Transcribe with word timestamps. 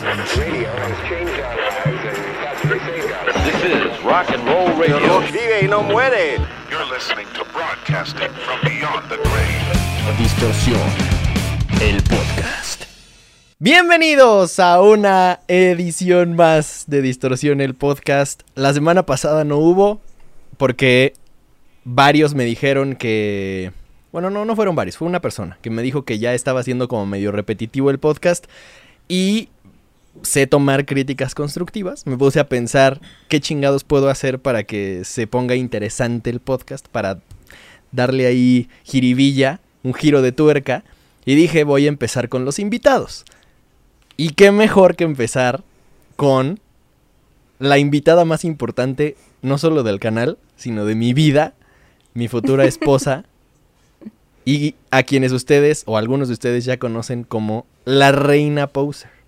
This 0.00 0.08
is 3.66 4.02
rock 4.02 4.30
and 4.30 4.42
roll 4.46 4.74
radio. 4.78 5.20
Vive 5.20 5.60
y 5.62 5.68
no 5.68 5.82
muere. 5.82 6.38
You're 6.70 6.86
listening 6.90 7.26
to 7.34 7.44
broadcasting 7.52 8.30
from 8.30 8.60
beyond 8.62 9.10
the 9.10 9.18
grave. 9.18 10.16
Distorsión, 10.16 10.80
el 11.82 12.02
podcast. 12.04 12.84
Bienvenidos 13.58 14.58
a 14.58 14.80
una 14.80 15.40
edición 15.48 16.34
más 16.34 16.84
de 16.86 17.02
Distorsión 17.02 17.60
el 17.60 17.74
podcast. 17.74 18.40
La 18.54 18.72
semana 18.72 19.04
pasada 19.04 19.44
no 19.44 19.58
hubo 19.58 20.00
porque 20.56 21.12
varios 21.84 22.34
me 22.34 22.46
dijeron 22.46 22.96
que... 22.96 23.72
Bueno, 24.12 24.30
no, 24.30 24.46
no 24.46 24.56
fueron 24.56 24.74
varios, 24.74 24.96
fue 24.96 25.06
una 25.06 25.20
persona 25.20 25.58
que 25.60 25.68
me 25.68 25.82
dijo 25.82 26.06
que 26.06 26.18
ya 26.18 26.32
estaba 26.32 26.62
siendo 26.62 26.88
como 26.88 27.04
medio 27.04 27.32
repetitivo 27.32 27.90
el 27.90 27.98
podcast 27.98 28.46
y 29.10 29.48
sé 30.22 30.46
tomar 30.46 30.86
críticas 30.86 31.34
constructivas. 31.34 32.06
Me 32.06 32.16
puse 32.16 32.40
a 32.40 32.48
pensar 32.48 33.00
qué 33.28 33.40
chingados 33.40 33.84
puedo 33.84 34.08
hacer 34.08 34.38
para 34.38 34.64
que 34.64 35.02
se 35.04 35.26
ponga 35.26 35.54
interesante 35.54 36.30
el 36.30 36.40
podcast, 36.40 36.86
para 36.88 37.20
darle 37.92 38.26
ahí 38.26 38.68
jiribilla, 38.84 39.60
un 39.82 39.94
giro 39.94 40.22
de 40.22 40.32
tuerca. 40.32 40.84
Y 41.24 41.34
dije, 41.34 41.64
voy 41.64 41.86
a 41.86 41.88
empezar 41.88 42.28
con 42.28 42.44
los 42.44 42.58
invitados. 42.58 43.24
Y 44.16 44.30
qué 44.30 44.52
mejor 44.52 44.96
que 44.96 45.04
empezar 45.04 45.62
con 46.16 46.60
la 47.58 47.78
invitada 47.78 48.24
más 48.24 48.44
importante, 48.44 49.16
no 49.42 49.58
solo 49.58 49.82
del 49.82 50.00
canal, 50.00 50.38
sino 50.56 50.84
de 50.84 50.94
mi 50.94 51.14
vida, 51.14 51.54
mi 52.14 52.28
futura 52.28 52.64
esposa, 52.64 53.24
y 54.44 54.74
a 54.90 55.02
quienes 55.02 55.32
ustedes 55.32 55.84
o 55.86 55.96
algunos 55.96 56.28
de 56.28 56.34
ustedes 56.34 56.64
ya 56.64 56.78
conocen 56.78 57.24
como 57.24 57.66
la 57.84 58.12
reina 58.12 58.66
poser. 58.66 59.19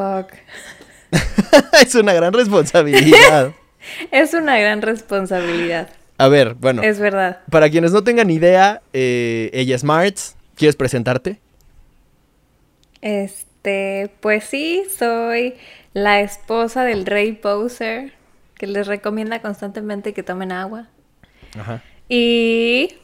Fuck. 0.00 0.32
es 1.82 1.94
una 1.94 2.14
gran 2.14 2.32
responsabilidad. 2.32 3.52
Es 4.10 4.34
una 4.34 4.58
gran 4.58 4.82
responsabilidad. 4.82 5.88
A 6.18 6.28
ver, 6.28 6.54
bueno, 6.54 6.82
Es 6.82 7.00
verdad. 7.00 7.40
para 7.50 7.70
quienes 7.70 7.92
no 7.92 8.04
tengan 8.04 8.28
idea, 8.30 8.82
eh, 8.92 9.50
ella 9.54 9.74
es. 9.74 10.36
¿Quieres 10.54 10.76
presentarte? 10.76 11.40
Este, 13.00 14.10
pues 14.20 14.44
sí, 14.44 14.84
soy 14.96 15.54
la 15.94 16.20
esposa 16.20 16.84
del 16.84 17.06
rey 17.06 17.32
poser, 17.32 18.12
que 18.54 18.66
les 18.66 18.86
recomienda 18.86 19.40
constantemente 19.40 20.12
que 20.12 20.22
tomen 20.22 20.52
agua. 20.52 20.88
Ajá. 21.58 21.82
Y 22.06 22.96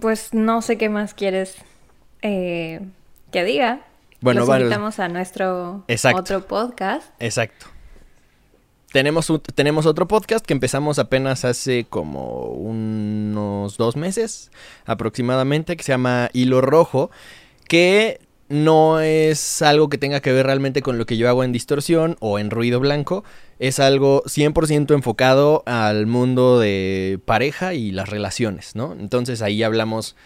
pues 0.00 0.32
no 0.32 0.62
sé 0.62 0.78
qué 0.78 0.88
más 0.88 1.12
quieres 1.12 1.56
eh, 2.22 2.80
que 3.32 3.44
diga. 3.44 3.80
Bueno, 4.26 4.40
Los 4.40 4.48
vale. 4.48 4.64
invitamos 4.64 4.98
a 4.98 5.06
nuestro 5.06 5.84
Exacto. 5.86 6.18
otro 6.18 6.46
podcast. 6.48 7.06
Exacto. 7.20 7.66
Tenemos, 8.90 9.30
un- 9.30 9.38
tenemos 9.38 9.86
otro 9.86 10.08
podcast 10.08 10.44
que 10.44 10.52
empezamos 10.52 10.98
apenas 10.98 11.44
hace 11.44 11.86
como 11.88 12.46
unos 12.46 13.76
dos 13.76 13.94
meses 13.94 14.50
aproximadamente, 14.84 15.76
que 15.76 15.84
se 15.84 15.92
llama 15.92 16.28
Hilo 16.32 16.60
Rojo, 16.60 17.12
que 17.68 18.18
no 18.48 18.98
es 18.98 19.62
algo 19.62 19.88
que 19.88 19.96
tenga 19.96 20.18
que 20.18 20.32
ver 20.32 20.46
realmente 20.46 20.82
con 20.82 20.98
lo 20.98 21.06
que 21.06 21.16
yo 21.16 21.28
hago 21.28 21.44
en 21.44 21.52
distorsión 21.52 22.16
o 22.18 22.40
en 22.40 22.50
ruido 22.50 22.80
blanco, 22.80 23.22
es 23.60 23.78
algo 23.78 24.24
100% 24.26 24.92
enfocado 24.92 25.62
al 25.66 26.06
mundo 26.06 26.58
de 26.58 27.20
pareja 27.26 27.74
y 27.74 27.92
las 27.92 28.08
relaciones, 28.08 28.74
¿no? 28.74 28.92
Entonces 28.98 29.40
ahí 29.40 29.62
hablamos 29.62 30.16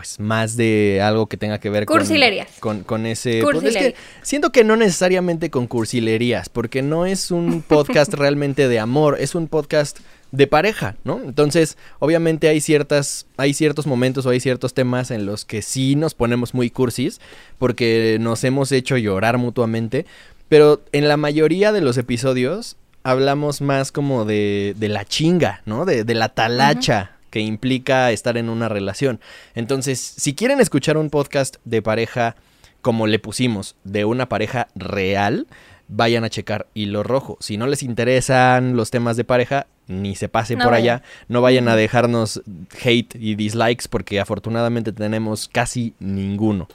pues 0.00 0.18
más 0.18 0.56
de 0.56 1.02
algo 1.02 1.26
que 1.26 1.36
tenga 1.36 1.58
que 1.60 1.68
ver 1.68 1.84
con- 1.84 1.98
Cursilerías. 1.98 2.48
con, 2.58 2.84
con 2.84 3.04
ese... 3.04 3.42
pues, 3.42 3.62
es 3.64 3.76
que 3.76 3.94
siento 4.22 4.50
que 4.50 4.64
no 4.64 4.74
necesariamente 4.76 5.50
con 5.50 5.66
cursilerías, 5.66 6.48
porque 6.48 6.80
no 6.80 7.04
es 7.04 7.30
un 7.30 7.60
podcast 7.68 8.14
realmente 8.14 8.66
de 8.66 8.78
amor, 8.78 9.18
es 9.20 9.34
un 9.34 9.46
podcast 9.46 9.98
de 10.32 10.46
pareja, 10.46 10.96
¿no? 11.04 11.20
Entonces, 11.22 11.76
obviamente 11.98 12.48
hay 12.48 12.62
ciertas, 12.62 13.26
hay 13.36 13.52
ciertos 13.52 13.86
momentos 13.86 14.24
o 14.24 14.30
hay 14.30 14.40
ciertos 14.40 14.72
temas 14.72 15.10
en 15.10 15.26
los 15.26 15.44
que 15.44 15.60
sí 15.60 15.96
nos 15.96 16.14
ponemos 16.14 16.54
muy 16.54 16.70
cursis, 16.70 17.20
porque 17.58 18.16
nos 18.20 18.42
hemos 18.44 18.72
hecho 18.72 18.96
llorar 18.96 19.36
mutuamente, 19.36 20.06
pero 20.48 20.80
en 20.92 21.08
la 21.08 21.18
mayoría 21.18 21.72
de 21.72 21.82
los 21.82 21.98
episodios 21.98 22.78
hablamos 23.02 23.60
más 23.60 23.92
como 23.92 24.24
de, 24.24 24.74
de 24.78 24.88
la 24.88 25.04
chinga, 25.04 25.60
¿no? 25.66 25.84
De, 25.84 26.04
de 26.04 26.14
la 26.14 26.30
talacha 26.30 27.18
que 27.30 27.40
implica 27.40 28.10
estar 28.10 28.36
en 28.36 28.48
una 28.48 28.68
relación. 28.68 29.20
Entonces, 29.54 30.00
si 30.00 30.34
quieren 30.34 30.60
escuchar 30.60 30.96
un 30.96 31.10
podcast 31.10 31.56
de 31.64 31.82
pareja, 31.82 32.36
como 32.82 33.06
le 33.06 33.18
pusimos, 33.18 33.76
de 33.84 34.04
una 34.04 34.28
pareja 34.28 34.68
real, 34.74 35.46
vayan 35.88 36.24
a 36.24 36.30
checar 36.30 36.66
Hilo 36.74 37.02
Rojo. 37.02 37.36
Si 37.40 37.56
no 37.56 37.66
les 37.66 37.82
interesan 37.82 38.76
los 38.76 38.90
temas 38.90 39.16
de 39.16 39.24
pareja, 39.24 39.66
ni 39.86 40.14
se 40.14 40.28
pase 40.28 40.56
No 40.56 40.64
por 40.64 40.72
vayan. 40.72 40.98
allá. 40.98 41.04
No 41.28 41.42
vayan 41.42 41.68
a 41.68 41.76
dejarnos 41.76 42.42
hate 42.84 43.16
y 43.16 43.34
dislikes 43.34 43.86
porque 43.90 44.20
afortunadamente 44.20 44.92
tenemos 44.92 45.48
casi 45.48 45.94
ninguno. 45.98 46.68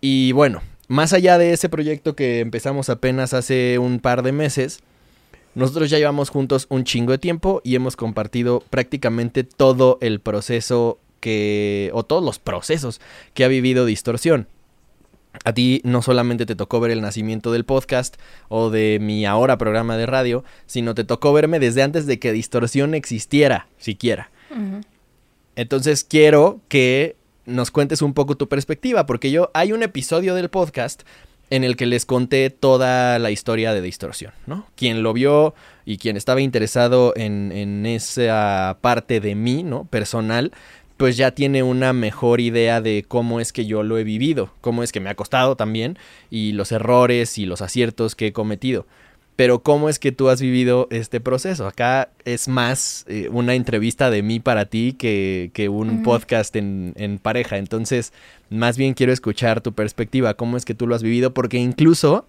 Y 0.00 0.32
bueno, 0.32 0.60
más 0.88 1.12
allá 1.14 1.38
de 1.38 1.52
ese 1.52 1.68
proyecto 1.70 2.14
que 2.14 2.40
empezamos 2.40 2.90
apenas 2.90 3.32
hace 3.32 3.78
un 3.78 4.00
par 4.00 4.22
de 4.22 4.32
meses, 4.32 4.80
nosotros 5.54 5.90
ya 5.90 5.98
llevamos 5.98 6.30
juntos 6.30 6.66
un 6.68 6.84
chingo 6.84 7.12
de 7.12 7.18
tiempo 7.18 7.60
y 7.64 7.74
hemos 7.74 7.96
compartido 7.96 8.62
prácticamente 8.70 9.44
todo 9.44 9.98
el 10.00 10.20
proceso 10.20 10.98
que, 11.20 11.90
o 11.94 12.02
todos 12.04 12.24
los 12.24 12.38
procesos 12.38 13.00
que 13.34 13.44
ha 13.44 13.48
vivido 13.48 13.86
Distorsión. 13.86 14.48
A 15.44 15.52
ti 15.52 15.80
no 15.84 16.02
solamente 16.02 16.46
te 16.46 16.54
tocó 16.54 16.78
ver 16.80 16.92
el 16.92 17.00
nacimiento 17.00 17.50
del 17.50 17.64
podcast 17.64 18.16
o 18.48 18.70
de 18.70 18.98
mi 19.00 19.26
ahora 19.26 19.58
programa 19.58 19.96
de 19.96 20.06
radio, 20.06 20.44
sino 20.66 20.94
te 20.94 21.02
tocó 21.02 21.32
verme 21.32 21.58
desde 21.58 21.82
antes 21.82 22.06
de 22.06 22.18
que 22.18 22.32
Distorsión 22.32 22.94
existiera, 22.94 23.68
siquiera. 23.78 24.30
Entonces 25.56 26.04
quiero 26.04 26.60
que 26.68 27.16
nos 27.46 27.70
cuentes 27.70 28.02
un 28.02 28.14
poco 28.14 28.36
tu 28.36 28.48
perspectiva, 28.48 29.06
porque 29.06 29.30
yo 29.30 29.50
hay 29.54 29.72
un 29.72 29.82
episodio 29.82 30.34
del 30.34 30.50
podcast 30.50 31.02
en 31.54 31.62
el 31.62 31.76
que 31.76 31.86
les 31.86 32.04
conté 32.04 32.50
toda 32.50 33.16
la 33.20 33.30
historia 33.30 33.72
de 33.72 33.80
Distorsión, 33.80 34.32
¿no? 34.46 34.66
Quien 34.74 35.04
lo 35.04 35.12
vio 35.12 35.54
y 35.84 35.98
quien 35.98 36.16
estaba 36.16 36.40
interesado 36.40 37.12
en, 37.14 37.86
esa 37.86 38.78
parte 38.80 39.20
de 39.20 39.36
mí, 39.36 39.62
¿no? 39.62 39.84
Personal, 39.84 40.50
pues 40.96 41.16
ya 41.16 41.30
tiene 41.30 41.62
una 41.62 41.92
mejor 41.92 42.40
idea 42.40 42.80
de 42.80 43.04
cómo 43.06 43.38
es 43.38 43.52
que 43.52 43.66
yo 43.66 43.84
lo 43.84 43.98
he 43.98 44.04
vivido, 44.04 44.50
cómo 44.60 44.82
es 44.82 44.90
que 44.90 44.98
me 44.98 45.10
ha 45.10 45.14
costado 45.14 45.54
también 45.54 45.96
y 46.28 46.52
los 46.52 46.72
errores 46.72 47.38
y 47.38 47.46
los 47.46 47.62
aciertos 47.62 48.16
que 48.16 48.28
he 48.28 48.32
cometido. 48.32 48.86
Pero 49.36 49.58
¿cómo 49.64 49.88
es 49.88 49.98
que 49.98 50.12
tú 50.12 50.28
has 50.28 50.40
vivido 50.40 50.86
este 50.90 51.20
proceso? 51.20 51.66
Acá 51.66 52.10
es 52.24 52.46
más 52.46 53.04
eh, 53.08 53.28
una 53.32 53.54
entrevista 53.54 54.08
de 54.10 54.22
mí 54.22 54.38
para 54.38 54.66
ti 54.66 54.94
que, 54.96 55.50
que 55.52 55.68
un 55.68 56.04
podcast 56.04 56.54
en, 56.54 56.92
en 56.96 57.18
pareja. 57.18 57.56
Entonces, 57.58 58.12
más 58.48 58.76
bien 58.78 58.94
quiero 58.94 59.12
escuchar 59.12 59.60
tu 59.60 59.72
perspectiva, 59.72 60.34
cómo 60.34 60.56
es 60.56 60.64
que 60.64 60.74
tú 60.74 60.86
lo 60.86 60.94
has 60.94 61.02
vivido, 61.02 61.34
porque 61.34 61.58
incluso 61.58 62.26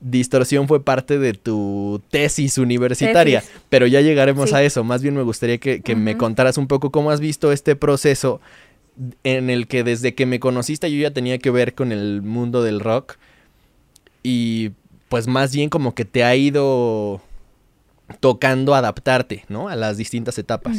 distorsión 0.00 0.66
fue 0.66 0.82
parte 0.82 1.20
de 1.20 1.32
tu 1.34 2.02
tesis 2.10 2.58
universitaria. 2.58 3.40
Tesis. 3.40 3.54
Pero 3.68 3.86
ya 3.86 4.00
llegaremos 4.00 4.50
Sí. 4.50 4.56
a 4.56 4.64
eso. 4.64 4.82
Más 4.82 5.00
bien 5.00 5.14
me 5.14 5.22
gustaría 5.22 5.58
que, 5.58 5.80
que 5.80 5.94
me 5.94 6.16
contaras 6.16 6.58
un 6.58 6.66
poco 6.66 6.90
cómo 6.90 7.12
has 7.12 7.20
visto 7.20 7.52
este 7.52 7.76
proceso 7.76 8.40
en 9.22 9.48
el 9.48 9.68
que 9.68 9.84
desde 9.84 10.14
que 10.14 10.26
me 10.26 10.40
conociste 10.40 10.90
yo 10.92 11.00
ya 11.00 11.12
tenía 11.12 11.38
que 11.38 11.50
ver 11.52 11.74
con 11.74 11.92
el 11.92 12.20
mundo 12.20 12.64
del 12.64 12.80
rock 12.80 13.14
y 14.24 14.72
pues 15.12 15.28
más 15.28 15.54
bien 15.54 15.68
como 15.68 15.94
que 15.94 16.06
te 16.06 16.24
ha 16.24 16.34
ido 16.34 17.20
tocando 18.20 18.74
adaptarte, 18.74 19.44
¿no? 19.50 19.68
A 19.68 19.76
las 19.76 19.98
distintas 19.98 20.38
etapas. 20.38 20.78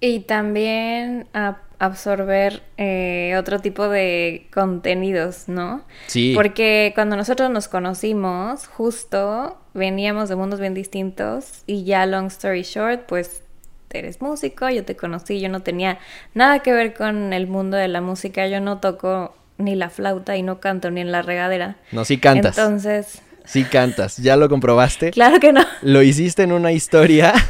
Y 0.00 0.18
también 0.18 1.28
a- 1.34 1.58
absorber 1.78 2.64
eh, 2.78 3.36
otro 3.38 3.60
tipo 3.60 3.88
de 3.88 4.48
contenidos, 4.52 5.44
¿no? 5.46 5.82
Sí. 6.08 6.32
Porque 6.34 6.90
cuando 6.96 7.14
nosotros 7.14 7.48
nos 7.52 7.68
conocimos, 7.68 8.66
justo 8.66 9.56
veníamos 9.72 10.28
de 10.28 10.34
mundos 10.34 10.58
bien 10.58 10.74
distintos 10.74 11.62
y 11.64 11.84
ya 11.84 12.06
long 12.06 12.26
story 12.26 12.62
short, 12.62 13.02
pues 13.06 13.44
eres 13.90 14.20
músico, 14.20 14.68
yo 14.68 14.84
te 14.84 14.96
conocí, 14.96 15.38
yo 15.40 15.48
no 15.48 15.60
tenía 15.62 16.00
nada 16.34 16.58
que 16.58 16.72
ver 16.72 16.92
con 16.94 17.32
el 17.32 17.46
mundo 17.46 17.76
de 17.76 17.86
la 17.86 18.00
música, 18.00 18.48
yo 18.48 18.60
no 18.60 18.80
toco 18.80 19.32
ni 19.58 19.74
la 19.76 19.90
flauta 19.90 20.36
y 20.36 20.42
no 20.42 20.60
canto 20.60 20.90
ni 20.90 21.00
en 21.00 21.12
la 21.12 21.22
regadera. 21.22 21.76
No, 21.92 22.04
sí 22.04 22.18
cantas. 22.18 22.58
Entonces, 22.58 23.20
Sí 23.46 23.64
cantas. 23.64 24.16
¿Ya 24.16 24.36
lo 24.36 24.48
comprobaste? 24.48 25.10
claro 25.10 25.38
que 25.38 25.52
no. 25.52 25.60
Lo 25.82 26.02
hiciste 26.02 26.42
en 26.44 26.52
una 26.52 26.72
historia. 26.72 27.32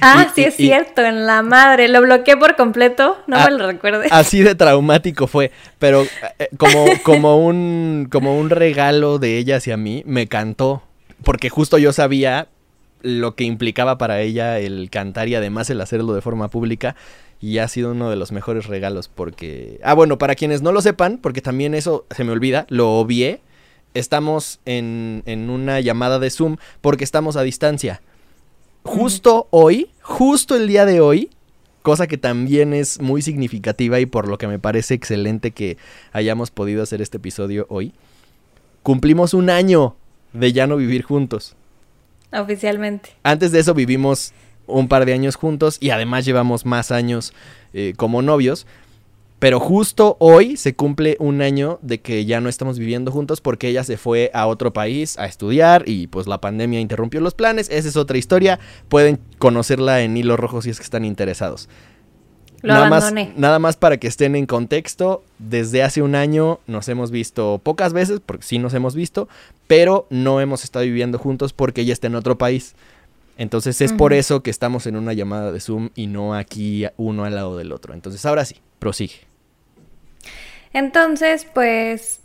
Ah, 0.00 0.26
Y- 0.28 0.34
sí 0.34 0.40
y- 0.40 0.44
es 0.44 0.54
y- 0.60 0.66
cierto, 0.66 1.02
en 1.02 1.24
la 1.26 1.42
madre, 1.42 1.86
lo 1.88 2.00
bloqueé 2.00 2.36
por 2.36 2.56
completo, 2.56 3.18
no 3.28 3.36
Ah, 3.36 3.44
me 3.44 3.56
lo 3.56 3.66
recuerdes. 3.66 4.10
Así 4.10 4.42
de 4.42 4.54
traumático 4.56 5.26
fue. 5.28 5.52
Pero 5.78 6.02
eh, 6.38 6.48
como, 6.56 6.86
como, 7.04 7.36
un, 7.46 8.08
como 8.10 8.36
un 8.36 8.50
regalo 8.50 9.18
de 9.20 9.36
ella 9.38 9.56
hacia 9.58 9.76
mí, 9.76 10.02
me 10.06 10.26
cantó. 10.26 10.82
Porque 11.22 11.48
justo 11.50 11.78
yo 11.78 11.92
sabía 11.92 12.48
lo 13.04 13.36
que 13.36 13.44
implicaba 13.44 13.98
para 13.98 14.22
ella 14.22 14.58
el 14.58 14.88
cantar 14.90 15.28
y 15.28 15.34
además 15.34 15.68
el 15.68 15.80
hacerlo 15.80 16.14
de 16.14 16.22
forma 16.22 16.48
pública. 16.48 16.96
Y 17.38 17.58
ha 17.58 17.68
sido 17.68 17.92
uno 17.92 18.08
de 18.08 18.16
los 18.16 18.32
mejores 18.32 18.66
regalos 18.66 19.08
porque... 19.08 19.78
Ah, 19.84 19.92
bueno, 19.92 20.16
para 20.16 20.34
quienes 20.34 20.62
no 20.62 20.72
lo 20.72 20.80
sepan, 20.80 21.18
porque 21.18 21.42
también 21.42 21.74
eso 21.74 22.06
se 22.10 22.24
me 22.24 22.32
olvida, 22.32 22.66
lo 22.70 22.92
obvié. 22.92 23.40
Estamos 23.92 24.60
en, 24.64 25.22
en 25.26 25.50
una 25.50 25.80
llamada 25.80 26.18
de 26.18 26.30
Zoom 26.30 26.56
porque 26.80 27.04
estamos 27.04 27.36
a 27.36 27.42
distancia. 27.42 28.00
Justo 28.82 29.48
hoy, 29.50 29.90
justo 30.00 30.56
el 30.56 30.66
día 30.66 30.86
de 30.86 31.00
hoy, 31.00 31.28
cosa 31.82 32.06
que 32.06 32.16
también 32.16 32.72
es 32.72 33.02
muy 33.02 33.20
significativa 33.20 34.00
y 34.00 34.06
por 34.06 34.28
lo 34.28 34.38
que 34.38 34.46
me 34.46 34.58
parece 34.58 34.94
excelente 34.94 35.50
que 35.50 35.76
hayamos 36.12 36.50
podido 36.50 36.82
hacer 36.82 37.02
este 37.02 37.18
episodio 37.18 37.66
hoy, 37.68 37.92
cumplimos 38.82 39.34
un 39.34 39.50
año 39.50 39.94
de 40.32 40.54
ya 40.54 40.66
no 40.66 40.76
vivir 40.76 41.02
juntos. 41.02 41.56
Oficialmente. 42.34 43.10
Antes 43.22 43.52
de 43.52 43.60
eso 43.60 43.74
vivimos 43.74 44.32
un 44.66 44.88
par 44.88 45.04
de 45.06 45.12
años 45.12 45.36
juntos 45.36 45.78
y 45.80 45.90
además 45.90 46.24
llevamos 46.24 46.66
más 46.66 46.90
años 46.90 47.32
eh, 47.72 47.94
como 47.96 48.22
novios. 48.22 48.66
Pero 49.38 49.60
justo 49.60 50.16
hoy 50.20 50.56
se 50.56 50.74
cumple 50.74 51.16
un 51.18 51.42
año 51.42 51.78
de 51.82 52.00
que 52.00 52.24
ya 52.24 52.40
no 52.40 52.48
estamos 52.48 52.78
viviendo 52.78 53.12
juntos 53.12 53.42
porque 53.42 53.68
ella 53.68 53.84
se 53.84 53.98
fue 53.98 54.30
a 54.32 54.46
otro 54.46 54.72
país 54.72 55.18
a 55.18 55.26
estudiar 55.26 55.84
y 55.86 56.06
pues 56.06 56.26
la 56.26 56.40
pandemia 56.40 56.80
interrumpió 56.80 57.20
los 57.20 57.34
planes. 57.34 57.68
Esa 57.68 57.88
es 57.88 57.96
otra 57.96 58.16
historia. 58.16 58.58
Pueden 58.88 59.20
conocerla 59.38 60.00
en 60.00 60.16
Hilo 60.16 60.38
Rojo 60.38 60.62
si 60.62 60.70
es 60.70 60.78
que 60.78 60.84
están 60.84 61.04
interesados. 61.04 61.68
Lo 62.64 62.72
nada 62.72 62.88
más, 62.88 63.04
abandoné. 63.04 63.34
nada 63.36 63.58
más 63.58 63.76
para 63.76 63.98
que 63.98 64.06
estén 64.06 64.34
en 64.34 64.46
contexto, 64.46 65.22
desde 65.38 65.82
hace 65.82 66.00
un 66.00 66.14
año 66.14 66.60
nos 66.66 66.88
hemos 66.88 67.10
visto 67.10 67.60
pocas 67.62 67.92
veces, 67.92 68.20
porque 68.24 68.42
sí 68.42 68.58
nos 68.58 68.72
hemos 68.72 68.94
visto, 68.94 69.28
pero 69.66 70.06
no 70.08 70.40
hemos 70.40 70.64
estado 70.64 70.86
viviendo 70.86 71.18
juntos 71.18 71.52
porque 71.52 71.82
ella 71.82 71.92
está 71.92 72.06
en 72.06 72.14
otro 72.14 72.38
país. 72.38 72.74
Entonces 73.36 73.82
es 73.82 73.92
por 73.92 74.14
eso 74.14 74.42
que 74.42 74.50
estamos 74.50 74.86
en 74.86 74.96
una 74.96 75.12
llamada 75.12 75.52
de 75.52 75.60
Zoom 75.60 75.90
y 75.94 76.06
no 76.06 76.34
aquí 76.34 76.86
uno 76.96 77.24
al 77.24 77.34
lado 77.34 77.58
del 77.58 77.70
otro. 77.70 77.92
Entonces 77.92 78.24
ahora 78.24 78.46
sí, 78.46 78.56
prosigue. 78.78 79.16
Entonces, 80.72 81.46
pues 81.52 82.20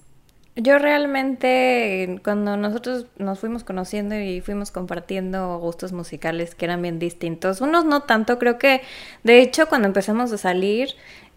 yo 0.62 0.78
realmente 0.80 2.20
cuando 2.24 2.58
nosotros 2.58 3.06
nos 3.18 3.40
fuimos 3.40 3.64
conociendo 3.64 4.16
y 4.20 4.42
fuimos 4.42 4.72
compartiendo 4.72 5.58
gustos 5.60 5.92
musicales 5.92 6.56
que 6.56 6.66
eran 6.66 6.82
bien 6.82 7.00
distintos, 7.00 7.62
unos 7.62 7.86
no 7.86 8.04
tanto, 8.04 8.38
creo 8.40 8.58
que 8.58 8.82
de 9.24 9.42
hecho 9.42 9.68
cuando 9.68 9.88
empezamos 9.88 10.32
a 10.32 10.38
salir 10.38 10.90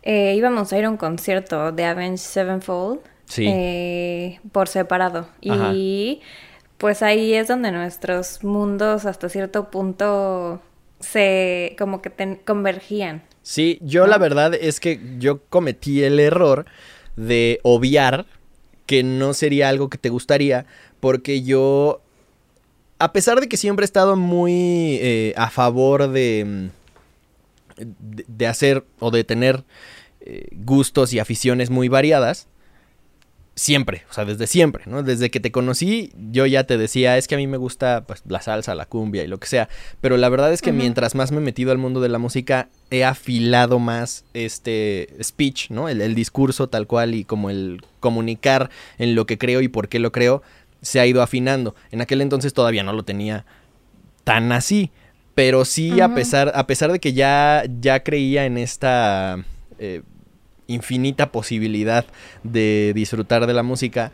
eh, 0.02 0.34
íbamos 0.36 0.72
a 0.72 0.78
ir 0.78 0.84
a 0.84 0.90
un 0.90 0.96
concierto 0.96 1.72
de 1.72 1.84
Avenged 1.84 2.16
Sevenfold 2.18 3.00
Sí. 3.24 3.46
eh, 3.48 4.40
por 4.50 4.68
separado 4.68 5.26
Ajá. 5.48 5.70
y 5.72 6.20
pues 6.76 7.02
ahí 7.02 7.32
es 7.32 7.48
donde 7.48 7.70
nuestros 7.72 8.42
mundos 8.44 9.06
hasta 9.06 9.28
cierto 9.28 9.70
punto 9.70 10.60
se 11.00 11.74
como 11.78 12.02
que 12.02 12.38
convergían. 12.44 13.22
Sí, 13.42 13.78
yo 13.80 14.06
la 14.06 14.18
verdad 14.18 14.54
es 14.54 14.80
que 14.80 15.00
yo 15.18 15.42
cometí 15.48 16.02
el 16.04 16.20
error 16.20 16.66
de 17.16 17.60
obviar 17.62 18.26
que 18.92 19.02
no 19.02 19.32
sería 19.32 19.70
algo 19.70 19.88
que 19.88 19.96
te 19.96 20.10
gustaría 20.10 20.66
porque 21.00 21.40
yo, 21.40 22.02
a 22.98 23.14
pesar 23.14 23.40
de 23.40 23.48
que 23.48 23.56
siempre 23.56 23.84
he 23.84 23.86
estado 23.86 24.16
muy 24.16 24.98
eh, 25.00 25.32
a 25.38 25.48
favor 25.48 26.08
de, 26.08 26.44
mm, 26.46 27.84
de, 28.00 28.24
de 28.28 28.46
hacer 28.46 28.84
o 28.98 29.10
de 29.10 29.24
tener 29.24 29.64
eh, 30.20 30.46
gustos 30.52 31.14
y 31.14 31.20
aficiones 31.20 31.70
muy 31.70 31.88
variadas, 31.88 32.48
siempre, 33.54 34.04
o 34.10 34.12
sea, 34.14 34.24
desde 34.24 34.46
siempre, 34.46 34.84
¿no? 34.86 35.02
Desde 35.02 35.30
que 35.30 35.40
te 35.40 35.52
conocí, 35.52 36.12
yo 36.30 36.46
ya 36.46 36.64
te 36.64 36.78
decía, 36.78 37.18
es 37.18 37.28
que 37.28 37.34
a 37.34 37.38
mí 37.38 37.46
me 37.46 37.58
gusta 37.58 38.04
pues, 38.06 38.22
la 38.26 38.40
salsa, 38.40 38.74
la 38.74 38.86
cumbia 38.86 39.24
y 39.24 39.26
lo 39.26 39.38
que 39.38 39.46
sea, 39.46 39.68
pero 40.00 40.16
la 40.16 40.28
verdad 40.28 40.52
es 40.52 40.62
que 40.62 40.72
mientras 40.72 41.14
más 41.14 41.32
me 41.32 41.38
he 41.38 41.40
metido 41.40 41.70
al 41.70 41.78
mundo 41.78 42.00
de 42.00 42.08
la 42.08 42.18
música, 42.18 42.68
he 42.90 43.04
afilado 43.04 43.78
más 43.78 44.24
este 44.32 45.08
speech, 45.22 45.70
¿no? 45.70 45.88
El, 45.88 46.00
el 46.00 46.14
discurso 46.14 46.68
tal 46.68 46.86
cual 46.86 47.14
y 47.14 47.24
como 47.24 47.50
el 47.50 47.84
comunicar 48.00 48.70
en 48.98 49.14
lo 49.14 49.26
que 49.26 49.38
creo 49.38 49.60
y 49.60 49.68
por 49.68 49.88
qué 49.88 49.98
lo 49.98 50.12
creo, 50.12 50.42
se 50.80 51.00
ha 51.00 51.06
ido 51.06 51.22
afinando. 51.22 51.74
En 51.90 52.00
aquel 52.00 52.20
entonces 52.20 52.54
todavía 52.54 52.82
no 52.82 52.92
lo 52.92 53.04
tenía 53.04 53.44
tan 54.24 54.52
así, 54.52 54.90
pero 55.34 55.64
sí 55.64 56.00
a 56.00 56.14
pesar 56.14 56.52
a 56.54 56.66
pesar 56.66 56.92
de 56.92 57.00
que 57.00 57.12
ya 57.12 57.64
ya 57.80 58.02
creía 58.02 58.44
en 58.44 58.58
esta 58.58 59.44
eh, 59.78 60.02
infinita 60.66 61.32
posibilidad 61.32 62.04
de 62.42 62.92
disfrutar 62.94 63.46
de 63.46 63.54
la 63.54 63.62
música, 63.62 64.12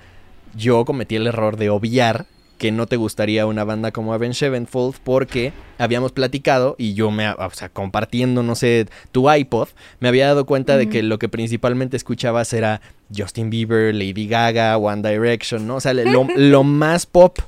yo 0.56 0.84
cometí 0.84 1.16
el 1.16 1.26
error 1.26 1.56
de 1.56 1.70
obviar 1.70 2.26
que 2.58 2.72
no 2.72 2.86
te 2.86 2.96
gustaría 2.96 3.46
una 3.46 3.64
banda 3.64 3.92
como 3.92 4.12
Avenged 4.12 4.38
Sevenfold 4.38 4.96
porque 5.02 5.52
habíamos 5.78 6.12
platicado 6.12 6.74
y 6.76 6.94
yo 6.94 7.10
me, 7.10 7.30
o 7.30 7.50
sea, 7.52 7.68
compartiendo, 7.68 8.42
no 8.42 8.56
sé, 8.56 8.88
tu 9.12 9.32
iPod, 9.32 9.68
me 10.00 10.08
había 10.08 10.26
dado 10.26 10.44
cuenta 10.44 10.76
de 10.76 10.88
que 10.88 11.02
lo 11.02 11.18
que 11.18 11.28
principalmente 11.28 11.96
escuchabas 11.96 12.52
era 12.52 12.80
Justin 13.16 13.48
Bieber, 13.48 13.94
Lady 13.94 14.26
Gaga, 14.26 14.76
One 14.76 15.08
Direction, 15.08 15.66
¿no? 15.66 15.76
O 15.76 15.80
sea, 15.80 15.94
lo, 15.94 16.26
lo 16.36 16.64
más 16.64 17.06
pop. 17.06 17.38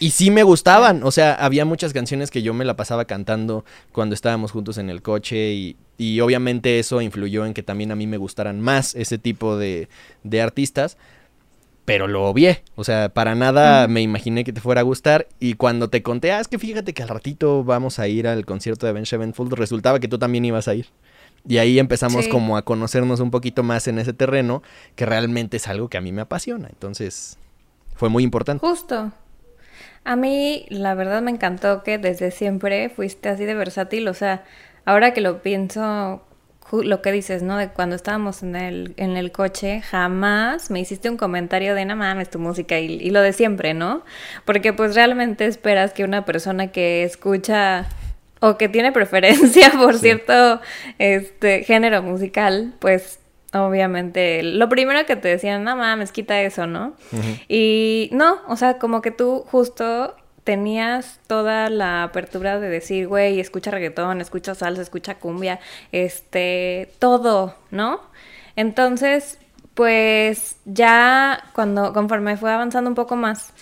Y 0.00 0.10
sí 0.10 0.30
me 0.30 0.42
gustaban, 0.42 1.02
o 1.02 1.10
sea, 1.10 1.34
había 1.34 1.64
muchas 1.64 1.92
canciones 1.92 2.30
que 2.30 2.42
yo 2.42 2.54
me 2.54 2.64
la 2.64 2.76
pasaba 2.76 3.04
cantando 3.04 3.64
cuando 3.92 4.14
estábamos 4.14 4.50
juntos 4.52 4.78
en 4.78 4.88
el 4.88 5.02
coche 5.02 5.52
y, 5.52 5.76
y 5.98 6.20
obviamente 6.20 6.78
eso 6.78 7.00
influyó 7.00 7.46
en 7.46 7.54
que 7.54 7.62
también 7.62 7.92
a 7.92 7.96
mí 7.96 8.06
me 8.06 8.16
gustaran 8.16 8.60
más 8.60 8.94
ese 8.94 9.18
tipo 9.18 9.56
de, 9.56 9.88
de 10.22 10.42
artistas, 10.42 10.96
pero 11.84 12.06
lo 12.08 12.24
obvié, 12.24 12.62
o 12.76 12.84
sea, 12.84 13.10
para 13.10 13.34
nada 13.34 13.86
me 13.88 14.00
imaginé 14.00 14.42
que 14.44 14.52
te 14.52 14.60
fuera 14.60 14.80
a 14.80 14.84
gustar 14.84 15.26
y 15.38 15.54
cuando 15.54 15.90
te 15.90 16.02
conté, 16.02 16.32
ah, 16.32 16.40
es 16.40 16.48
que 16.48 16.58
fíjate 16.58 16.94
que 16.94 17.02
al 17.02 17.10
ratito 17.10 17.62
vamos 17.62 17.98
a 17.98 18.08
ir 18.08 18.26
al 18.26 18.46
concierto 18.46 18.86
de 18.86 18.92
Ben 18.94 19.04
Sevenfold, 19.06 19.52
resultaba 19.52 20.00
que 20.00 20.08
tú 20.08 20.18
también 20.18 20.44
ibas 20.44 20.66
a 20.68 20.74
ir. 20.74 20.86
Y 21.46 21.58
ahí 21.58 21.78
empezamos 21.78 22.24
Sí. 22.24 22.30
como 22.30 22.56
a 22.56 22.62
conocernos 22.62 23.20
un 23.20 23.30
poquito 23.30 23.62
más 23.62 23.86
en 23.86 23.98
ese 23.98 24.14
terreno, 24.14 24.62
que 24.96 25.04
realmente 25.04 25.58
es 25.58 25.68
algo 25.68 25.88
que 25.90 25.98
a 25.98 26.00
mí 26.00 26.10
me 26.10 26.22
apasiona, 26.22 26.68
entonces 26.68 27.36
fue 27.94 28.08
muy 28.08 28.22
importante. 28.24 28.66
Justo. 28.66 29.12
A 30.04 30.16
mí, 30.16 30.64
la 30.70 30.94
verdad, 30.94 31.20
me 31.22 31.30
encantó 31.30 31.82
que 31.82 31.98
desde 31.98 32.30
siempre 32.30 32.88
fuiste 32.90 33.28
así 33.28 33.44
de 33.44 33.54
versátil. 33.54 34.08
O 34.08 34.14
sea, 34.14 34.44
ahora 34.84 35.12
que 35.14 35.20
lo 35.20 35.42
pienso, 35.42 36.22
lo 36.72 37.02
que 37.02 37.12
dices, 37.12 37.42
¿no? 37.42 37.56
De 37.56 37.68
cuando 37.68 37.94
estábamos 37.94 38.42
en 38.42 38.56
el, 38.56 38.94
en 38.96 39.16
el 39.16 39.30
coche, 39.32 39.80
jamás 39.82 40.70
me 40.70 40.80
hiciste 40.80 41.08
un 41.10 41.16
comentario 41.16 41.74
de, 41.74 41.84
no 41.84 41.94
mames, 41.96 42.30
tu 42.30 42.38
música 42.38 42.78
y, 42.80 42.86
y 42.94 43.10
lo 43.10 43.20
de 43.20 43.32
siempre, 43.32 43.74
¿no? 43.74 44.02
Porque 44.44 44.72
pues 44.72 44.94
realmente 44.94 45.46
esperas 45.46 45.92
que 45.92 46.04
una 46.04 46.24
persona 46.24 46.68
que 46.72 47.04
escucha 47.04 47.86
o 48.40 48.56
que 48.58 48.68
tiene 48.68 48.92
preferencia 48.92 49.70
por 49.78 49.94
Sí. 49.94 50.00
cierto 50.00 50.60
este 50.98 51.62
género 51.64 52.02
musical, 52.02 52.74
pues 52.80 53.20
obviamente 53.52 54.42
lo 54.42 54.68
primero 54.68 55.06
que 55.06 55.14
te 55.16 55.28
decían, 55.28 55.62
no 55.64 55.76
mames, 55.76 56.10
quita 56.12 56.40
eso, 56.42 56.66
¿no? 56.66 56.94
Y 57.48 58.08
no, 58.12 58.38
o 58.48 58.56
sea, 58.56 58.78
como 58.78 59.00
que 59.00 59.12
tú 59.12 59.44
justo 59.50 60.16
tenías 60.44 61.20
toda 61.26 61.70
la 61.70 62.04
apertura 62.04 62.60
de 62.60 62.68
decir, 62.68 63.08
güey, 63.08 63.40
escucha 63.40 63.70
reggaetón, 63.70 64.20
escucha 64.20 64.54
salsa, 64.54 64.82
escucha 64.82 65.16
cumbia, 65.16 65.58
este, 65.90 66.92
todo, 66.98 67.56
¿no? 67.70 68.00
Entonces, 68.56 69.38
pues 69.74 70.56
ya 70.64 71.44
cuando, 71.54 71.92
conforme 71.92 72.36
fue 72.36 72.52
avanzando 72.52 72.88
un 72.90 72.94
poco 72.94 73.16
más 73.16 73.52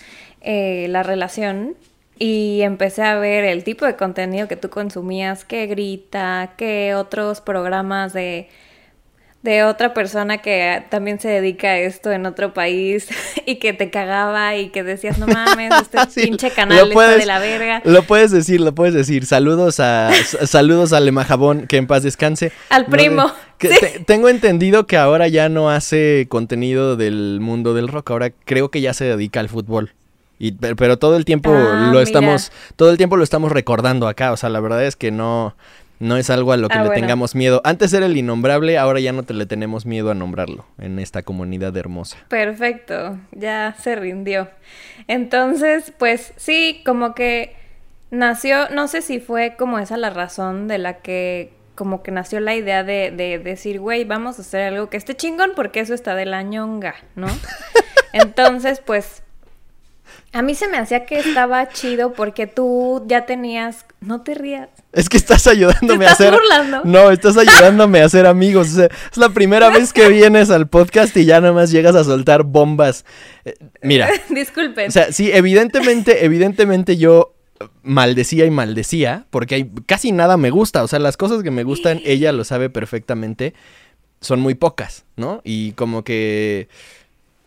eh, 0.41 0.87
la 0.89 1.03
relación 1.03 1.75
y 2.19 2.61
empecé 2.61 3.01
a 3.03 3.15
ver 3.15 3.43
el 3.45 3.63
tipo 3.63 3.85
de 3.85 3.95
contenido 3.95 4.47
que 4.47 4.55
tú 4.55 4.69
consumías, 4.69 5.45
que 5.45 5.65
grita, 5.67 6.53
que 6.57 6.95
otros 6.95 7.41
programas 7.41 8.13
de 8.13 8.49
de 9.43 9.63
otra 9.65 9.93
persona 9.93 10.37
que 10.39 10.83
también 10.89 11.19
se 11.19 11.27
dedica 11.27 11.67
a 11.67 11.77
esto 11.77 12.11
en 12.11 12.25
otro 12.25 12.53
país 12.53 13.09
y 13.45 13.57
que 13.57 13.73
te 13.73 13.89
cagaba 13.89 14.55
y 14.55 14.69
que 14.69 14.83
decías, 14.83 15.19
no 15.19 15.27
mames, 15.27 15.71
este 15.81 15.99
Sí, 16.09 16.21
pinche 16.27 16.49
canal 16.51 16.77
está 16.79 16.93
puedes- 16.93 17.19
de 17.19 17.25
la 17.25 17.39
verga. 17.39 17.81
Lo 17.85 18.03
puedes 18.03 18.31
decir, 18.31 18.61
lo 18.61 18.73
puedes 18.73 18.93
decir. 18.93 19.25
Saludos 19.25 19.79
a 19.79 20.09
saludos 20.45 20.93
al 20.93 21.05
Lemajabón, 21.05 21.67
que 21.67 21.77
en 21.77 21.87
paz 21.87 22.03
descanse. 22.03 22.51
Al 22.69 22.83
No, 22.83 22.89
primo, 22.89 23.31
que 23.57 23.67
sí. 23.69 23.77
te- 23.79 23.99
tengo 23.99 24.29
entendido 24.29 24.87
que 24.87 24.95
ahora 24.97 25.27
ya 25.27 25.49
no 25.49 25.69
hace 25.69 26.25
contenido 26.29 26.95
del 26.95 27.39
mundo 27.41 27.73
del 27.73 27.89
rock, 27.89 28.11
ahora 28.11 28.31
creo 28.45 28.71
que 28.71 28.79
ya 28.81 28.93
se 28.93 29.05
dedica 29.05 29.39
al 29.41 29.49
fútbol. 29.49 29.91
Y, 30.39 30.53
pero, 30.53 30.75
pero 30.75 30.97
todo 30.97 31.15
el 31.15 31.25
tiempo 31.25 31.51
Ah, 31.53 31.83
lo 31.85 31.91
mira. 31.91 32.01
estamos 32.01 32.51
todo 32.75 32.89
el 32.89 32.97
tiempo 32.97 33.17
lo 33.17 33.23
estamos 33.23 33.51
recordando 33.51 34.07
acá, 34.07 34.31
o 34.31 34.37
sea, 34.37 34.49
la 34.49 34.59
verdad 34.61 34.83
es 34.85 34.95
que 34.95 35.11
no 35.11 35.55
no 36.03 36.17
es 36.17 36.29
algo 36.29 36.51
a 36.51 36.57
lo 36.57 36.69
que 36.69 36.75
Ah, 36.77 36.83
le 36.83 36.87
bueno. 36.89 37.01
tengamos 37.01 37.33
miedo. 37.35 37.61
Antes 37.63 37.93
era 37.93 38.05
el 38.05 38.15
innombrable, 38.17 38.77
ahora 38.77 38.99
ya 38.99 39.11
no 39.13 39.23
te 39.23 39.33
le 39.33 39.45
tenemos 39.45 39.85
miedo 39.85 40.11
a 40.11 40.13
nombrarlo 40.13 40.65
en 40.77 40.99
esta 40.99 41.23
comunidad 41.23 41.75
hermosa. 41.77 42.17
Perfecto, 42.27 43.17
ya 43.31 43.75
se 43.81 43.95
rindió. 43.95 44.49
Entonces, 45.07 45.91
pues 45.97 46.33
sí, 46.37 46.81
como 46.85 47.13
que 47.15 47.55
nació, 48.11 48.69
no 48.69 48.87
sé 48.87 49.01
si 49.01 49.19
fue 49.19 49.55
como 49.57 49.79
esa 49.79 49.97
la 49.97 50.09
razón 50.09 50.67
de 50.67 50.77
la 50.77 50.97
que 50.99 51.53
como 51.75 52.03
que 52.03 52.11
nació 52.11 52.39
la 52.39 52.53
idea 52.53 52.83
de, 52.83 53.09
de 53.09 53.39
decir, 53.39 53.79
güey, 53.79 54.03
vamos 54.03 54.37
a 54.37 54.43
hacer 54.43 54.61
algo 54.61 54.89
que 54.91 54.97
esté 54.97 55.15
chingón 55.15 55.53
porque 55.55 55.79
eso 55.79 55.95
está 55.95 56.13
de 56.13 56.25
la 56.27 56.43
ñonga, 56.43 56.93
¿no? 57.15 57.25
Entonces, 58.13 58.79
pues 58.85 59.22
A 60.33 60.41
mí 60.41 60.55
se 60.55 60.67
me 60.67 60.77
hacía 60.77 61.05
que 61.05 61.19
estaba 61.19 61.69
chido 61.69 62.13
porque 62.13 62.47
tú 62.47 63.03
ya 63.07 63.25
tenías. 63.25 63.85
No 64.01 64.21
te 64.21 64.33
rías. 64.33 64.67
Es 64.91 65.07
que 65.07 65.15
estás 65.17 65.45
ayudándome 65.47 65.99
¿Te 66.05 66.09
a 66.09 66.11
estás 66.11 66.27
hacer. 66.27 66.33
burlando? 66.33 66.81
No, 66.85 67.11
estás 67.11 67.37
ayudándome 67.37 68.01
a 68.01 68.05
hacer 68.05 68.25
amigos. 68.25 68.71
O 68.71 68.75
sea, 68.75 68.85
es 68.85 69.17
la 69.17 69.29
primera 69.29 69.69
vez 69.69 69.93
que 69.93 70.09
vienes 70.09 70.49
al 70.49 70.67
podcast 70.67 71.15
y 71.17 71.25
ya 71.25 71.39
nada 71.39 71.53
más 71.53 71.71
llegas 71.71 71.95
a 71.95 72.03
soltar 72.03 72.43
bombas. 72.43 73.05
Eh, 73.45 73.53
mira, 73.83 74.09
Disculpen. 74.29 74.89
o 74.89 74.91
sea, 74.91 75.11
sí, 75.11 75.31
evidentemente, 75.31 76.25
evidentemente 76.25 76.97
yo 76.97 77.35
maldecía 77.83 78.45
y 78.45 78.51
maldecía, 78.51 79.25
porque 79.29 79.55
hay, 79.55 79.71
casi 79.85 80.11
nada 80.11 80.35
me 80.35 80.49
gusta. 80.49 80.83
O 80.83 80.87
sea, 80.87 80.99
las 80.99 81.15
cosas 81.15 81.43
que 81.43 81.51
me 81.51 81.63
gustan, 81.63 82.01
ella 82.03 82.31
lo 82.31 82.43
sabe 82.43 82.69
perfectamente, 82.71 83.53
son 84.19 84.39
muy 84.39 84.55
pocas, 84.55 85.05
¿no? 85.15 85.41
Y 85.43 85.73
como 85.73 86.03
que. 86.03 86.67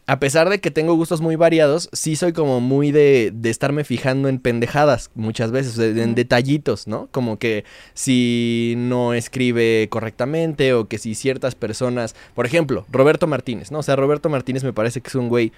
A 0.08 0.20
pesar 0.20 0.48
de 0.48 0.60
que 0.60 0.70
tengo 0.70 0.94
gustos 0.94 1.20
muy 1.20 1.34
variados, 1.34 1.88
sí 1.92 2.14
soy 2.14 2.32
como 2.32 2.60
muy 2.60 2.92
de, 2.92 3.32
de 3.34 3.50
estarme 3.50 3.82
fijando 3.82 4.28
en 4.28 4.38
pendejadas 4.38 5.10
muchas 5.16 5.50
veces, 5.50 5.76
en 5.78 6.14
detallitos, 6.14 6.86
¿no? 6.86 7.08
Como 7.10 7.40
que 7.40 7.64
si 7.92 8.74
no 8.76 9.14
escribe 9.14 9.88
correctamente 9.90 10.74
o 10.74 10.86
que 10.86 10.98
si 10.98 11.16
ciertas 11.16 11.56
personas, 11.56 12.14
por 12.34 12.46
ejemplo, 12.46 12.86
Roberto 12.92 13.26
Martínez, 13.26 13.72
¿no? 13.72 13.80
O 13.80 13.82
sea, 13.82 13.96
Roberto 13.96 14.28
Martínez 14.28 14.62
me 14.62 14.72
parece 14.72 15.00
que 15.00 15.08
es 15.08 15.16
un 15.16 15.28
güey 15.28 15.52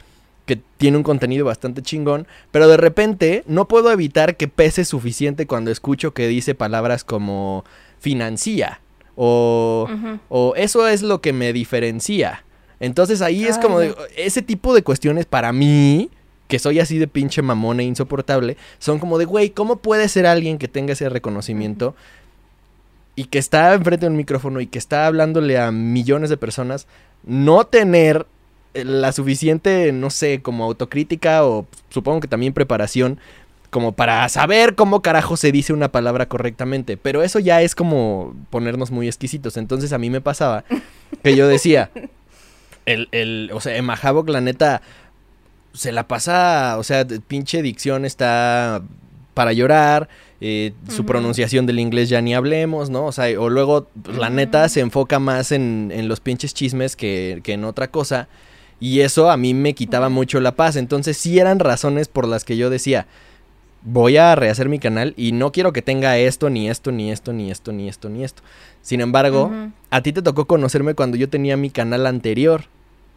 que 0.47 0.59
tiene 0.79 0.97
un 0.97 1.03
contenido 1.03 1.45
bastante 1.45 1.83
chingón, 1.83 2.27
pero 2.51 2.69
de 2.69 2.79
repente 2.79 3.45
no 3.47 3.69
puedo 3.69 3.93
evitar 3.93 4.39
que 4.39 4.49
pese 4.49 4.87
suficiente 4.87 5.47
cuando 5.47 5.71
escucho 5.71 6.15
que 6.15 6.27
dice 6.27 6.55
palabras 6.55 7.05
como 7.05 7.67
financia 7.99 8.81
o, 9.15 9.89
o 10.31 10.55
eso 10.57 10.89
es 10.89 11.03
lo 11.03 11.21
que 11.21 11.35
me 11.35 11.53
diferencia. 11.53 12.45
Entonces 12.81 13.23
ahí 13.23 13.45
es 13.45 13.59
como 13.59 13.81
de- 13.81 13.95
ese 14.17 14.43
tipo 14.43 14.75
de 14.75 14.83
cuestiones 14.83 15.27
para 15.27 15.53
mí, 15.53 16.11
que 16.47 16.59
soy 16.59 16.81
así 16.81 16.99
de 16.99 17.09
pinche 17.09 17.43
mamón 17.43 17.81
e 17.81 17.85
insoportable, 17.85 18.57
son 18.79 18.99
como 18.99 19.19
de, 19.19 19.25
güey, 19.27 19.51
¿cómo 19.51 19.77
puede 19.77 20.09
ser 20.09 20.27
alguien 20.27 20.59
que 20.59 20.69
tenga 20.69 20.93
ese 20.95 21.09
reconocimiento 21.09 21.95
y 23.17 23.25
que 23.25 23.39
está 23.39 23.75
enfrente 23.75 24.07
de 24.07 24.11
un 24.11 24.17
micrófono 24.17 24.61
y 24.61 24.67
que 24.67 24.79
está 24.79 25.07
hablándole 25.07 25.59
a 25.59 25.73
millones 25.73 26.31
de 26.31 26.37
personas, 26.37 26.87
no 27.25 27.65
tener 27.65 28.27
eh, 28.75 28.85
la 28.85 29.11
suficiente, 29.13 29.91
no 29.93 30.09
sé, 30.11 30.41
como 30.41 30.65
autocrítica 30.65 31.45
o 31.45 31.67
supongo 31.91 32.21
que 32.21 32.29
también 32.29 32.53
preparación 32.53 33.19
como 33.71 33.93
para 33.93 34.27
saber 34.31 34.75
cómo 34.77 35.03
carajo 35.03 35.37
se 35.37 35.53
dice 35.53 35.73
una 35.75 35.91
palabra 35.93 36.27
correctamente. 36.27 36.97
Pero 36.97 37.23
eso 37.23 37.39
ya 37.39 37.61
es 37.61 37.75
como 37.75 38.35
ponernos 38.51 38.91
muy 38.91 39.09
exquisitos. 39.09 39.57
Entonces 39.59 39.93
a 39.93 39.99
mí 39.99 40.09
me 40.09 40.21
pasaba 40.23 40.65
que 41.23 41.37
yo 41.37 41.47
decía, 41.49 41.91
el, 42.93 43.09
el, 43.13 43.51
o 43.53 43.61
sea, 43.61 43.77
Emma 43.77 43.99
Havoc, 44.01 44.29
la 44.29 44.41
neta, 44.41 44.83
se 45.73 45.93
la 45.93 46.09
pasa, 46.09 46.77
o 46.79 46.83
sea, 46.83 47.07
pinche 47.07 47.63
dicción 47.63 48.05
está 48.05 48.83
para 49.35 49.53
llorar, 49.53 50.09
eh, 50.41 50.73
su 50.89 51.05
pronunciación 51.07 51.67
del 51.67 51.79
inglés 51.79 52.09
ya 52.09 52.21
ni 52.21 52.35
hablemos, 52.35 52.91
¿no? 52.91 53.07
O 53.07 53.13
sea, 53.13 53.41
o 53.41 53.49
luego, 53.49 53.89
la 54.13 54.31
neta, 54.31 54.69
se 54.69 54.81
enfoca 54.81 55.19
más 55.19 55.53
en, 55.53 55.93
en 55.95 56.09
los 56.09 56.21
pinches 56.21 56.55
chismes 56.55 56.97
que, 56.97 57.41
que 57.45 57.53
en 57.53 57.65
otra 57.65 57.91
cosa. 57.91 58.29
Y 58.81 59.01
eso 59.01 59.31
a 59.31 59.37
mí 59.37 59.55
me 59.55 59.75
quitaba 59.75 60.09
mucho 60.09 60.41
la 60.41 60.53
paz. 60.53 60.77
Entonces 60.77 61.17
sí 61.17 61.39
eran 61.39 61.59
razones 61.59 62.09
por 62.09 62.27
las 62.27 62.45
que 62.45 62.57
yo 62.57 62.71
decía, 62.71 63.07
voy 63.83 64.17
a 64.17 64.35
rehacer 64.35 64.69
mi 64.69 64.79
canal 64.79 65.15
y 65.17 65.33
no 65.33 65.53
quiero 65.53 65.73
que 65.73 65.83
tenga 65.83 66.19
esto, 66.19 66.51
ni 66.51 66.69
esto, 66.69 66.93
ni 66.93 67.11
esto, 67.11 67.33
ni 67.33 67.51
esto, 67.51 67.73
ni 67.73 67.89
esto, 67.89 68.09
ni 68.09 68.25
esto. 68.25 68.43
Sin 68.83 69.01
embargo, 69.01 69.51
a 69.91 70.03
ti 70.03 70.13
te 70.13 70.23
tocó 70.23 70.47
conocerme 70.47 70.95
cuando 70.95 71.17
yo 71.17 71.29
tenía 71.29 71.57
mi 71.57 71.71
canal 71.71 72.07
anterior, 72.07 72.65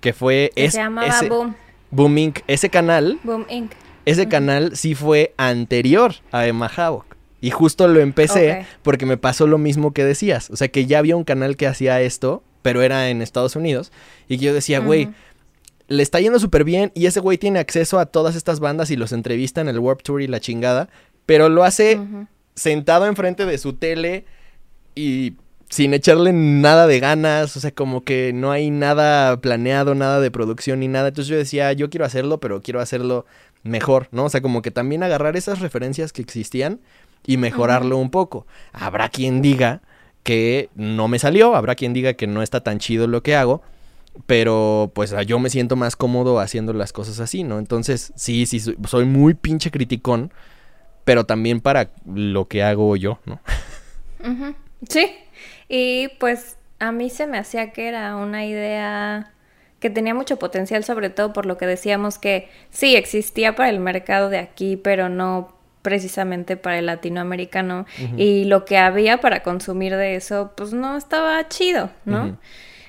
que 0.02 0.12
fue 0.14 0.52
Que 0.56 0.66
es- 0.66 0.74
se 0.74 0.80
llamaba 0.80 1.08
ese 1.08 1.30
Boom. 1.30 1.56
Boom 1.92 2.18
Inc. 2.18 2.40
Ese 2.48 2.70
canal, 2.70 3.20
Boom 3.24 3.46
Inc. 3.50 3.72
ese 4.06 4.28
canal 4.28 4.76
sí 4.76 4.96
fue 4.96 5.34
anterior 5.38 6.16
a 6.32 6.46
Emma 6.48 6.70
Havoc. 6.76 7.06
Y 7.40 7.50
justo 7.52 7.88
lo 7.88 8.00
empecé 8.02 8.66
porque 8.84 9.06
me 9.08 9.18
pasó 9.18 9.48
lo 9.48 9.58
mismo 9.58 9.94
que 9.94 10.04
decías. 10.06 10.50
O 10.52 10.56
sea, 10.58 10.68
que 10.68 10.86
ya 10.86 11.00
había 11.00 11.16
un 11.16 11.24
canal 11.24 11.58
que 11.58 11.66
hacía 11.66 12.00
esto, 12.02 12.44
pero 12.62 12.84
era 12.84 13.10
en 13.10 13.22
Estados 13.24 13.56
Unidos. 13.56 13.92
Y 14.28 14.38
que 14.38 14.46
yo 14.46 14.54
decía, 14.54 14.80
güey, 14.80 15.10
le 15.88 16.04
está 16.04 16.20
yendo 16.20 16.40
súper 16.40 16.64
bien 16.64 16.92
y 16.94 17.08
ese 17.08 17.20
güey 17.20 17.38
tiene 17.40 17.58
acceso 17.60 17.98
a 18.00 18.06
todas 18.06 18.36
estas 18.36 18.60
bandas 18.60 18.92
y 18.92 18.96
los 18.96 19.12
entrevista 19.12 19.60
en 19.60 19.70
el 19.70 19.80
Warp 19.80 20.04
Tour 20.04 20.22
y 20.22 20.28
la 20.28 20.40
chingada. 20.40 20.88
Pero 21.26 21.50
lo 21.50 21.64
hace 21.64 22.00
sentado 22.56 23.08
enfrente 23.08 23.46
de 23.48 23.58
su 23.58 23.74
tele 23.74 24.26
y 24.94 25.34
sin 25.72 25.94
echarle 25.94 26.34
nada 26.34 26.86
de 26.86 27.00
ganas, 27.00 27.56
o 27.56 27.60
sea, 27.60 27.72
como 27.72 28.04
que 28.04 28.34
no 28.34 28.52
hay 28.52 28.70
nada 28.70 29.40
planeado, 29.40 29.96
nada 29.96 30.20
de 30.20 30.30
producción 30.30 30.82
ni 30.82 30.88
nada. 30.90 31.08
Entonces 31.08 31.30
yo 31.30 31.38
decía, 31.38 31.72
yo 31.74 31.90
quiero 31.90 32.06
hacerlo, 32.06 32.40
pero 32.42 32.62
quiero 32.62 32.82
hacerlo 32.82 33.26
mejor, 33.64 34.08
¿no? 34.12 34.26
O 34.26 34.30
sea, 34.30 34.42
como 34.42 34.62
que 34.62 34.70
también 34.72 35.02
agarrar 35.02 35.38
esas 35.38 35.60
referencias 35.62 36.12
que 36.12 36.22
existían 36.22 36.82
y 37.26 37.38
mejorarlo 37.38 37.96
un 37.98 38.10
poco. 38.12 38.46
Habrá 38.74 39.08
quien 39.10 39.42
diga 39.42 39.82
que 40.24 40.70
no 40.76 41.08
me 41.08 41.20
salió, 41.20 41.56
habrá 41.56 41.76
quien 41.76 41.94
diga 41.94 42.14
que 42.16 42.28
no 42.28 42.42
está 42.42 42.62
tan 42.62 42.80
chido 42.80 43.08
lo 43.08 43.24
que 43.24 43.36
hago, 43.36 43.62
pero 44.26 44.92
pues 44.94 45.16
yo 45.26 45.40
me 45.40 45.50
siento 45.50 45.78
más 45.78 45.96
cómodo 45.96 46.40
haciendo 46.42 46.74
las 46.74 46.92
cosas 46.92 47.22
así, 47.22 47.44
¿no? 47.44 47.60
Entonces, 47.60 48.12
sí, 48.18 48.46
sí, 48.46 48.60
soy- 48.60 48.78
soy 48.88 49.06
muy 49.06 49.36
pinche 49.36 49.72
criticón, 49.72 50.34
pero 51.06 51.24
también 51.26 51.62
para 51.62 51.92
lo 52.14 52.48
que 52.50 52.62
hago 52.62 52.96
yo, 52.98 53.20
¿no? 53.26 53.40
Sí, 54.90 55.08
y 55.74 56.10
pues 56.20 56.58
a 56.80 56.92
mí 56.92 57.10
se 57.10 57.28
me 57.28 57.38
hacía 57.38 57.72
que 57.72 57.88
era 57.88 58.18
una 58.18 58.46
idea 58.46 59.32
que 59.80 59.90
tenía 59.90 60.14
mucho 60.14 60.38
potencial, 60.38 60.84
sobre 60.84 61.10
todo 61.10 61.32
por 61.32 61.46
lo 61.46 61.58
que 61.58 61.66
decíamos 61.66 62.20
que 62.20 62.50
sí 62.72 62.98
existía 62.98 63.56
para 63.56 63.70
el 63.70 63.80
mercado 63.80 64.30
de 64.30 64.38
aquí, 64.38 64.76
pero 64.76 65.08
no 65.08 65.56
precisamente 65.82 66.58
para 66.58 66.78
el 66.78 66.88
latinoamericano. 66.88 67.86
Y 68.18 68.44
lo 68.44 68.66
que 68.66 68.78
había 68.78 69.22
para 69.22 69.44
consumir 69.44 69.96
de 69.96 70.16
eso, 70.16 70.52
pues 70.58 70.74
no 70.74 70.98
estaba 70.98 71.48
chido, 71.48 71.90
¿no? 72.04 72.38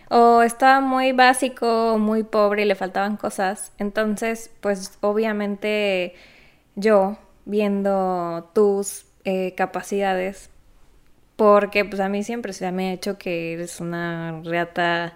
O 0.08 0.42
estaba 0.42 0.80
muy 0.80 1.12
básico, 1.12 1.98
muy 2.00 2.24
pobre 2.24 2.62
y 2.62 2.64
le 2.64 2.74
faltaban 2.74 3.16
cosas. 3.16 3.70
Entonces, 3.78 4.50
pues 4.60 4.98
obviamente 5.00 6.14
yo, 6.74 7.16
viendo 7.44 8.50
tus 8.54 9.06
eh, 9.24 9.54
capacidades, 9.56 10.50
porque 11.42 11.84
pues 11.84 11.98
a 12.00 12.08
mí 12.08 12.22
siempre 12.22 12.52
se 12.52 12.70
me 12.70 12.90
ha 12.90 12.92
hecho 12.92 13.18
que 13.18 13.54
eres 13.54 13.80
una 13.80 14.40
reata 14.44 15.14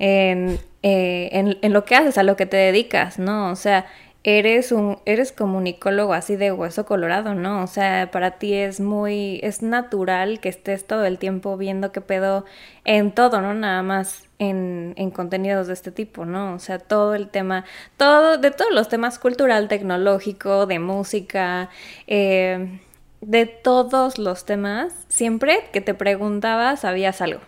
en, 0.00 0.58
eh, 0.82 1.30
en, 1.62 1.72
lo 1.72 1.84
que 1.84 1.94
haces, 1.94 2.18
a 2.18 2.24
lo 2.24 2.34
que 2.34 2.46
te 2.46 2.56
dedicas, 2.56 3.20
¿no? 3.20 3.52
O 3.52 3.54
sea, 3.54 3.86
eres 4.24 4.72
un, 4.72 4.98
eres 5.06 5.30
comunicólogo 5.30 6.14
así 6.14 6.34
de 6.34 6.50
hueso 6.50 6.84
colorado, 6.84 7.34
¿no? 7.34 7.62
O 7.62 7.68
sea, 7.68 8.10
para 8.10 8.32
ti 8.38 8.54
es 8.54 8.80
muy, 8.80 9.38
es 9.44 9.62
natural 9.62 10.40
que 10.40 10.48
estés 10.48 10.84
todo 10.84 11.04
el 11.04 11.18
tiempo 11.18 11.56
viendo 11.56 11.92
qué 11.92 12.00
pedo 12.00 12.44
en 12.84 13.12
todo, 13.12 13.40
¿no? 13.40 13.54
Nada 13.54 13.84
más 13.84 14.24
en, 14.40 14.94
en 14.96 15.12
contenidos 15.12 15.68
de 15.68 15.74
este 15.74 15.92
tipo, 15.92 16.24
¿no? 16.24 16.54
O 16.54 16.58
sea, 16.58 16.80
todo 16.80 17.14
el 17.14 17.28
tema, 17.28 17.64
todo, 17.96 18.36
de 18.36 18.50
todos 18.50 18.72
los 18.72 18.88
temas 18.88 19.20
cultural, 19.20 19.68
tecnológico, 19.68 20.66
de 20.66 20.80
música, 20.80 21.70
eh, 22.08 22.80
de 23.22 23.46
todos 23.46 24.18
los 24.18 24.44
temas, 24.44 24.92
siempre 25.08 25.60
que 25.72 25.80
te 25.80 25.94
preguntaba 25.94 26.76
sabías 26.76 27.22
algo. 27.22 27.40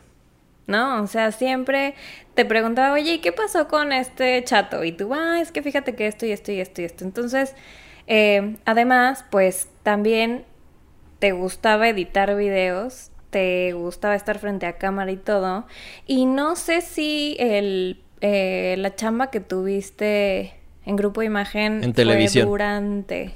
¿no? 0.67 1.03
O 1.03 1.07
sea, 1.07 1.33
siempre 1.33 1.95
te 2.35 2.45
preguntaba, 2.45 2.95
oye, 2.95 3.15
¿y 3.15 3.19
qué 3.19 3.33
pasó 3.33 3.69
con 3.69 3.93
este 3.93 4.43
chato? 4.45 4.85
Y 4.85 4.93
tú, 4.93 5.13
ah, 5.15 5.41
es 5.41 5.53
que 5.53 5.63
fíjate 5.63 5.95
que 5.95 6.07
esto 6.07 6.27
y 6.27 6.33
esto 6.33 6.53
y 6.53 6.61
esto 6.61 6.83
y 6.83 6.85
esto. 6.85 7.05
Entonces, 7.05 7.55
eh, 8.07 8.57
además, 8.65 9.25
pues 9.31 9.69
también 9.83 10.45
te 11.19 11.33
gustaba 11.33 11.89
editar 11.89 12.35
videos, 12.37 13.11
te 13.31 13.73
gustaba 13.73 14.15
estar 14.15 14.39
frente 14.39 14.67
a 14.67 14.79
cámara 14.79 15.13
y 15.13 15.17
todo. 15.17 15.67
Y 16.07 16.27
no 16.27 16.57
sé 16.57 16.81
si 16.81 17.37
el, 17.39 18.01
eh, 18.21 18.77
la 18.79 18.95
chamba 18.95 19.31
que 19.31 19.41
tuviste 19.41 20.55
en 20.87 20.97
Grupo 20.97 21.23
Imagen 21.23 21.83
En 21.83 21.93
televisión. 21.93 22.45
fue 22.45 22.51
durante. 22.51 23.35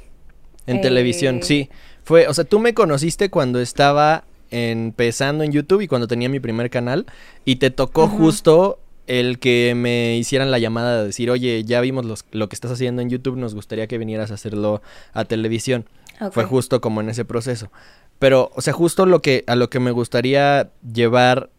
En 0.66 0.76
eh, 0.76 0.80
televisión, 0.80 1.42
sí. 1.42 1.70
Fue, 2.08 2.26
o 2.26 2.32
sea, 2.32 2.44
tú 2.44 2.58
me 2.58 2.72
conociste 2.72 3.28
cuando 3.28 3.60
estaba 3.60 4.24
empezando 4.50 5.44
en 5.44 5.52
YouTube 5.52 5.82
y 5.82 5.88
cuando 5.88 6.08
tenía 6.08 6.30
mi 6.30 6.40
primer 6.40 6.70
canal 6.70 7.04
y 7.44 7.56
te 7.56 7.70
tocó 7.70 8.08
justo 8.08 8.78
el 9.06 9.38
que 9.38 9.74
me 9.76 10.16
hicieran 10.16 10.50
la 10.50 10.58
llamada 10.58 10.98
de 11.00 11.04
decir, 11.06 11.30
oye, 11.30 11.64
ya 11.64 11.82
vimos 11.82 12.06
los- 12.06 12.24
lo 12.32 12.48
que 12.48 12.54
estás 12.56 12.70
haciendo 12.70 13.02
en 13.02 13.10
YouTube, 13.10 13.36
nos 13.36 13.54
gustaría 13.54 13.86
que 13.86 13.98
vinieras 13.98 14.30
a 14.30 14.34
hacerlo 14.34 14.80
a 15.12 15.26
televisión. 15.26 15.84
Fue 16.32 16.44
justo 16.44 16.80
como 16.80 17.02
en 17.02 17.10
ese 17.10 17.26
proceso. 17.26 17.70
Pero, 18.18 18.50
o 18.54 18.62
sea, 18.62 18.72
justo 18.72 19.04
lo 19.04 19.20
que, 19.20 19.44
a 19.46 19.54
lo 19.54 19.68
que 19.68 19.78
me 19.78 19.90
gustaría 19.90 20.70
llevar 20.94 21.50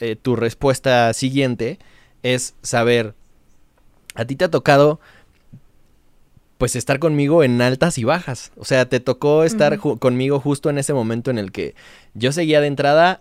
eh, 0.00 0.16
tu 0.20 0.34
respuesta 0.34 1.12
siguiente 1.14 1.78
es 2.24 2.54
saber, 2.62 3.14
a 4.16 4.24
ti 4.24 4.34
te 4.34 4.44
ha 4.44 4.50
tocado 4.50 4.98
pues 6.58 6.76
estar 6.76 6.98
conmigo 6.98 7.42
en 7.44 7.60
altas 7.62 7.98
y 7.98 8.04
bajas. 8.04 8.52
O 8.56 8.64
sea, 8.64 8.88
te 8.88 9.00
tocó 9.00 9.44
estar 9.44 9.78
ju- 9.78 9.98
conmigo 9.98 10.40
justo 10.40 10.68
en 10.70 10.78
ese 10.78 10.92
momento 10.92 11.30
en 11.30 11.38
el 11.38 11.52
que 11.52 11.74
yo 12.14 12.32
seguía 12.32 12.60
de 12.60 12.66
entrada 12.66 13.20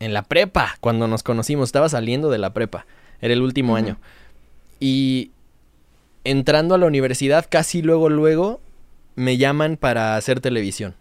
en 0.00 0.12
la 0.14 0.22
prepa, 0.22 0.76
cuando 0.80 1.06
nos 1.08 1.22
conocimos, 1.22 1.68
estaba 1.68 1.88
saliendo 1.88 2.30
de 2.30 2.38
la 2.38 2.52
prepa, 2.54 2.86
era 3.20 3.34
el 3.34 3.42
último 3.42 3.76
año. 3.76 3.98
Y 4.80 5.30
entrando 6.24 6.74
a 6.74 6.78
la 6.78 6.86
universidad, 6.86 7.46
casi 7.48 7.82
luego, 7.82 8.08
luego, 8.08 8.60
me 9.16 9.36
llaman 9.36 9.76
para 9.76 10.16
hacer 10.16 10.40
televisión. 10.40 10.94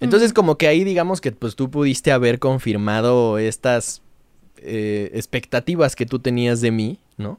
Entonces, 0.00 0.32
como 0.32 0.56
que 0.56 0.68
ahí 0.68 0.84
digamos 0.84 1.20
que 1.20 1.32
pues 1.32 1.54
tú 1.56 1.70
pudiste 1.70 2.12
haber 2.12 2.38
confirmado 2.38 3.38
estas 3.38 4.00
eh, 4.58 5.10
expectativas 5.12 5.96
que 5.96 6.06
tú 6.06 6.18
tenías 6.20 6.60
de 6.60 6.70
mí, 6.70 6.98
¿no? 7.16 7.38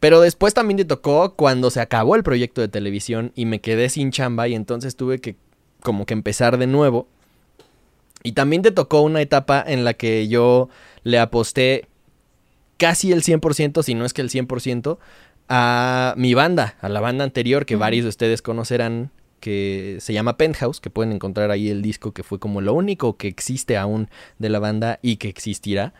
Pero 0.00 0.20
después 0.20 0.54
también 0.54 0.76
te 0.76 0.84
tocó 0.84 1.34
cuando 1.34 1.70
se 1.70 1.80
acabó 1.80 2.16
el 2.16 2.22
proyecto 2.22 2.60
de 2.60 2.68
televisión 2.68 3.32
y 3.34 3.46
me 3.46 3.60
quedé 3.60 3.88
sin 3.88 4.10
chamba 4.10 4.46
y 4.48 4.54
entonces 4.54 4.96
tuve 4.96 5.20
que 5.20 5.36
como 5.82 6.04
que 6.04 6.14
empezar 6.14 6.58
de 6.58 6.66
nuevo. 6.66 7.08
Y 8.22 8.32
también 8.32 8.62
te 8.62 8.72
tocó 8.72 9.02
una 9.02 9.22
etapa 9.22 9.62
en 9.66 9.84
la 9.84 9.94
que 9.94 10.28
yo 10.28 10.68
le 11.04 11.18
aposté 11.18 11.86
casi 12.76 13.12
el 13.12 13.22
100%, 13.22 13.82
si 13.82 13.94
no 13.94 14.04
es 14.04 14.12
que 14.12 14.22
el 14.22 14.30
100%, 14.30 14.98
a 15.48 16.14
mi 16.16 16.34
banda, 16.34 16.76
a 16.80 16.88
la 16.88 17.00
banda 17.00 17.24
anterior 17.24 17.66
que 17.66 17.76
varios 17.76 18.04
de 18.04 18.08
ustedes 18.08 18.42
conocerán, 18.42 19.10
que 19.40 19.98
se 20.00 20.12
llama 20.12 20.36
Penthouse, 20.36 20.80
que 20.80 20.90
pueden 20.90 21.12
encontrar 21.12 21.50
ahí 21.50 21.68
el 21.68 21.82
disco 21.82 22.12
que 22.12 22.22
fue 22.22 22.38
como 22.38 22.60
lo 22.60 22.74
único 22.74 23.16
que 23.16 23.28
existe 23.28 23.76
aún 23.76 24.08
de 24.38 24.48
la 24.48 24.58
banda 24.58 24.98
y 25.02 25.16
que 25.16 25.28
existirá. 25.28 25.94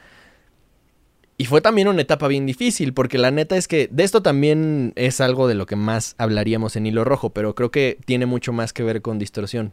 Y 1.39 1.45
fue 1.45 1.61
también 1.61 1.89
una 1.89 2.01
etapa 2.01 2.29
bien 2.29 2.47
difícil, 2.47 2.95
porque 2.95 3.19
la 3.19 3.31
neta 3.31 3.57
es 3.57 3.69
que 3.69 3.89
de 3.91 4.05
esto 4.05 4.23
también 4.23 4.93
es 4.97 5.21
algo 5.21 5.49
de 5.49 5.55
lo 5.55 5.67
que 5.67 5.77
más 5.77 6.15
hablaríamos 6.17 6.77
en 6.77 6.87
Hilo 6.87 7.05
Rojo, 7.05 7.31
pero 7.31 7.55
creo 7.55 7.71
que 7.71 7.99
tiene 8.07 8.25
mucho 8.25 8.53
más 8.55 8.73
que 8.73 8.83
ver 8.83 9.03
con 9.03 9.19
distorsión. 9.19 9.73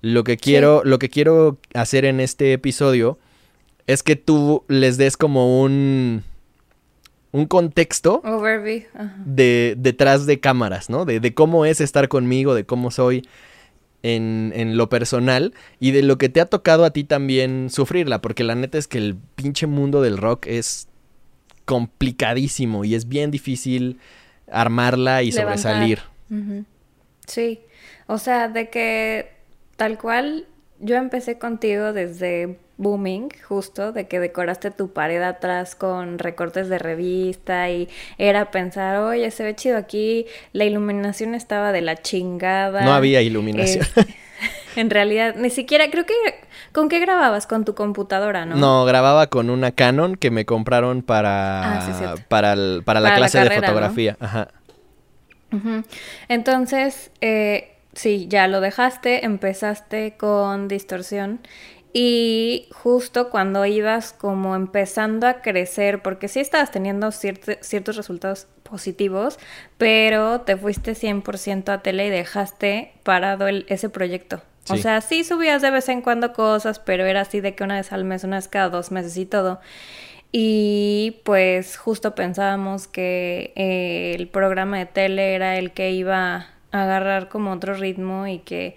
Lo 0.00 0.24
que 0.24 0.36
quiero, 0.38 0.82
lo 0.84 0.98
que 0.98 1.10
quiero 1.10 1.58
hacer 1.74 2.06
en 2.06 2.18
este 2.18 2.54
episodio 2.54 3.18
es 3.86 4.02
que 4.02 4.16
tú 4.16 4.64
les 4.68 4.96
des 4.96 5.16
como 5.16 5.62
un 5.62 6.24
un 7.32 7.46
contexto 7.46 8.20
Overview. 8.24 8.82
De 9.24 9.74
detrás 9.78 10.26
de 10.26 10.38
cámaras, 10.40 10.90
¿no? 10.90 11.04
De, 11.04 11.18
de 11.18 11.34
cómo 11.34 11.64
es 11.64 11.80
estar 11.80 12.08
conmigo, 12.08 12.54
de 12.54 12.64
cómo 12.64 12.90
soy 12.90 13.26
en, 14.02 14.52
en 14.54 14.76
lo 14.76 14.88
personal 14.88 15.54
y 15.80 15.92
de 15.92 16.02
lo 16.02 16.18
que 16.18 16.28
te 16.28 16.40
ha 16.40 16.46
tocado 16.46 16.84
a 16.84 16.90
ti 16.90 17.04
también 17.04 17.68
sufrirla, 17.70 18.20
porque 18.20 18.44
la 18.44 18.54
neta 18.54 18.78
es 18.78 18.86
que 18.86 18.98
el 18.98 19.16
pinche 19.34 19.66
mundo 19.66 20.02
del 20.02 20.18
rock 20.18 20.46
es 20.46 20.88
complicadísimo 21.72 22.84
y 22.84 22.94
es 22.94 23.08
bien 23.08 23.30
difícil 23.30 23.98
armarla 24.50 25.22
y 25.22 25.30
Levantar. 25.30 25.58
sobresalir. 25.58 26.00
Sí, 27.26 27.60
o 28.06 28.18
sea, 28.18 28.48
de 28.48 28.68
que 28.68 29.30
tal 29.76 29.96
cual 29.96 30.44
yo 30.80 30.96
empecé 30.96 31.38
contigo 31.38 31.94
desde 31.94 32.58
Booming, 32.76 33.30
justo, 33.48 33.92
de 33.92 34.06
que 34.06 34.20
decoraste 34.20 34.70
tu 34.70 34.92
pared 34.92 35.22
atrás 35.22 35.74
con 35.74 36.18
recortes 36.18 36.68
de 36.68 36.78
revista 36.78 37.70
y 37.70 37.88
era 38.18 38.50
pensar, 38.50 38.98
oye, 38.98 39.30
se 39.30 39.42
ve 39.44 39.56
chido 39.56 39.78
aquí, 39.78 40.26
la 40.52 40.66
iluminación 40.66 41.34
estaba 41.34 41.72
de 41.72 41.80
la 41.80 42.02
chingada. 42.02 42.84
No 42.84 42.92
había 42.92 43.22
iluminación. 43.22 43.86
Eh, 43.96 44.14
en 44.76 44.90
realidad, 44.90 45.34
ni 45.36 45.50
siquiera, 45.50 45.90
creo 45.90 46.06
que, 46.06 46.14
¿con 46.72 46.88
qué 46.88 46.98
grababas? 47.00 47.46
Con 47.46 47.64
tu 47.64 47.74
computadora, 47.74 48.46
¿no? 48.46 48.56
No, 48.56 48.84
grababa 48.84 49.26
con 49.28 49.50
una 49.50 49.72
Canon 49.72 50.16
que 50.16 50.30
me 50.30 50.44
compraron 50.44 51.02
para, 51.02 51.78
Ah, 51.78 51.80
sí, 51.80 52.22
para, 52.28 52.52
el- 52.54 52.82
para 52.84 53.00
la 53.00 53.08
Para 53.10 53.16
la 53.16 53.18
clase 53.28 53.38
de 53.38 53.44
carrera, 53.44 53.60
¿no? 53.60 53.72
fotografía. 53.74 54.16
Ajá. 54.20 54.48
Entonces, 56.28 57.10
eh, 57.20 57.76
sí, 57.92 58.26
ya 58.28 58.48
lo 58.48 58.60
dejaste, 58.60 59.24
empezaste 59.24 60.16
con 60.16 60.68
distorsión 60.68 61.40
y 61.92 62.68
justo 62.72 63.28
cuando 63.28 63.66
ibas 63.66 64.14
como 64.14 64.56
empezando 64.56 65.26
a 65.26 65.42
crecer, 65.42 66.00
porque 66.00 66.28
sí 66.28 66.40
estabas 66.40 66.70
teniendo 66.70 67.08
cierte- 67.12 67.58
ciertos 67.60 67.96
resultados 67.96 68.46
positivos, 68.62 69.38
pero 69.76 70.40
te 70.40 70.56
fuiste 70.56 70.94
100% 70.94 71.68
a 71.70 71.82
tele 71.82 72.06
y 72.06 72.10
dejaste 72.10 72.92
parado 73.02 73.46
el- 73.46 73.66
ese 73.68 73.90
proyecto. 73.90 74.40
O 74.68 74.76
sea, 74.82 75.00
sí 75.00 75.24
subías 75.24 75.60
de 75.62 75.70
vez 75.70 75.88
en 75.88 76.02
cuando 76.02 76.32
cosas, 76.32 76.78
pero 76.78 77.04
era 77.04 77.22
así 77.22 77.40
de 77.40 77.54
que 77.54 77.64
una 77.64 77.76
vez 77.76 77.92
al 77.92 78.04
mes, 78.04 78.24
una 78.24 78.36
vez 78.36 78.48
cada 78.48 78.68
dos 78.68 78.90
meses 78.92 79.16
y 79.16 79.26
todo. 79.26 79.60
Y 80.30 81.20
pues 81.24 81.76
justo 81.76 82.14
pensábamos 82.14 82.86
que 82.88 83.52
eh, 83.56 84.14
el 84.18 84.28
programa 84.28 84.78
de 84.78 84.86
tele 84.86 85.34
era 85.34 85.58
el 85.58 85.72
que 85.72 85.90
iba 85.92 86.34
a 86.72 86.82
agarrar 86.82 87.28
como 87.28 87.52
otro 87.52 87.74
ritmo 87.74 88.26
y 88.26 88.38
que 88.38 88.76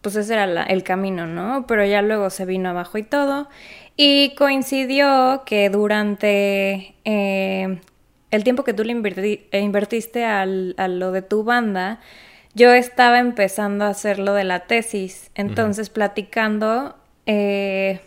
pues 0.00 0.16
ese 0.16 0.34
era 0.34 0.46
la- 0.46 0.62
el 0.64 0.82
camino, 0.84 1.26
¿no? 1.26 1.66
Pero 1.66 1.84
ya 1.84 2.02
luego 2.02 2.30
se 2.30 2.44
vino 2.44 2.68
abajo 2.70 2.98
y 2.98 3.02
todo. 3.02 3.48
Y 3.96 4.34
coincidió 4.36 5.42
que 5.46 5.68
durante 5.70 6.94
eh, 7.04 7.80
el 8.30 8.44
tiempo 8.44 8.64
que 8.64 8.72
tú 8.74 8.84
le 8.84 8.92
eh, 8.92 9.60
invertiste 9.60 10.24
al- 10.24 10.74
a 10.78 10.88
lo 10.88 11.12
de 11.12 11.22
tu 11.22 11.44
banda, 11.44 12.00
yo 12.56 12.72
estaba 12.72 13.18
empezando 13.18 13.84
a 13.84 13.88
hacer 13.88 14.18
lo 14.18 14.32
de 14.32 14.44
la 14.44 14.60
tesis. 14.60 15.30
Entonces, 15.34 15.90
platicando, 15.90 16.96
eh, 17.26 18.00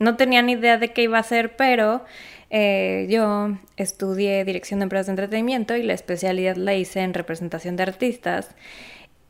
no 0.00 0.16
tenía 0.16 0.42
ni 0.42 0.52
idea 0.52 0.76
de 0.76 0.92
qué 0.92 1.02
iba 1.04 1.18
a 1.18 1.20
hacer, 1.20 1.54
pero 1.54 2.04
eh, 2.50 3.06
yo 3.08 3.56
estudié 3.76 4.44
dirección 4.44 4.80
de 4.80 4.84
empresas 4.84 5.06
de 5.06 5.12
entretenimiento 5.12 5.76
y 5.76 5.84
la 5.84 5.94
especialidad 5.94 6.56
la 6.56 6.74
hice 6.74 7.00
en 7.02 7.14
representación 7.14 7.76
de 7.76 7.84
artistas. 7.84 8.56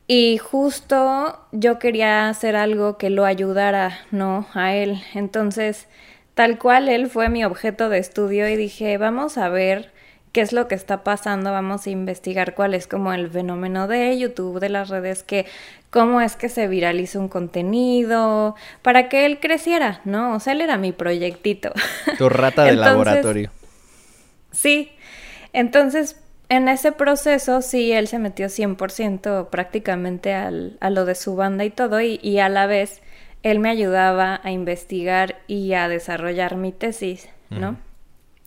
Y 0.07 0.39
justo 0.39 1.39
yo 1.51 1.77
quería 1.77 2.27
hacer 2.27 2.55
algo 2.55 2.97
que 2.97 3.11
lo 3.11 3.25
ayudara, 3.25 3.99
¿no? 4.09 4.47
A 4.55 4.73
él. 4.73 5.03
Entonces, 5.13 5.87
tal 6.33 6.57
cual 6.57 6.89
él 6.89 7.11
fue 7.11 7.29
mi 7.29 7.45
objeto 7.45 7.89
de 7.89 7.99
estudio 7.99 8.49
y 8.49 8.55
dije, 8.55 8.97
vamos 8.97 9.37
a 9.37 9.49
ver 9.49 9.90
qué 10.31 10.41
es 10.41 10.53
lo 10.53 10.67
que 10.67 10.75
está 10.75 11.03
pasando, 11.03 11.51
vamos 11.51 11.87
a 11.87 11.89
investigar 11.89 12.55
cuál 12.55 12.73
es 12.73 12.87
como 12.87 13.11
el 13.13 13.29
fenómeno 13.29 13.87
de 13.87 14.17
YouTube, 14.17 14.59
de 14.59 14.69
las 14.69 14.89
redes, 14.89 15.23
que 15.23 15.45
cómo 15.89 16.21
es 16.21 16.35
que 16.35 16.47
se 16.47 16.67
viraliza 16.67 17.19
un 17.19 17.27
contenido, 17.27 18.55
para 18.81 19.09
que 19.09 19.25
él 19.25 19.39
creciera, 19.39 20.01
¿no? 20.05 20.35
O 20.35 20.39
sea, 20.39 20.53
él 20.53 20.61
era 20.61 20.77
mi 20.77 20.91
proyectito. 20.93 21.71
Tu 22.17 22.29
rata 22.29 22.63
de 22.63 22.69
Entonces, 22.69 22.91
laboratorio. 22.91 23.51
Sí, 24.51 24.91
entonces 25.53 26.17
en 26.49 26.67
ese 26.67 26.91
proceso 26.91 27.61
sí, 27.61 27.91
él 27.93 28.07
se 28.07 28.19
metió 28.19 28.47
100% 28.47 29.49
prácticamente 29.49 30.33
al, 30.33 30.77
a 30.81 30.89
lo 30.89 31.05
de 31.05 31.15
su 31.15 31.35
banda 31.35 31.63
y 31.63 31.69
todo, 31.69 32.01
y, 32.01 32.19
y 32.21 32.39
a 32.39 32.49
la 32.49 32.67
vez 32.67 33.01
él 33.43 33.59
me 33.59 33.69
ayudaba 33.69 34.39
a 34.43 34.51
investigar 34.51 35.37
y 35.47 35.73
a 35.73 35.87
desarrollar 35.87 36.55
mi 36.55 36.71
tesis, 36.71 37.29
¿no? 37.49 37.77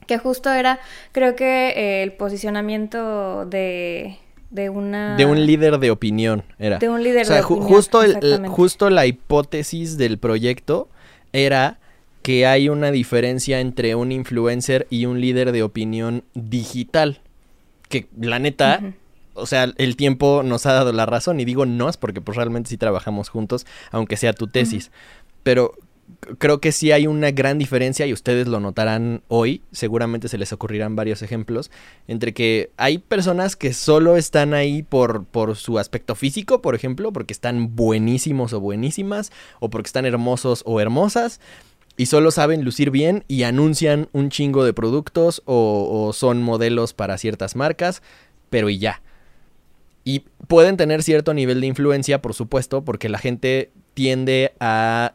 Que 0.07 0.19
justo 0.19 0.53
era, 0.53 0.81
creo 1.13 1.35
que 1.37 1.71
eh, 1.71 2.03
el 2.03 2.13
posicionamiento 2.13 3.47
de, 3.47 4.17
de 4.51 4.71
una... 4.71 5.17
De 5.17 5.27
un 5.27 5.45
líder 5.47 5.79
de 5.79 5.91
opinión, 5.91 6.45
era. 6.59 6.79
De 6.79 6.89
un 6.89 7.03
líder 7.03 7.23
o 7.23 7.25
sea, 7.27 7.37
de 7.37 7.43
ju- 7.43 7.47
opinión, 7.57 7.69
justo, 7.69 8.03
el- 8.03 8.47
justo 8.49 8.91
la 8.91 9.07
hipótesis 9.07 9.97
del 9.99 10.19
proyecto 10.19 10.89
era 11.33 11.79
que 12.23 12.47
hay 12.47 12.69
una 12.69 12.91
diferencia 12.91 13.61
entre 13.61 13.95
un 13.95 14.11
influencer 14.13 14.87
y 14.89 15.07
un 15.07 15.21
líder 15.21 15.53
de 15.53 15.63
opinión 15.63 16.25
digital. 16.35 17.21
Que 17.91 18.07
la 18.19 18.39
neta, 18.39 18.81
o 19.35 19.45
sea, 19.45 19.71
el 19.77 19.97
tiempo 19.97 20.43
nos 20.43 20.65
ha 20.65 20.73
dado 20.73 20.93
la 20.93 21.05
razón. 21.05 21.39
Y 21.39 21.45
digo 21.45 21.67
nos 21.67 21.99
porque 21.99 22.23
pues 22.23 22.37
realmente 22.37 22.71
sí 22.71 22.79
trabajamos 22.79 23.29
juntos, 23.29 23.67
aunque 23.91 24.17
sea 24.17 24.33
tu 24.33 24.47
tesis. 24.47 24.91
Pero 25.43 25.75
creo 26.39 26.61
que 26.61 26.73
sí 26.73 26.93
hay 26.93 27.07
una 27.07 27.31
gran 27.31 27.59
diferencia 27.59 28.07
y 28.07 28.13
ustedes 28.13 28.49
lo 28.49 28.61
notarán 28.61 29.23
hoy, 29.29 29.63
seguramente 29.73 30.29
se 30.29 30.39
les 30.39 30.53
ocurrirán 30.53 30.97
varios 30.97 31.23
ejemplos, 31.23 31.71
entre 32.09 32.33
que 32.33 32.71
hay 32.77 32.99
personas 32.99 33.57
que 33.57 33.73
solo 33.73 34.17
están 34.17 34.55
ahí 34.55 34.83
por, 34.83 35.25
por 35.25 35.57
su 35.57 35.79
aspecto 35.79 36.15
físico, 36.15 36.63
por 36.63 36.75
ejemplo, 36.75 37.13
porque 37.13 37.33
están 37.33 37.77
buenísimos 37.77 38.53
o 38.53 38.61
buenísimas, 38.61 39.33
o 39.61 39.71
porque 39.71 39.89
están 39.89 40.07
hermosos 40.07 40.63
o 40.67 40.81
hermosas, 40.81 41.41
y 41.97 42.07
solo 42.07 42.31
saben 42.31 42.65
lucir 42.65 42.91
bien 42.91 43.25
y 43.29 43.45
anuncian 43.45 44.09
un 44.13 44.29
chingo 44.29 44.65
de 44.65 44.73
productos 44.73 45.43
o, 45.45 46.07
o 46.09 46.13
son 46.13 46.43
modelos 46.43 46.93
para 46.93 47.19
ciertas 47.19 47.55
marcas, 47.55 48.03
pero 48.51 48.69
y 48.69 48.79
ya. 48.79 49.01
Y 50.03 50.21
pueden 50.49 50.77
tener 50.77 51.03
cierto 51.03 51.35
nivel 51.35 51.61
de 51.61 51.69
influencia, 51.69 52.21
por 52.21 52.35
supuesto, 52.35 52.85
porque 52.85 53.09
la 53.09 53.19
gente 53.19 53.71
tiende 53.95 54.53
a 54.59 55.15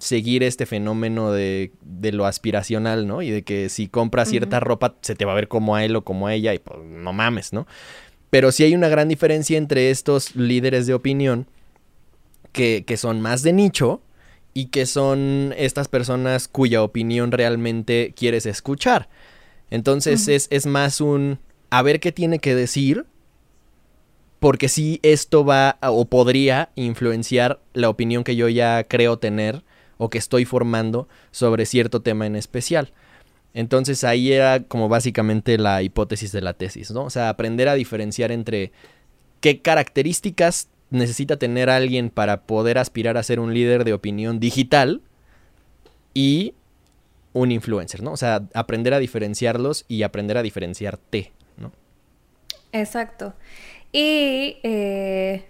seguir 0.00 0.42
este 0.42 0.66
fenómeno 0.66 1.30
de, 1.30 1.72
de 1.82 2.12
lo 2.12 2.26
aspiracional, 2.26 3.06
¿no? 3.06 3.22
Y 3.22 3.30
de 3.30 3.42
que 3.42 3.68
si 3.68 3.88
compras 3.88 4.28
cierta 4.28 4.58
ropa 4.60 4.96
se 5.00 5.14
te 5.14 5.24
va 5.24 5.32
a 5.32 5.36
ver 5.36 5.48
como 5.48 5.76
a 5.76 5.84
él 5.84 5.94
o 5.96 6.02
como 6.02 6.26
a 6.26 6.34
ella 6.34 6.54
y 6.54 6.58
pues 6.58 6.80
no 6.84 7.12
mames, 7.12 7.52
¿no? 7.52 7.66
Pero 8.30 8.50
sí 8.50 8.64
hay 8.64 8.74
una 8.74 8.88
gran 8.88 9.08
diferencia 9.08 9.56
entre 9.56 9.90
estos 9.90 10.34
líderes 10.34 10.86
de 10.86 10.94
opinión 10.94 11.46
que, 12.52 12.84
que 12.86 12.96
son 12.96 13.20
más 13.20 13.42
de 13.42 13.52
nicho 13.52 14.00
y 14.54 14.66
que 14.66 14.86
son 14.86 15.54
estas 15.56 15.88
personas 15.88 16.48
cuya 16.48 16.82
opinión 16.82 17.30
realmente 17.32 18.12
quieres 18.16 18.46
escuchar. 18.46 19.08
Entonces 19.70 20.28
es, 20.28 20.46
es 20.50 20.66
más 20.66 21.00
un 21.00 21.38
a 21.70 21.82
ver 21.82 22.00
qué 22.00 22.12
tiene 22.12 22.38
que 22.38 22.54
decir 22.54 23.06
porque 24.44 24.68
sí 24.68 25.00
esto 25.02 25.42
va 25.42 25.78
o 25.80 26.04
podría 26.04 26.68
influenciar 26.74 27.60
la 27.72 27.88
opinión 27.88 28.24
que 28.24 28.36
yo 28.36 28.46
ya 28.50 28.84
creo 28.84 29.18
tener 29.18 29.62
o 29.96 30.10
que 30.10 30.18
estoy 30.18 30.44
formando 30.44 31.08
sobre 31.30 31.64
cierto 31.64 32.02
tema 32.02 32.26
en 32.26 32.36
especial. 32.36 32.92
Entonces 33.54 34.04
ahí 34.04 34.34
era 34.34 34.62
como 34.64 34.90
básicamente 34.90 35.56
la 35.56 35.80
hipótesis 35.80 36.30
de 36.30 36.42
la 36.42 36.52
tesis, 36.52 36.90
¿no? 36.90 37.04
O 37.04 37.08
sea, 37.08 37.30
aprender 37.30 37.70
a 37.70 37.74
diferenciar 37.74 38.32
entre 38.32 38.70
qué 39.40 39.62
características 39.62 40.68
necesita 40.90 41.38
tener 41.38 41.70
alguien 41.70 42.10
para 42.10 42.42
poder 42.42 42.76
aspirar 42.76 43.16
a 43.16 43.22
ser 43.22 43.40
un 43.40 43.54
líder 43.54 43.84
de 43.84 43.94
opinión 43.94 44.40
digital 44.40 45.00
y 46.12 46.52
un 47.32 47.50
influencer, 47.50 48.02
¿no? 48.02 48.12
O 48.12 48.18
sea, 48.18 48.42
aprender 48.52 48.92
a 48.92 48.98
diferenciarlos 48.98 49.86
y 49.88 50.02
aprender 50.02 50.36
a 50.36 50.42
diferenciarte, 50.42 51.32
¿no? 51.56 51.72
Exacto. 52.72 53.32
Y 53.96 54.56
eh, 54.64 55.44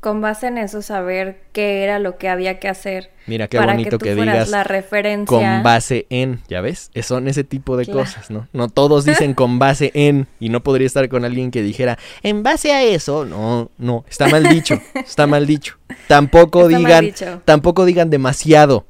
con 0.00 0.22
base 0.22 0.46
en 0.46 0.56
eso 0.56 0.80
saber 0.80 1.42
qué 1.52 1.82
era 1.84 1.98
lo 1.98 2.16
que 2.16 2.30
había 2.30 2.58
que 2.58 2.68
hacer. 2.68 3.10
Mira 3.26 3.48
qué 3.48 3.58
para 3.58 3.72
bonito 3.74 3.98
tú 3.98 4.04
que, 4.06 4.14
fueras 4.14 4.34
digas 4.34 4.48
la 4.48 4.64
referencia. 4.64 5.26
con 5.26 5.62
base 5.62 6.06
en, 6.08 6.40
¿ya 6.48 6.62
ves? 6.62 6.90
Son 7.02 7.28
ese 7.28 7.44
tipo 7.44 7.76
de 7.76 7.84
Claro. 7.84 8.00
cosas, 8.00 8.30
¿no? 8.30 8.48
No 8.54 8.68
todos 8.70 9.04
dicen 9.04 9.34
con 9.34 9.58
base 9.58 9.90
en 9.92 10.26
y 10.40 10.48
no 10.48 10.62
podría 10.62 10.86
estar 10.86 11.06
con 11.10 11.26
alguien 11.26 11.50
que 11.50 11.62
dijera 11.62 11.98
en 12.22 12.42
base 12.42 12.72
a 12.72 12.82
eso. 12.82 13.26
No, 13.26 13.70
no, 13.76 14.06
está 14.08 14.26
mal 14.28 14.42
dicho, 14.48 14.80
está 14.94 15.26
mal 15.26 15.46
dicho. 15.46 15.76
Tampoco 16.08 16.66
Está 16.68 16.78
digan, 16.78 17.04
dicho. 17.04 17.42
tampoco 17.44 17.84
digan 17.84 18.08
demasiado 18.08 18.86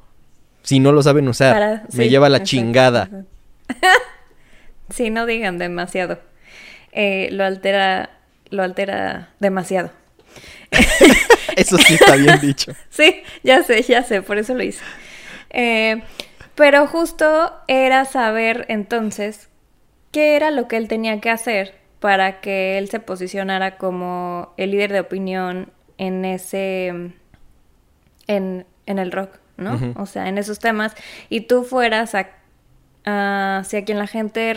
si 0.63 0.79
no 0.79 0.93
lo 0.93 1.03
saben 1.03 1.27
usar. 1.29 1.55
Para- 1.55 1.83
Me 1.93 2.05
sí, 2.05 2.09
lleva 2.11 2.29
la 2.29 2.37
exacto, 2.39 2.51
chingada. 2.51 3.03
exacto. 3.03 3.29
sí, 4.91 5.11
no 5.11 5.27
digan 5.27 5.59
demasiado. 5.59 6.21
Eh, 6.93 7.29
lo 7.33 7.45
altera, 7.45 8.11
lo 8.55 8.63
altera 8.63 9.31
demasiado. 9.41 9.91
Eso 11.57 11.77
sí 11.79 11.95
está 11.95 12.17
bien 12.17 12.41
dicho. 12.41 12.73
Sí, 12.91 13.23
ya 13.43 13.63
sé, 13.63 13.83
ya 13.83 14.03
sé, 14.03 14.23
por 14.23 14.39
eso 14.39 14.55
lo 14.55 14.63
hice. 14.63 14.83
Eh, 15.51 16.03
pero 16.55 16.87
justo 16.87 17.53
era 17.69 18.05
saber 18.05 18.67
entonces 18.69 19.49
qué 20.13 20.37
era 20.37 20.51
lo 20.51 20.69
que 20.69 20.77
él 20.77 20.89
tenía 20.89 21.21
que 21.21 21.31
hacer 21.31 21.75
para 22.01 22.41
que 22.41 22.79
él 22.79 22.89
se 22.89 23.01
posicionara 23.01 23.77
como 23.77 24.53
el 24.57 24.71
líder 24.73 24.93
de 24.93 25.01
opinión 25.01 25.73
en 25.99 26.25
ese, 26.25 26.89
en, 28.27 28.67
en 28.87 28.99
el 28.99 29.13
rock, 29.13 29.39
¿no? 29.57 29.79
O 29.97 30.07
sea, 30.07 30.29
en 30.29 30.39
esos 30.39 30.59
temas. 30.59 30.95
Y 31.29 31.43
tú 31.43 31.65
fueras 31.65 32.15
a, 32.15 32.29
a- 33.05 33.59
hacia 33.59 33.85
quien 33.85 33.99
la 33.99 34.07
gente 34.07 34.55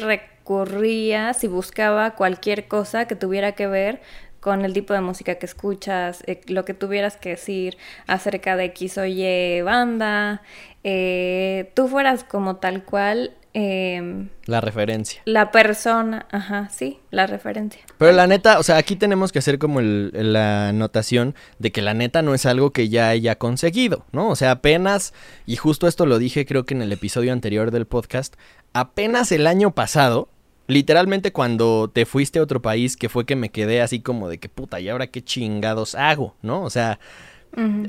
recurría 0.57 1.33
si 1.33 1.47
buscaba 1.47 2.11
cualquier 2.15 2.67
cosa 2.67 3.05
que 3.05 3.15
tuviera 3.15 3.51
que 3.53 3.67
ver 3.67 4.01
con 4.39 4.63
el 4.63 4.71
tipo 4.73 4.93
de 4.93 5.01
música 5.01 5.35
que 5.35 5.45
escuchas, 5.45 6.23
eh, 6.25 6.39
lo 6.47 6.63
que 6.63 6.73
tuvieras 6.73 7.17
que 7.17 7.29
decir 7.29 7.77
acerca 8.05 8.55
de 8.55 8.65
X 8.65 8.97
o 8.97 9.05
Y 9.05 9.61
banda, 9.61 10.41
eh, 10.83 11.71
tú 11.75 11.87
fueras 11.89 12.23
como 12.23 12.57
tal 12.57 12.83
cual 12.85 13.33
em, 13.53 14.29
La 14.45 14.61
referencia. 14.61 15.21
la 15.25 15.51
persona, 15.51 16.27
ajá, 16.31 16.69
sí, 16.69 16.99
la 17.09 17.25
referencia. 17.27 17.81
Pero 17.97 18.11
la 18.11 18.27
neta, 18.27 18.59
o 18.59 18.63
sea, 18.63 18.77
aquí 18.77 18.95
tenemos 18.95 19.31
que 19.31 19.39
hacer 19.39 19.57
como 19.57 19.79
el- 19.79 20.11
la 20.13 20.69
anotación 20.69 21.33
de 21.57 21.71
que 21.71 21.81
la 21.81 21.93
neta 21.95 22.21
no 22.21 22.35
es 22.35 22.45
algo 22.45 22.71
que 22.71 22.87
ya 22.87 23.09
haya 23.09 23.35
conseguido, 23.37 24.05
¿no? 24.11 24.29
O 24.29 24.35
sea, 24.35 24.51
apenas, 24.51 25.13
y 25.47 25.55
justo 25.55 25.87
esto 25.87 26.05
lo 26.05 26.19
dije 26.19 26.45
creo 26.45 26.65
que 26.65 26.75
en 26.75 26.83
el 26.83 26.91
episodio 26.91 27.33
anterior 27.33 27.71
del 27.71 27.87
podcast, 27.87 28.35
apenas 28.73 29.31
el 29.31 29.47
año 29.47 29.71
pasado, 29.73 30.29
literalmente 30.67 31.31
cuando 31.31 31.89
te 31.91 32.05
fuiste 32.05 32.39
a 32.39 32.43
otro 32.43 32.61
país, 32.61 32.95
que 32.97 33.09
fue 33.09 33.25
que 33.25 33.35
me 33.35 33.49
quedé 33.49 33.81
así 33.81 33.99
como 34.01 34.29
de 34.29 34.37
que 34.37 34.49
puta, 34.49 34.79
¿y 34.79 34.89
ahora 34.89 35.07
qué 35.07 35.23
chingados 35.23 35.95
hago? 35.95 36.35
¿No? 36.41 36.63
O 36.63 36.69
sea, 36.69 36.99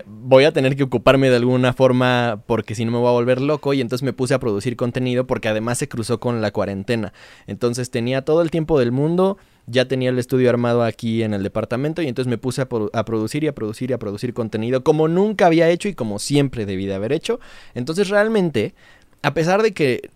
voy 0.07 0.45
a 0.45 0.53
tener 0.53 0.77
que 0.77 0.85
ocuparme 0.85 1.29
de 1.29 1.37
alguna 1.37 1.73
forma 1.73 2.43
porque 2.47 2.75
si 2.75 2.85
no 2.85 2.93
me 2.93 2.99
voy 2.99 3.09
a 3.09 3.13
volver 3.13 3.41
loco 3.41 3.75
y 3.75 3.81
entonces 3.81 4.05
me 4.05 4.13
puse 4.13 4.33
a 4.33 4.39
producir 4.39 4.77
contenido 4.77 5.27
porque 5.27 5.49
además 5.49 5.79
se 5.79 5.89
cruzó 5.89 6.21
con 6.21 6.41
la 6.41 6.53
cuarentena. 6.53 7.13
Entonces 7.47 7.91
tenía 7.91 8.23
todo 8.23 8.41
el 8.41 8.51
tiempo 8.51 8.79
del 8.79 8.93
mundo, 8.93 9.37
ya 9.67 9.87
tenía 9.87 10.09
el 10.11 10.19
estudio 10.19 10.49
armado 10.49 10.83
aquí 10.85 11.23
en 11.23 11.35
el 11.35 11.43
departamento 11.43 12.01
y 12.01 12.09
entonces 12.09 12.31
me 12.31 12.39
puse 12.39 12.63
a, 12.63 12.69
pro- 12.69 12.91
a 12.95 13.05
producir 13.05 13.45
y 13.45 13.49
a 13.49 13.55
producir 13.55 13.91
y 13.91 13.93
a 13.93 13.99
producir 13.99 14.33
contenido 14.33 14.85
como 14.85 15.09
nunca 15.09 15.47
había 15.47 15.69
hecho 15.69 15.89
y 15.89 15.95
como 15.95 16.19
siempre 16.19 16.65
debí 16.65 16.87
de 16.87 16.95
haber 16.95 17.13
hecho. 17.13 17.41
Entonces 17.75 18.09
realmente, 18.09 18.75
a 19.23 19.35
pesar 19.35 19.63
de 19.63 19.73
que 19.73 20.11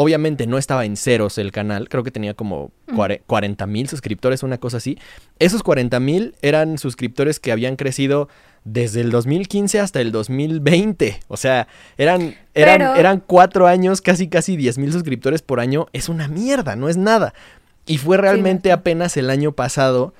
obviamente 0.00 0.46
no 0.46 0.58
estaba 0.58 0.84
en 0.84 0.96
ceros 0.96 1.38
el 1.38 1.50
canal, 1.50 1.88
creo 1.88 2.04
que 2.04 2.12
tenía 2.12 2.32
como 2.32 2.70
40 3.26 3.66
mil 3.66 3.88
suscriptores, 3.88 4.44
una 4.44 4.58
cosa 4.58 4.76
así. 4.76 4.96
Esos 5.40 5.64
40 5.64 5.98
mil 5.98 6.36
eran 6.40 6.78
suscriptores 6.78 7.40
que 7.40 7.50
habían 7.50 7.74
crecido 7.74 8.28
desde 8.62 9.00
el 9.00 9.10
2015 9.10 9.80
hasta 9.80 10.00
el 10.00 10.12
2020. 10.12 11.18
O 11.26 11.36
sea, 11.36 11.66
eran, 11.96 12.36
eran, 12.54 12.78
Pero- 12.78 12.94
eran 12.94 13.20
cuatro 13.26 13.66
años, 13.66 14.00
casi 14.00 14.28
casi 14.28 14.56
10 14.56 14.78
mil 14.78 14.92
suscriptores 14.92 15.42
por 15.42 15.58
año. 15.58 15.88
Es 15.92 16.08
una 16.08 16.28
mierda, 16.28 16.76
no 16.76 16.88
es 16.88 16.96
nada. 16.96 17.34
Y 17.84 17.98
fue 17.98 18.18
realmente 18.18 18.70
apenas 18.70 19.16
el 19.16 19.30
año 19.30 19.50
pasado 19.50 20.14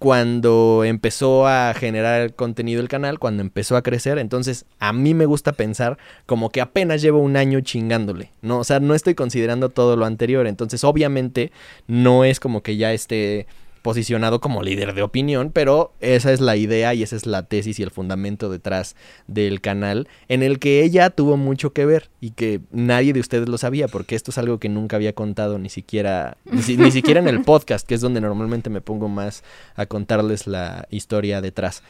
cuando 0.00 0.82
empezó 0.82 1.46
a 1.46 1.74
generar 1.74 2.32
contenido 2.34 2.80
el 2.80 2.88
canal, 2.88 3.18
cuando 3.18 3.42
empezó 3.42 3.76
a 3.76 3.82
crecer. 3.82 4.16
Entonces, 4.16 4.64
a 4.78 4.94
mí 4.94 5.12
me 5.12 5.26
gusta 5.26 5.52
pensar 5.52 5.98
como 6.24 6.48
que 6.48 6.62
apenas 6.62 7.02
llevo 7.02 7.18
un 7.18 7.36
año 7.36 7.60
chingándole, 7.60 8.32
¿no? 8.40 8.60
O 8.60 8.64
sea, 8.64 8.80
no 8.80 8.94
estoy 8.94 9.14
considerando 9.14 9.68
todo 9.68 9.96
lo 9.96 10.06
anterior. 10.06 10.46
Entonces, 10.46 10.84
obviamente, 10.84 11.52
no 11.86 12.24
es 12.24 12.40
como 12.40 12.62
que 12.62 12.78
ya 12.78 12.94
esté 12.94 13.46
posicionado 13.82 14.40
como 14.40 14.62
líder 14.62 14.94
de 14.94 15.02
opinión, 15.02 15.50
pero 15.52 15.92
esa 16.00 16.32
es 16.32 16.40
la 16.40 16.56
idea 16.56 16.92
y 16.94 17.02
esa 17.02 17.16
es 17.16 17.24
la 17.26 17.44
tesis 17.44 17.78
y 17.78 17.82
el 17.82 17.90
fundamento 17.90 18.50
detrás 18.50 18.94
del 19.26 19.60
canal, 19.60 20.06
en 20.28 20.42
el 20.42 20.58
que 20.58 20.82
ella 20.82 21.10
tuvo 21.10 21.36
mucho 21.36 21.72
que 21.72 21.86
ver 21.86 22.10
y 22.20 22.32
que 22.32 22.60
nadie 22.70 23.12
de 23.12 23.20
ustedes 23.20 23.48
lo 23.48 23.56
sabía, 23.58 23.88
porque 23.88 24.14
esto 24.16 24.30
es 24.30 24.38
algo 24.38 24.58
que 24.58 24.68
nunca 24.68 24.96
había 24.96 25.14
contado 25.14 25.58
ni 25.58 25.68
siquiera, 25.70 26.36
ni, 26.44 26.62
si- 26.62 26.76
ni 26.76 26.90
siquiera 26.90 27.20
en 27.20 27.28
el 27.28 27.42
podcast, 27.42 27.86
que 27.86 27.94
es 27.94 28.00
donde 28.00 28.20
normalmente 28.20 28.68
me 28.70 28.80
pongo 28.80 29.08
más 29.08 29.42
a 29.76 29.86
contarles 29.86 30.46
la 30.46 30.86
historia 30.90 31.40
detrás. 31.40 31.82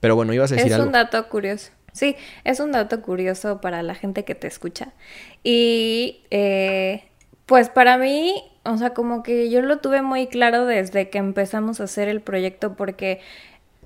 Pero 0.00 0.16
bueno, 0.16 0.34
ibas 0.34 0.52
a 0.52 0.56
decir 0.56 0.70
Es 0.72 0.74
algo. 0.74 0.86
un 0.88 0.92
dato 0.92 1.28
curioso. 1.28 1.70
Sí, 1.92 2.14
es 2.44 2.60
un 2.60 2.72
dato 2.72 3.00
curioso 3.00 3.62
para 3.62 3.82
la 3.82 3.94
gente 3.94 4.26
que 4.26 4.34
te 4.34 4.46
escucha. 4.46 4.92
Y 5.42 6.20
eh, 6.30 7.04
pues 7.46 7.70
para 7.70 7.96
mí, 7.96 8.34
o 8.68 8.78
sea, 8.78 8.90
como 8.90 9.22
que 9.22 9.50
yo 9.50 9.62
lo 9.62 9.78
tuve 9.78 10.02
muy 10.02 10.26
claro 10.26 10.66
desde 10.66 11.08
que 11.10 11.18
empezamos 11.18 11.80
a 11.80 11.84
hacer 11.84 12.08
el 12.08 12.20
proyecto 12.20 12.74
porque 12.74 13.20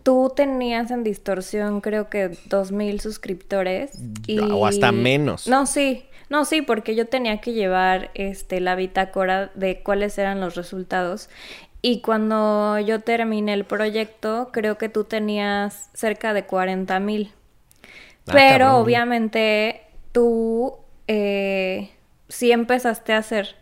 tú 0.03 0.33
tenías 0.35 0.91
en 0.91 1.05
distorsión 1.05 1.81
creo 1.81 2.09
que 2.09 2.37
dos 2.47 2.73
mil 2.73 3.01
suscriptores. 3.01 3.93
Y... 4.27 4.39
O 4.41 4.67
hasta 4.67 4.93
menos. 4.93 5.47
No, 5.47 5.67
sí. 5.67 6.05
No, 6.29 6.45
sí, 6.45 6.63
porque 6.63 6.95
yo 6.95 7.07
tenía 7.07 7.41
que 7.41 7.53
llevar 7.53 8.11
este 8.15 8.61
la 8.61 8.77
bitácora 8.77 9.51
de 9.55 9.83
cuáles 9.83 10.17
eran 10.17 10.41
los 10.41 10.55
resultados. 10.55 11.29
Y 11.83 12.03
cuando 12.03 12.79
yo 12.79 13.01
terminé 13.01 13.53
el 13.53 13.65
proyecto, 13.65 14.51
creo 14.53 14.79
que 14.79 14.89
tú 14.89 15.05
tenías 15.05 15.91
cerca 15.95 16.33
de 16.33 16.45
40 16.45 17.01
mil. 17.01 17.33
Ah, 18.27 18.33
Pero 18.33 18.67
cabrón. 18.67 18.83
obviamente 18.83 19.81
tú 20.13 20.77
eh, 21.09 21.91
sí 22.29 22.53
empezaste 22.53 23.13
a 23.13 23.19
hacer 23.19 23.57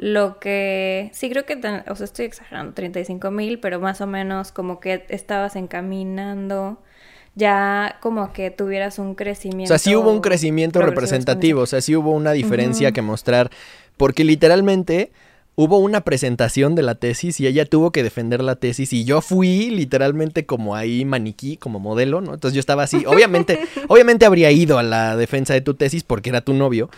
lo 0.00 0.38
que... 0.38 1.10
Sí, 1.12 1.28
creo 1.28 1.44
que... 1.44 1.56
o 1.56 1.94
sea, 1.94 2.04
estoy 2.04 2.24
exagerando, 2.24 2.72
35 2.72 3.30
mil, 3.30 3.60
pero 3.60 3.80
más 3.80 4.00
o 4.00 4.06
menos 4.06 4.50
como 4.50 4.80
que 4.80 5.04
estabas 5.10 5.56
encaminando 5.56 6.78
ya 7.34 7.98
como 8.00 8.32
que 8.32 8.50
tuvieras 8.50 8.98
un 8.98 9.10
O 9.10 9.16
crecimiento. 9.16 9.68
sea, 9.68 9.78
sí 9.78 9.94
hubo 9.94 10.10
un 10.10 10.20
crecimiento 10.22 10.80
representativo, 10.80 11.60
o 11.60 11.66
sea, 11.66 11.82
sí 11.82 11.94
hubo 11.94 12.12
una 12.12 12.32
diferencia 12.32 12.92
que 12.92 13.02
mostrar, 13.02 13.50
porque 13.98 14.24
literalmente 14.24 15.12
hubo 15.54 15.78
una 15.78 16.00
presentación 16.00 16.74
de 16.74 16.82
la 16.82 16.94
tesis 16.94 17.38
y 17.38 17.46
ella 17.46 17.66
tuvo 17.66 17.92
que 17.92 18.02
defender 18.02 18.42
la 18.42 18.56
tesis 18.56 18.94
y 18.94 19.04
yo 19.04 19.20
fui 19.20 19.70
literalmente 19.70 20.46
como 20.46 20.74
ahí 20.74 21.04
maniquí, 21.04 21.58
como 21.58 21.78
modelo, 21.78 22.22
¿no? 22.22 22.32
Entonces 22.32 22.54
yo 22.54 22.60
estaba 22.60 22.84
así, 22.84 23.04
obviamente, 23.06 23.60
obviamente 23.88 24.24
habría 24.24 24.50
ido 24.50 24.78
a 24.78 24.82
la 24.82 25.16
defensa 25.16 25.52
de 25.52 25.60
tu 25.60 25.74
tesis 25.74 26.02
porque 26.02 26.30
era 26.30 26.40
tu 26.40 26.54
novio, 26.54 26.88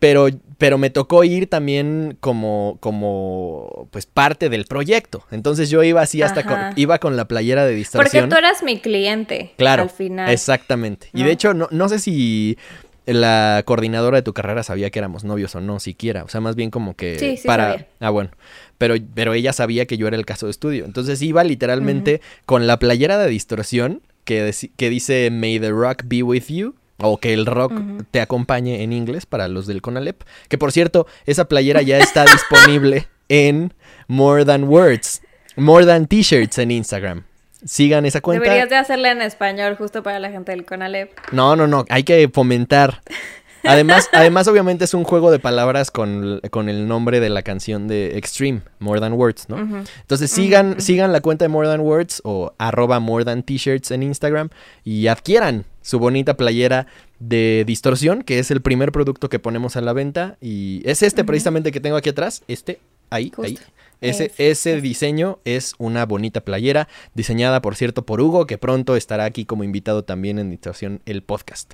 pero, 0.00 0.26
pero 0.58 0.78
me 0.78 0.90
tocó 0.90 1.22
ir 1.22 1.46
también 1.48 2.16
como, 2.20 2.78
como, 2.80 3.86
pues 3.92 4.06
parte 4.06 4.48
del 4.48 4.64
proyecto. 4.64 5.24
Entonces 5.30 5.70
yo 5.70 5.82
iba 5.84 6.00
así 6.00 6.22
hasta 6.22 6.42
con, 6.42 6.58
iba 6.76 6.98
con 6.98 7.16
la 7.16 7.26
playera 7.28 7.62
de 7.64 7.70
Porque 7.72 7.78
distorsión. 7.78 8.28
tú 8.28 8.36
eras 8.36 8.62
mi 8.64 8.80
cliente. 8.80 9.52
Claro, 9.56 9.84
Al 9.84 9.90
final. 9.90 10.30
exactamente. 10.30 11.08
Y 11.12 11.22
de 11.22 11.30
hecho, 11.30 11.54
no, 11.54 11.68
no 11.70 11.88
sé 11.88 11.98
si 12.00 12.58
la 13.06 13.62
coordinadora 13.64 14.16
de 14.18 14.22
tu 14.22 14.32
carrera 14.32 14.62
sabía 14.62 14.90
que 14.90 14.98
éramos 14.98 15.24
novios 15.24 15.54
o 15.54 15.60
no, 15.60 15.80
siquiera. 15.80 16.24
O 16.24 16.28
sea, 16.28 16.40
más 16.40 16.56
bien 16.56 16.70
como 16.70 16.94
que 16.94 17.18
Sí, 17.18 17.36
sí 17.36 17.46
para... 17.46 17.72
sabía. 17.72 17.86
Ah, 18.00 18.10
bueno. 18.10 18.30
Pero, 18.78 18.94
pero 19.14 19.34
ella 19.34 19.52
sabía 19.52 19.86
que 19.86 19.96
yo 19.98 20.06
era 20.06 20.16
el 20.16 20.24
caso 20.24 20.46
de 20.46 20.52
estudio. 20.52 20.84
Entonces 20.86 21.20
iba 21.22 21.44
literalmente 21.44 22.20
con 22.46 22.66
la 22.66 22.78
playera 22.78 23.18
de 23.18 23.28
distorsión 23.28 24.00
que, 24.24 24.54
que 24.76 24.90
dice 24.90 25.28
May 25.30 25.58
the 25.60 25.70
rock 25.70 26.04
be 26.06 26.22
with 26.22 26.44
you. 26.48 26.74
O 27.02 27.18
que 27.18 27.32
el 27.32 27.46
rock 27.46 27.72
te 28.10 28.20
acompañe 28.20 28.82
en 28.82 28.92
inglés 28.92 29.26
para 29.26 29.48
los 29.48 29.66
del 29.66 29.82
Conalep. 29.82 30.22
Que 30.48 30.58
por 30.58 30.72
cierto, 30.72 31.06
esa 31.26 31.46
playera 31.46 31.82
ya 31.82 31.98
está 31.98 32.24
disponible 32.30 33.06
en 33.28 33.74
More 34.08 34.44
Than 34.44 34.64
Words. 34.64 35.22
More 35.56 35.86
Than 35.86 36.06
T-shirts 36.06 36.58
en 36.58 36.70
Instagram. 36.70 37.24
Sigan 37.64 38.06
esa 38.06 38.20
cuenta. 38.20 38.44
Deberías 38.44 38.70
de 38.70 38.76
hacerla 38.76 39.10
en 39.10 39.20
español 39.20 39.76
justo 39.76 40.02
para 40.02 40.18
la 40.18 40.30
gente 40.30 40.52
del 40.52 40.64
Conalep. 40.64 41.12
No, 41.30 41.56
no, 41.56 41.66
no, 41.66 41.84
hay 41.90 42.04
que 42.04 42.28
fomentar. 42.32 43.02
Además, 43.64 44.08
además, 44.12 44.48
obviamente 44.48 44.84
es 44.84 44.94
un 44.94 45.04
juego 45.04 45.30
de 45.30 45.38
palabras 45.38 45.90
con, 45.90 46.40
con 46.50 46.68
el 46.68 46.88
nombre 46.88 47.20
de 47.20 47.28
la 47.28 47.42
canción 47.42 47.88
de 47.88 48.16
Extreme, 48.18 48.62
More 48.78 49.00
Than 49.00 49.12
Words, 49.12 49.48
¿no? 49.48 49.58
Entonces 50.00 50.30
sigan, 50.30 50.80
sigan 50.80 51.12
la 51.12 51.20
cuenta 51.20 51.44
de 51.44 51.48
More 51.50 51.68
Than 51.68 51.80
Words 51.80 52.22
o 52.24 52.52
arroba 52.58 53.00
More 53.00 53.24
Than 53.24 53.42
T-shirts 53.42 53.90
en 53.90 54.02
Instagram 54.02 54.48
y 54.84 55.06
adquieran 55.08 55.64
su 55.82 55.98
bonita 55.98 56.36
playera 56.36 56.86
de 57.18 57.64
distorsión, 57.66 58.22
que 58.22 58.38
es 58.38 58.50
el 58.50 58.60
primer 58.62 58.92
producto 58.92 59.28
que 59.28 59.38
ponemos 59.38 59.76
a 59.76 59.80
la 59.82 59.92
venta. 59.92 60.36
Y 60.40 60.82
es 60.84 61.02
este 61.02 61.24
precisamente 61.24 61.70
que 61.72 61.80
tengo 61.80 61.96
aquí 61.96 62.08
atrás, 62.10 62.42
este, 62.48 62.80
ahí, 63.10 63.30
ahí. 63.44 63.58
Ese, 64.00 64.24
Es- 64.26 64.32
ese 64.40 64.80
diseño 64.80 65.38
es 65.44 65.74
una 65.76 66.06
bonita 66.06 66.40
playera, 66.40 66.88
diseñada 67.14 67.60
por 67.60 67.76
cierto 67.76 68.06
por 68.06 68.22
Hugo, 68.22 68.46
que 68.46 68.56
pronto 68.56 68.96
estará 68.96 69.24
aquí 69.24 69.44
como 69.44 69.62
invitado 69.64 70.04
también 70.04 70.38
en 70.38 70.50
Distorsión 70.50 71.02
el 71.04 71.22
podcast. 71.22 71.72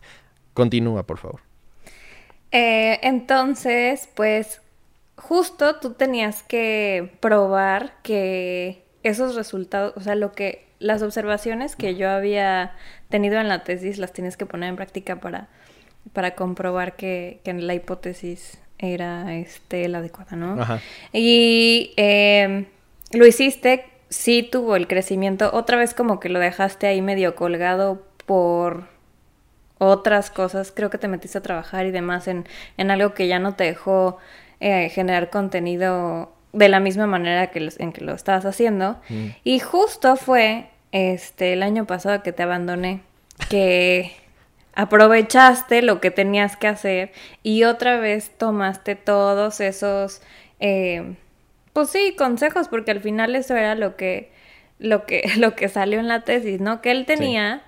Continúa, 0.55 1.07
por 1.07 1.19
favor. 1.19 1.41
Eh, 2.57 3.01
entonces, 3.03 4.09
pues, 4.15 4.63
justo 5.17 5.77
tú 5.77 5.93
tenías 5.93 6.43
que 6.43 7.13
probar 7.21 7.93
que 8.03 8.83
esos 9.03 9.35
resultados, 9.35 9.93
o 9.97 10.01
sea, 10.01 10.15
lo 10.15 10.33
que, 10.33 10.65
las 10.79 11.03
observaciones 11.03 11.77
que 11.77 11.97
yo 11.97 12.09
había 12.09 12.73
tenido 13.11 13.39
en 13.41 13.49
la 13.49 13.63
tesis 13.63 13.99
las 13.99 14.15
tienes 14.15 14.39
que 14.39 14.47
poner 14.47 14.71
en 14.71 14.77
práctica 14.77 15.21
para, 15.21 15.49
para 16.15 16.35
comprobar 16.35 16.97
que, 16.97 17.41
que 17.45 17.53
la 17.53 17.75
hipótesis 17.75 18.59
era 18.79 19.35
este, 19.35 19.87
la 19.89 19.99
adecuada, 19.99 20.35
¿no? 20.35 20.61
Ajá. 20.61 20.81
Y 21.13 21.93
eh, 21.99 22.69
lo 23.13 23.27
hiciste, 23.27 23.85
sí 24.09 24.43
tuvo 24.43 24.77
el 24.77 24.87
crecimiento, 24.89 25.51
otra 25.53 25.77
vez 25.77 25.93
como 25.93 26.21
que 26.21 26.31
lo 26.31 26.39
dejaste 26.39 26.87
ahí 26.87 27.03
medio 27.03 27.35
colgado 27.35 28.03
por 28.25 28.96
otras 29.79 30.31
cosas, 30.31 30.73
creo 30.75 30.91
que 30.91 30.99
te 30.99 31.09
metiste 31.09 31.39
a 31.39 31.43
trabajar 31.43 31.87
y 31.87 31.91
demás 31.91 32.29
en, 32.29 32.47
en 32.77 32.91
algo 32.91 33.13
que 33.15 33.29
ya 33.29 33.39
no 33.39 33.55
te 33.55 33.65
dejó 33.65 34.19
eh, 34.61 34.89
generar 34.89 35.29
contenido 35.31 36.33
de 36.53 36.69
la 36.71 36.81
misma 36.81 37.07
manera 37.07 37.49
que 37.49 37.61
los- 37.61 37.79
en 37.79 37.93
que 37.93 38.03
lo 38.03 38.15
estabas 38.15 38.47
haciendo. 38.47 38.99
Y 39.45 39.59
justo 39.59 40.17
fue 40.17 40.69
este 40.93 41.53
el 41.53 41.63
año 41.63 41.85
pasado 41.87 42.23
que 42.23 42.33
te 42.33 42.43
abandoné, 42.43 43.03
que 43.51 44.13
aprovechaste 44.75 45.83
lo 45.83 46.01
que 46.01 46.11
tenías 46.11 46.57
que 46.57 46.69
hacer 46.69 47.13
y 47.43 47.65
otra 47.65 47.99
vez 47.99 48.31
tomaste 48.39 48.95
todos 48.95 49.61
esos 49.61 50.23
eh, 50.61 51.17
pues 51.73 51.91
sí, 51.91 52.15
consejos, 52.17 52.69
porque 52.69 52.91
al 52.93 53.01
final 53.01 53.37
eso 53.37 53.55
era 53.55 53.75
lo 53.75 53.97
que, 53.97 54.31
lo 54.79 55.05
que, 55.05 55.23
lo 55.39 55.55
que 55.55 55.69
salió 55.69 55.99
en 56.01 56.09
la 56.09 56.23
tesis, 56.25 56.61
¿no? 56.61 56.81
Que 56.81 56.91
él 56.93 57.05
tenía 57.05 57.63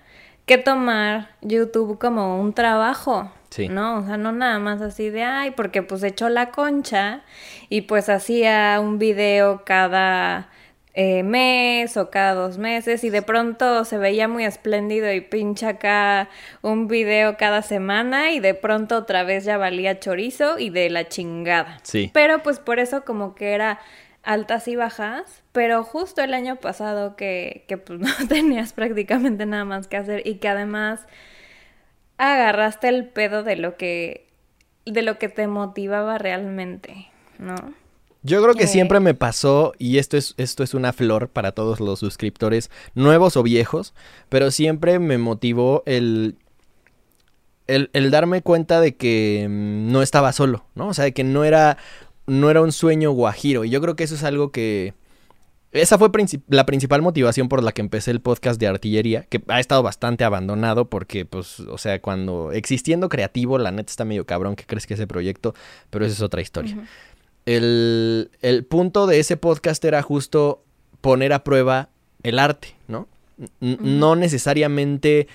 que 0.48 0.58
tomar 0.58 1.28
YouTube 1.42 1.98
como 2.00 2.40
un 2.40 2.52
trabajo, 2.52 3.30
Sí. 3.50 3.68
¿no? 3.68 4.00
O 4.00 4.04
sea, 4.04 4.16
no 4.16 4.32
nada 4.32 4.58
más 4.58 4.82
así 4.82 5.08
de, 5.08 5.22
ay, 5.22 5.52
porque 5.52 5.82
pues 5.82 6.02
echó 6.02 6.28
la 6.28 6.50
concha 6.50 7.22
y 7.70 7.82
pues 7.82 8.08
hacía 8.08 8.78
un 8.80 8.98
video 8.98 9.62
cada 9.64 10.48
eh, 10.92 11.22
mes 11.22 11.96
o 11.96 12.11
cada 12.11 12.34
dos 12.34 12.58
meses 12.58 13.04
y 13.04 13.11
de 13.11 13.22
pronto 13.22 13.84
se 13.87 13.96
veía 13.96 14.26
muy 14.28 14.44
espléndido 14.44 15.11
y 15.12 15.20
pincha 15.22 15.68
acá 15.70 16.28
un 16.61 16.88
video 16.88 17.37
cada 17.38 17.62
semana 17.62 18.32
y 18.32 18.40
de 18.40 18.52
pronto 18.54 18.96
otra 18.98 19.22
vez 19.22 19.44
ya 19.44 19.56
valía 19.56 19.98
chorizo 20.00 20.58
y 20.58 20.68
de 20.70 20.90
la 20.90 21.08
chingada. 21.08 21.78
Sí. 21.84 22.11
Pero 22.12 22.42
pues 22.42 22.58
por 22.58 22.80
eso 22.80 23.04
como 23.04 23.34
que 23.34 23.52
era 23.52 23.78
altas 24.22 24.68
y 24.68 24.76
bajas, 24.76 25.42
pero 25.52 25.85
justo 25.85 26.22
el 26.22 26.35
año 26.35 26.57
pasado 26.57 27.16
que, 27.16 27.64
que 27.68 27.78
pues 27.78 28.00
no 28.00 28.11
tenías 28.28 28.72
prácticamente 28.72 29.46
nada 29.46 29.64
más 29.64 29.88
que 29.88 29.96
hacer 29.96 30.22
y 30.26 30.37
que 30.37 30.48
además 30.48 31.00
agarraste 32.18 32.88
el 32.88 33.07
pedo 33.09 33.42
de 33.42 33.57
lo 33.57 33.76
que 33.76 34.26
de 34.87 35.02
lo 35.02 35.18
que 35.18 35.28
te 35.28 35.46
motivaba 35.46 36.16
realmente, 36.16 37.09
¿no? 37.38 37.54
Yo 38.22 38.42
creo 38.42 38.54
que 38.57 38.64
Eh. 38.64 38.66
siempre 38.66 39.00
me 39.00 39.14
pasó, 39.14 39.74
y 39.78 39.98
esto 39.98 40.16
es, 40.16 40.35
esto 40.38 40.62
es 40.64 40.74
una 40.74 40.92
flor 40.92 41.28
para 41.28 41.52
todos 41.52 41.78
los 41.78 42.00
suscriptores, 42.00 42.70
nuevos 42.94 43.37
o 43.37 43.42
viejos, 43.42 43.94
pero 44.28 44.50
siempre 44.50 44.98
me 44.98 45.18
motivó 45.18 45.83
el, 45.87 46.37
el, 47.66 47.90
el 47.92 48.11
darme 48.11 48.42
cuenta 48.42 48.81
de 48.81 48.96
que 48.96 49.46
mm, 49.48 49.92
no 49.92 50.02
estaba 50.02 50.33
solo, 50.33 50.64
¿no? 50.74 50.88
O 50.88 50.94
sea, 50.94 51.04
de 51.04 51.12
que 51.12 51.24
no 51.24 51.44
era, 51.44 51.76
no 52.28 52.50
era 52.50 52.60
un 52.62 52.70
sueño 52.72 53.10
guajiro. 53.10 53.64
Y 53.64 53.70
yo 53.70 53.80
creo 53.80 53.96
que 53.96 54.04
eso 54.04 54.14
es 54.14 54.22
algo 54.22 54.52
que... 54.52 54.94
Esa 55.70 55.98
fue 55.98 56.10
princip- 56.10 56.44
la 56.48 56.64
principal 56.64 57.02
motivación 57.02 57.48
por 57.50 57.62
la 57.62 57.72
que 57.72 57.82
empecé 57.82 58.10
el 58.10 58.20
podcast 58.22 58.58
de 58.58 58.68
artillería, 58.68 59.24
que 59.24 59.42
ha 59.48 59.60
estado 59.60 59.82
bastante 59.82 60.24
abandonado 60.24 60.88
porque, 60.88 61.26
pues, 61.26 61.60
o 61.60 61.76
sea, 61.76 62.00
cuando 62.00 62.52
existiendo 62.52 63.10
creativo, 63.10 63.58
la 63.58 63.70
neta 63.70 63.90
está 63.90 64.06
medio 64.06 64.24
cabrón 64.24 64.56
que 64.56 64.64
crees 64.64 64.86
que 64.86 64.94
ese 64.94 65.06
proyecto, 65.06 65.54
pero 65.90 66.06
esa 66.06 66.14
es 66.14 66.22
otra 66.22 66.40
historia. 66.40 66.78
el, 67.44 68.30
el 68.40 68.64
punto 68.64 69.06
de 69.06 69.20
ese 69.20 69.36
podcast 69.36 69.84
era 69.84 70.00
justo 70.02 70.62
poner 71.02 71.32
a 71.34 71.44
prueba 71.44 71.90
el 72.22 72.38
arte, 72.38 72.74
¿no? 72.88 73.06
N- 73.60 73.76
No 73.80 74.16
necesariamente 74.16 75.28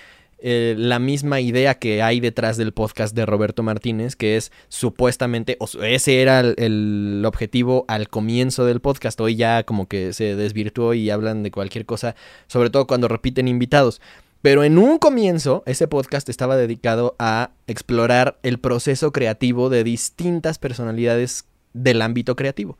eh, 0.46 0.76
la 0.78 1.00
misma 1.00 1.40
idea 1.40 1.76
que 1.76 2.04
hay 2.04 2.20
detrás 2.20 2.58
del 2.58 2.74
podcast 2.74 3.16
de 3.16 3.26
Roberto 3.26 3.64
Martínez, 3.64 4.18
que 4.18 4.36
es 4.36 4.52
supuestamente, 4.68 5.56
o 5.60 5.68
ese 5.82 6.22
era 6.22 6.42
el, 6.42 6.56
el 6.58 7.24
objetivo 7.26 7.86
al 7.88 8.10
comienzo 8.10 8.66
del 8.66 8.82
podcast, 8.82 9.20
hoy 9.22 9.38
ya 9.38 9.64
como 9.64 9.88
que 9.88 10.12
se 10.12 10.36
desvirtuó 10.36 10.94
y 10.94 11.10
hablan 11.10 11.44
de 11.44 11.52
cualquier 11.52 11.86
cosa, 11.86 12.16
sobre 12.48 12.70
todo 12.70 12.88
cuando 12.88 13.08
repiten 13.08 13.48
invitados. 13.48 14.02
Pero 14.42 14.66
en 14.66 14.78
un 14.78 15.00
comienzo, 15.00 15.64
ese 15.66 15.88
podcast 15.88 16.28
estaba 16.28 16.58
dedicado 16.58 17.16
a 17.20 17.52
explorar 17.66 18.38
el 18.44 18.60
proceso 18.60 19.14
creativo 19.14 19.70
de 19.70 19.86
distintas 19.86 20.60
personalidades 20.60 21.46
del 21.72 22.02
ámbito 22.02 22.36
creativo. 22.36 22.78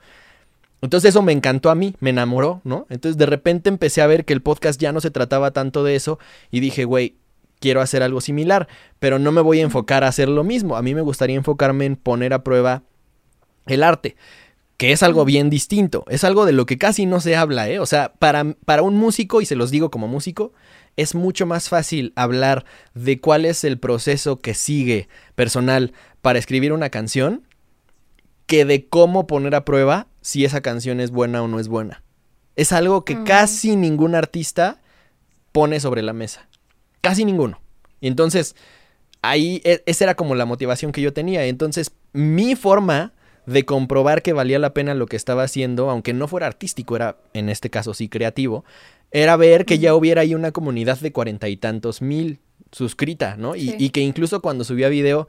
Entonces 0.82 1.12
eso 1.12 1.22
me 1.22 1.32
encantó 1.32 1.70
a 1.70 1.76
mí, 1.76 1.96
me 2.02 2.10
enamoró, 2.10 2.60
¿no? 2.66 2.86
Entonces 2.90 3.18
de 3.18 3.26
repente 3.26 3.70
empecé 3.70 4.02
a 4.02 4.08
ver 4.08 4.26
que 4.26 4.34
el 4.34 4.42
podcast 4.42 4.82
ya 4.82 4.92
no 4.92 5.00
se 5.00 5.12
trataba 5.12 5.52
tanto 5.52 5.86
de 5.86 5.96
eso 5.96 6.20
y 6.52 6.60
dije, 6.60 6.84
güey, 6.84 7.16
quiero 7.64 7.80
hacer 7.80 8.04
algo 8.04 8.20
similar, 8.20 8.68
pero 9.00 9.20
no 9.20 9.32
me 9.32 9.40
voy 9.40 9.62
a 9.62 9.64
enfocar 9.64 10.04
a 10.04 10.10
hacer 10.10 10.28
lo 10.28 10.44
mismo. 10.44 10.76
A 10.76 10.82
mí 10.82 10.94
me 10.94 11.00
gustaría 11.00 11.38
enfocarme 11.38 11.86
en 11.86 11.96
poner 11.96 12.34
a 12.34 12.44
prueba 12.44 12.84
el 13.68 13.84
arte, 13.84 14.18
que 14.76 14.92
es 14.92 15.02
algo 15.02 15.24
bien 15.24 15.50
distinto, 15.50 16.04
es 16.10 16.26
algo 16.26 16.46
de 16.46 16.52
lo 16.52 16.66
que 16.66 16.78
casi 16.78 17.06
no 17.06 17.22
se 17.22 17.38
habla, 17.38 17.70
¿eh? 17.70 17.80
O 17.80 17.86
sea, 17.86 18.12
para, 18.20 18.44
para 18.66 18.82
un 18.82 18.98
músico, 18.98 19.40
y 19.40 19.46
se 19.46 19.56
los 19.56 19.72
digo 19.72 19.92
como 19.92 20.10
músico, 20.10 20.52
es 20.98 21.16
mucho 21.16 21.46
más 21.46 21.70
fácil 21.70 22.12
hablar 22.18 22.66
de 22.96 23.22
cuál 23.22 23.46
es 23.46 23.64
el 23.64 23.80
proceso 23.80 24.40
que 24.40 24.56
sigue 24.56 25.08
personal 25.36 25.94
para 26.22 26.40
escribir 26.40 26.74
una 26.74 26.90
canción 26.90 27.48
que 28.46 28.66
de 28.66 28.90
cómo 28.90 29.26
poner 29.26 29.56
a 29.56 29.64
prueba 29.64 30.08
si 30.20 30.44
esa 30.44 30.60
canción 30.60 31.00
es 31.00 31.12
buena 31.12 31.42
o 31.42 31.48
no 31.48 31.62
es 31.62 31.70
buena. 31.70 32.04
Es 32.58 32.74
algo 32.74 33.06
que 33.06 33.24
casi 33.24 33.78
ningún 33.78 34.16
artista 34.16 34.82
pone 35.54 35.80
sobre 35.80 36.02
la 36.02 36.12
mesa. 36.12 36.50
Casi 37.04 37.26
ninguno. 37.26 37.60
Y 38.00 38.08
entonces, 38.08 38.56
ahí 39.22 39.62
e- 39.66 39.84
esa 39.86 40.06
era 40.06 40.16
como 40.16 40.36
la 40.36 40.46
motivación 40.46 40.94
que 40.94 41.02
yo 41.02 41.12
tenía. 41.12 41.46
Entonces, 41.46 41.92
mi 42.14 42.56
forma 42.56 43.12
de 43.46 43.66
comprobar 43.66 44.22
que 44.22 44.32
valía 44.32 44.58
la 44.58 44.74
pena 44.74 44.94
lo 44.94 45.06
que 45.08 45.18
estaba 45.18 45.44
haciendo, 45.44 45.90
aunque 45.90 46.14
no 46.14 46.30
fuera 46.30 46.48
artístico, 46.48 46.96
era 46.96 47.18
en 47.34 47.50
este 47.50 47.70
caso 47.70 47.94
sí 47.94 48.08
creativo, 48.08 48.64
era 49.12 49.36
ver 49.36 49.66
que 49.66 49.80
ya 49.80 49.96
hubiera 49.96 50.22
ahí 50.22 50.34
una 50.34 50.54
comunidad 50.54 50.98
de 51.00 51.12
cuarenta 51.12 51.50
y 51.50 51.58
tantos 51.58 52.02
mil 52.02 52.40
suscrita, 52.72 53.36
¿no? 53.36 53.58
Y, 53.58 53.76
y 53.78 53.90
que 53.90 54.00
incluso 54.00 54.42
cuando 54.42 54.64
subía 54.64 54.88
video, 54.88 55.28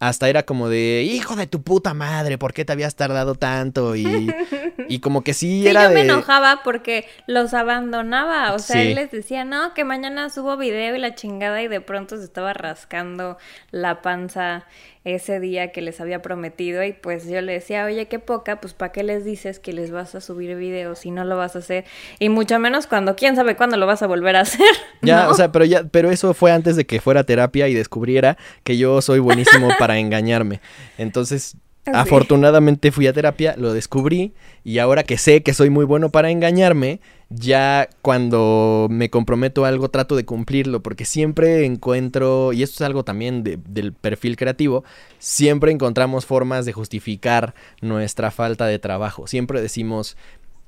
hasta 0.00 0.28
era 0.28 0.42
como 0.44 0.68
de, 0.68 1.02
hijo 1.08 1.36
de 1.36 1.46
tu 1.46 1.62
puta 1.62 1.94
madre, 1.94 2.38
¿por 2.38 2.52
qué 2.52 2.64
te 2.64 2.72
habías 2.72 2.96
tardado 2.96 3.36
tanto? 3.36 3.94
Y, 3.96 4.04
y 4.88 4.98
como 5.00 5.22
que 5.22 5.34
sí, 5.34 5.62
Sí, 5.62 5.68
era 5.68 5.84
yo 5.84 5.88
de... 5.90 5.94
me 5.94 6.00
enojaba 6.02 6.62
porque 6.64 7.06
los 7.28 7.54
abandonaba. 7.54 8.54
O 8.54 8.58
sea, 8.58 8.82
Sí. 8.82 8.88
él 8.88 8.94
les 8.96 9.10
decía, 9.12 9.44
no, 9.44 9.74
que 9.74 9.84
mañana 9.84 10.30
subo 10.30 10.56
video 10.56 10.96
y 10.96 10.98
la 10.98 11.14
chingada, 11.14 11.62
y 11.62 11.68
de 11.68 11.80
pronto 11.80 12.16
se 12.16 12.24
estaba 12.24 12.52
rascando 12.54 13.38
la 13.70 14.02
panza 14.02 14.64
ese 15.04 15.40
día 15.40 15.72
que 15.72 15.80
les 15.80 16.00
había 16.00 16.22
prometido. 16.22 16.84
Y 16.84 16.92
pues 16.92 17.26
yo 17.26 17.40
le 17.40 17.52
decía, 17.52 17.84
oye, 17.84 18.06
qué 18.06 18.18
poca, 18.18 18.60
pues 18.60 18.74
¿para 18.74 18.92
qué 18.92 19.02
les 19.02 19.24
dices 19.24 19.58
que 19.58 19.72
les 19.72 19.90
vas 19.90 20.14
a 20.14 20.20
subir 20.20 20.56
videos 20.56 21.00
si 21.00 21.10
no 21.10 21.24
lo 21.24 21.36
vas 21.36 21.56
a 21.56 21.60
hacer? 21.60 21.84
Y 22.18 22.28
mucho 22.28 22.58
menos 22.58 22.86
cuando, 22.86 23.16
quién 23.16 23.36
sabe 23.36 23.56
cuándo 23.56 23.76
lo 23.76 23.86
vas 23.86 24.02
a 24.02 24.06
volver 24.06 24.36
a 24.36 24.40
hacer. 24.42 24.74
Ya, 25.02 25.24
¿no? 25.24 25.30
o 25.30 25.34
sea, 25.34 25.52
pero 25.52 25.64
ya, 25.64 25.84
pero 25.84 26.10
eso 26.10 26.34
fue 26.34 26.52
antes 26.52 26.76
de 26.76 26.86
que 26.86 27.00
fuera 27.00 27.20
a 27.20 27.24
terapia 27.24 27.68
y 27.68 27.74
descubriera 27.74 28.36
que 28.64 28.76
yo 28.76 29.00
soy 29.02 29.18
buenísimo 29.18 29.68
para 29.78 29.98
engañarme. 29.98 30.60
Entonces, 30.98 31.56
Afortunadamente 31.86 32.92
fui 32.92 33.06
a 33.06 33.12
terapia, 33.12 33.54
lo 33.56 33.72
descubrí 33.72 34.32
y 34.64 34.78
ahora 34.78 35.02
que 35.02 35.16
sé 35.18 35.42
que 35.42 35.54
soy 35.54 35.70
muy 35.70 35.84
bueno 35.84 36.10
para 36.10 36.30
engañarme, 36.30 37.00
ya 37.30 37.88
cuando 38.02 38.86
me 38.90 39.08
comprometo 39.08 39.64
a 39.64 39.68
algo 39.68 39.88
trato 39.88 40.14
de 40.14 40.24
cumplirlo 40.24 40.82
porque 40.82 41.04
siempre 41.04 41.64
encuentro, 41.64 42.52
y 42.52 42.62
esto 42.62 42.76
es 42.76 42.86
algo 42.86 43.02
también 43.04 43.42
de- 43.42 43.58
del 43.68 43.92
perfil 43.92 44.36
creativo, 44.36 44.84
siempre 45.18 45.72
encontramos 45.72 46.26
formas 46.26 46.66
de 46.66 46.72
justificar 46.72 47.54
nuestra 47.80 48.30
falta 48.30 48.66
de 48.66 48.78
trabajo. 48.78 49.26
Siempre 49.26 49.60
decimos, 49.62 50.16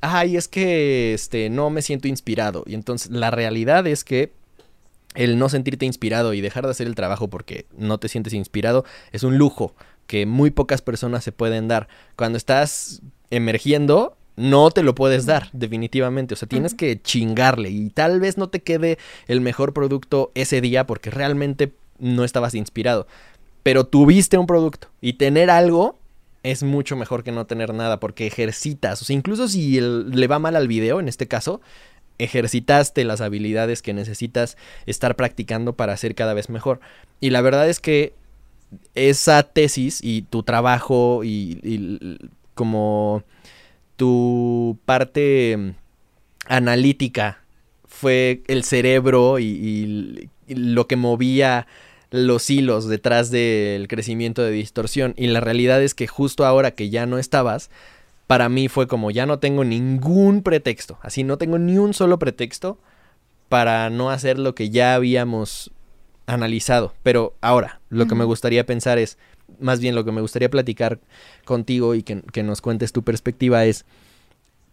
ay, 0.01 0.37
es 0.37 0.49
que 0.49 1.13
este 1.15 1.51
no 1.51 1.69
me 1.71 1.83
siento 1.83 2.09
inspirado 2.09 2.65
y 2.67 2.75
entonces 2.75 3.11
la 3.11 3.31
realidad 3.31 3.87
es 3.87 4.03
que 4.05 4.33
el 5.15 5.39
no 5.39 5.51
sentirte 5.51 5.85
inspirado 5.85 6.33
y 6.33 6.41
dejar 6.41 6.65
de 6.65 6.71
hacer 6.71 6.87
el 6.87 6.95
trabajo 6.95 7.29
porque 7.29 7.67
no 7.77 7.99
te 7.99 8.09
sientes 8.09 8.33
inspirado 8.33 8.85
es 9.13 9.25
un 9.25 9.37
lujo 9.37 9.75
que 10.07 10.27
muy 10.27 10.51
pocas 10.51 10.83
personas 10.83 11.25
se 11.25 11.33
pueden 11.33 11.69
dar. 11.69 11.89
Cuando 12.17 12.37
estás 12.39 13.03
emergiendo, 13.31 14.17
no 14.37 14.71
te 14.71 14.83
lo 14.83 14.95
puedes 14.95 15.27
dar, 15.27 15.49
definitivamente. 15.53 16.35
O 16.35 16.37
sea, 16.37 16.49
tienes 16.49 16.75
que 16.75 17.01
chingarle 17.01 17.71
y 17.71 17.91
tal 17.91 18.21
vez 18.21 18.39
no 18.39 18.49
te 18.49 18.61
quede 18.61 18.99
el 19.29 19.41
mejor 19.41 19.73
producto 19.73 20.31
ese 20.35 20.61
día 20.61 20.87
porque 20.87 21.11
realmente 21.11 21.73
no 21.99 22.25
estabas 22.25 22.55
inspirado. 22.55 23.07
Pero 23.63 23.85
tuviste 23.87 24.39
un 24.39 24.47
producto 24.47 24.89
y 25.01 25.15
tener 25.15 25.51
algo 25.51 25.99
es 26.43 26.63
mucho 26.65 26.97
mejor 26.97 27.23
que 27.23 27.31
no 27.31 27.47
tener 27.47 27.73
nada 27.73 28.01
porque 28.01 28.27
ejercitas. 28.27 29.01
O 29.01 29.05
sea, 29.05 29.15
incluso 29.15 29.47
si 29.49 29.79
el- 29.79 30.11
le 30.11 30.27
va 30.27 30.39
mal 30.41 30.57
al 30.57 30.67
video, 30.67 30.99
en 30.99 31.09
este 31.09 31.29
caso, 31.29 31.61
ejercitaste 32.19 33.05
las 33.05 33.21
habilidades 33.21 33.83
que 33.83 33.93
necesitas 33.95 34.57
estar 34.87 35.17
practicando 35.17 35.75
para 35.75 35.97
ser 35.97 36.15
cada 36.15 36.35
vez 36.35 36.49
mejor. 36.51 36.81
Y 37.21 37.31
la 37.31 37.41
verdad 37.41 37.69
es 37.69 37.81
que 37.81 38.15
esa 38.95 39.43
tesis 39.43 40.01
y 40.03 40.23
tu 40.23 40.43
trabajo 40.43 41.23
y, 41.25 42.19
como 42.55 43.23
tu 43.97 44.79
parte 44.85 45.57
mm, 45.57 45.71
analítica 46.47 47.43
fue 47.87 48.43
el 48.49 48.65
cerebro 48.65 49.39
y 49.39 50.29
lo 50.49 50.87
que 50.87 50.97
movía 50.97 51.67
los 52.13 52.51
hilos 52.51 52.87
detrás 52.89 53.31
del 53.31 53.89
crecimiento 53.89 54.43
de 54.43 54.51
distorsión. 54.51 55.15
Y 55.17 55.27
la 55.29 55.41
realidad 55.41 55.83
es 55.83 55.95
que 55.95 56.07
justo 56.07 56.45
ahora 56.45 56.73
que 56.73 56.91
ya 56.91 57.07
no 57.07 57.19
estabas, 57.19 57.71
para 58.27 58.49
mí 58.49 58.69
fue 58.69 58.87
como 58.87 59.11
ya 59.11 59.27
no 59.27 59.39
tengo 59.39 59.65
ningún 59.65 60.43
pretexto. 60.43 60.99
Así 61.03 61.25
no 61.25 61.39
tengo 61.39 61.59
ni 61.59 61.79
un 61.79 61.95
solo 61.95 62.19
pretexto 62.19 62.79
para 63.49 63.91
no 63.91 64.11
hacer 64.11 64.39
lo 64.39 64.55
que 64.55 64.71
ya 64.71 64.95
habíamos 64.95 65.73
analizado. 66.27 66.95
Pero 67.03 67.35
ahora, 67.41 67.81
lo 67.91 68.07
que 68.07 68.15
me 68.15 68.25
gustaría 68.25 68.67
pensar 68.67 68.99
es, 68.99 69.19
más 69.59 69.81
bien 69.81 69.95
lo 69.95 70.05
que 70.05 70.13
me 70.13 70.21
gustaría 70.21 70.51
platicar 70.51 71.01
contigo 71.45 71.95
y 71.95 72.03
que, 72.03 72.23
que 72.33 72.43
nos 72.43 72.61
cuentes 72.61 72.93
tu 72.93 73.03
perspectiva 73.03 73.65
es 73.65 73.85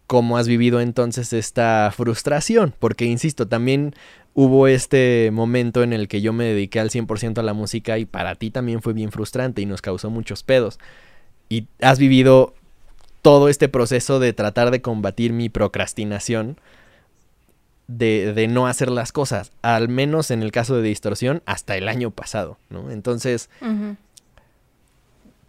cómo 0.06 0.38
has 0.38 0.48
vivido 0.48 0.80
entonces 0.80 1.32
esta 1.32 1.92
frustración. 1.96 2.74
Porque, 2.78 3.04
insisto, 3.04 3.46
también 3.46 3.94
hubo 4.34 4.66
este 4.66 5.30
momento 5.32 5.82
en 5.82 5.92
el 5.92 6.08
que 6.08 6.20
yo 6.20 6.32
me 6.32 6.44
dediqué 6.44 6.80
al 6.80 6.90
100% 6.90 7.38
a 7.38 7.42
la 7.42 7.52
música 7.52 7.98
y 7.98 8.06
para 8.06 8.34
ti 8.34 8.50
también 8.50 8.82
fue 8.82 8.92
bien 8.92 9.12
frustrante 9.12 9.62
y 9.62 9.66
nos 9.66 9.82
causó 9.82 10.10
muchos 10.10 10.42
pedos. 10.42 10.78
Y 11.48 11.66
has 11.80 11.98
vivido 11.98 12.54
todo 13.22 13.48
este 13.48 13.68
proceso 13.68 14.18
de 14.18 14.32
tratar 14.32 14.70
de 14.70 14.80
combatir 14.80 15.32
mi 15.32 15.48
procrastinación 15.48 16.58
de, 17.90 18.32
de 18.34 18.46
no 18.46 18.66
hacer 18.68 18.90
las 18.90 19.10
cosas, 19.12 19.52
al 19.62 19.88
menos 19.88 20.30
en 20.30 20.42
el 20.42 20.52
caso 20.52 20.76
de 20.76 20.82
distorsión, 20.82 21.42
hasta 21.44 21.76
el 21.76 21.88
año 21.88 22.10
pasado, 22.10 22.56
¿no? 22.68 22.90
Entonces, 22.90 23.50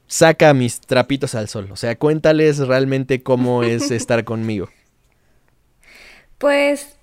saca 0.08 0.54
mis 0.54 0.82
trapitos 0.82 1.36
al 1.36 1.48
sol, 1.48 1.70
o 1.72 1.76
sea, 1.76 1.98
cuéntales 1.98 2.58
realmente 2.58 3.22
cómo 3.22 3.64
es 3.64 3.92
estar 3.92 4.24
conmigo. 4.24 4.70
Pues 6.40 6.98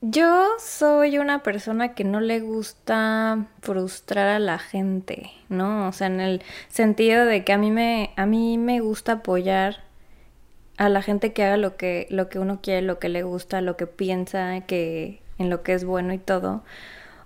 yo 0.00 0.46
soy 0.60 1.18
una 1.18 1.42
persona 1.42 1.94
que 1.94 2.04
no 2.04 2.20
le 2.20 2.38
gusta 2.38 3.46
frustrar 3.60 4.28
a 4.28 4.38
la 4.38 4.60
gente, 4.60 5.32
¿no? 5.48 5.88
O 5.88 5.92
sea, 5.92 6.06
en 6.06 6.20
el 6.20 6.42
sentido 6.68 7.24
de 7.24 7.42
que 7.44 7.52
a 7.52 7.58
mí 7.58 7.72
me, 7.72 8.12
a 8.14 8.24
mí 8.24 8.56
me 8.56 8.78
gusta 8.80 9.12
apoyar 9.12 9.87
a 10.78 10.88
la 10.88 11.02
gente 11.02 11.32
que 11.32 11.44
haga 11.44 11.56
lo 11.56 11.76
que, 11.76 12.06
lo 12.08 12.28
que 12.28 12.38
uno 12.38 12.60
quiere, 12.62 12.82
lo 12.82 12.98
que 12.98 13.08
le 13.08 13.24
gusta, 13.24 13.60
lo 13.60 13.76
que 13.76 13.86
piensa, 13.86 14.60
que 14.62 15.20
en 15.38 15.50
lo 15.50 15.62
que 15.62 15.74
es 15.74 15.84
bueno 15.84 16.12
y 16.12 16.18
todo. 16.18 16.62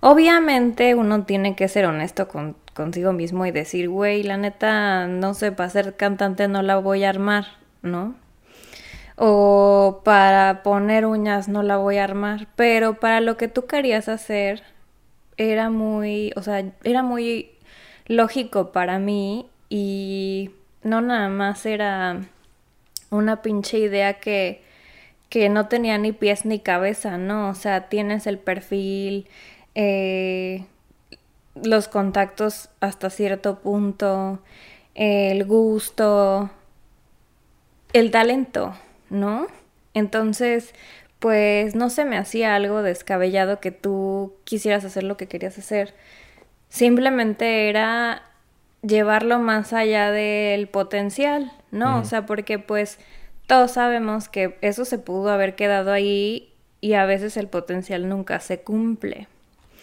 Obviamente 0.00 0.94
uno 0.94 1.24
tiene 1.24 1.54
que 1.54 1.68
ser 1.68 1.86
honesto 1.86 2.28
con, 2.28 2.56
consigo 2.74 3.12
mismo 3.12 3.46
y 3.46 3.50
decir, 3.52 3.88
güey, 3.88 4.22
la 4.22 4.38
neta, 4.38 5.06
no 5.06 5.34
sé, 5.34 5.52
para 5.52 5.70
ser 5.70 5.96
cantante 5.96 6.48
no 6.48 6.62
la 6.62 6.78
voy 6.78 7.04
a 7.04 7.10
armar, 7.10 7.46
¿no? 7.82 8.14
O 9.16 10.00
para 10.04 10.62
poner 10.62 11.06
uñas 11.06 11.48
no 11.48 11.62
la 11.62 11.76
voy 11.76 11.98
a 11.98 12.04
armar, 12.04 12.48
pero 12.56 12.94
para 12.94 13.20
lo 13.20 13.36
que 13.36 13.48
tú 13.48 13.66
querías 13.66 14.08
hacer 14.08 14.62
era 15.36 15.70
muy, 15.70 16.32
o 16.36 16.42
sea, 16.42 16.64
era 16.84 17.02
muy 17.02 17.50
lógico 18.06 18.72
para 18.72 18.98
mí 18.98 19.46
y 19.68 20.50
no 20.82 21.00
nada 21.02 21.28
más 21.28 21.66
era 21.66 22.20
una 23.12 23.42
pinche 23.42 23.78
idea 23.78 24.14
que, 24.14 24.62
que 25.28 25.48
no 25.48 25.68
tenía 25.68 25.98
ni 25.98 26.12
pies 26.12 26.44
ni 26.44 26.58
cabeza, 26.58 27.18
¿no? 27.18 27.50
O 27.50 27.54
sea, 27.54 27.88
tienes 27.88 28.26
el 28.26 28.38
perfil, 28.38 29.28
eh, 29.74 30.64
los 31.54 31.88
contactos 31.88 32.70
hasta 32.80 33.10
cierto 33.10 33.60
punto, 33.60 34.40
el 34.94 35.44
gusto, 35.44 36.50
el 37.92 38.10
talento, 38.10 38.74
¿no? 39.10 39.46
Entonces, 39.94 40.74
pues 41.18 41.74
no 41.74 41.90
se 41.90 42.04
me 42.04 42.16
hacía 42.16 42.54
algo 42.56 42.82
descabellado 42.82 43.60
que 43.60 43.70
tú 43.70 44.34
quisieras 44.44 44.84
hacer 44.84 45.04
lo 45.04 45.16
que 45.16 45.28
querías 45.28 45.58
hacer. 45.58 45.94
Simplemente 46.68 47.68
era 47.68 48.22
llevarlo 48.82 49.38
más 49.38 49.72
allá 49.72 50.10
del 50.10 50.68
potencial, 50.68 51.52
¿no? 51.70 52.00
O 52.00 52.04
sea, 52.04 52.26
porque 52.26 52.58
pues 52.58 52.98
todos 53.46 53.72
sabemos 53.72 54.28
que 54.28 54.58
eso 54.60 54.84
se 54.84 54.98
pudo 54.98 55.30
haber 55.30 55.54
quedado 55.54 55.92
ahí 55.92 56.52
y 56.80 56.94
a 56.94 57.06
veces 57.06 57.36
el 57.36 57.48
potencial 57.48 58.08
nunca 58.08 58.40
se 58.40 58.60
cumple. 58.60 59.28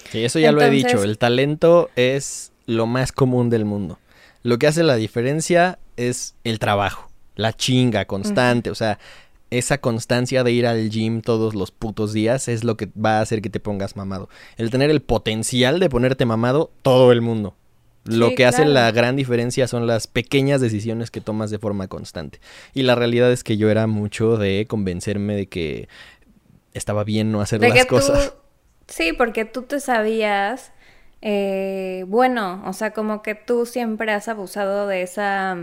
Sí, 0.10 0.24
eso 0.24 0.40
ya 0.40 0.52
lo 0.52 0.62
he 0.62 0.70
dicho, 0.70 1.04
el 1.04 1.18
talento 1.18 1.90
es 1.96 2.52
lo 2.66 2.86
más 2.86 3.12
común 3.12 3.50
del 3.50 3.66
mundo. 3.66 4.00
Lo 4.44 4.58
que 4.58 4.68
hace 4.68 4.84
la 4.84 4.96
diferencia 4.96 5.80
es 5.98 6.36
el 6.44 6.60
trabajo, 6.60 7.10
la 7.36 7.54
chinga 7.54 8.06
constante, 8.06 8.70
o 8.70 8.76
sea, 8.76 9.00
esa 9.50 9.80
constancia 9.80 10.44
de 10.44 10.52
ir 10.52 10.68
al 10.68 10.90
gym 10.90 11.22
todos 11.22 11.56
los 11.56 11.72
putos 11.72 12.14
días 12.14 12.48
es 12.48 12.64
lo 12.64 12.78
que 12.78 12.90
va 13.04 13.18
a 13.18 13.22
hacer 13.22 13.42
que 13.42 13.50
te 13.50 13.60
pongas 13.60 13.96
mamado. 13.96 14.30
El 14.58 14.70
tener 14.70 14.90
el 14.90 15.02
potencial 15.02 15.80
de 15.80 15.90
ponerte 15.90 16.26
mamado, 16.26 16.72
todo 16.84 17.12
el 17.12 17.22
mundo. 17.22 17.56
Lo 18.10 18.30
Sí, 18.30 18.36
que 18.36 18.46
hace 18.46 18.64
claro. 18.64 18.74
la 18.74 18.92
gran 18.92 19.16
diferencia 19.16 19.68
son 19.68 19.88
las 19.88 20.08
pequeñas 20.08 20.62
decisiones 20.62 21.12
que 21.12 21.22
tomas 21.22 21.52
de 21.52 21.60
forma 21.60 21.88
constante. 21.88 22.40
Y 22.74 22.84
la 22.84 22.96
realidad 22.96 23.32
es 23.32 23.44
que 23.44 23.58
yo 23.58 23.70
era 23.70 23.88
mucho 23.88 24.38
de 24.38 24.66
convencerme 24.68 25.36
de 25.36 25.48
que 25.48 25.88
estaba 26.74 27.04
bien 27.04 27.32
no 27.32 27.42
hacer 27.42 27.60
De 27.60 27.70
las 27.70 27.86
cosas. 27.86 28.34
tú, 28.34 28.38
sí, 28.88 29.14
porque 29.14 29.46
tú 29.46 29.64
te 29.64 29.80
sabías, 29.80 30.72
eh, 31.22 32.06
bueno, 32.08 32.64
o 32.66 32.74
sea, 32.74 32.92
como 32.92 33.22
que 33.22 33.36
tú 33.36 33.66
siempre 33.66 34.12
has 34.12 34.28
abusado 34.28 34.88
de 34.88 35.02
esa, 35.02 35.58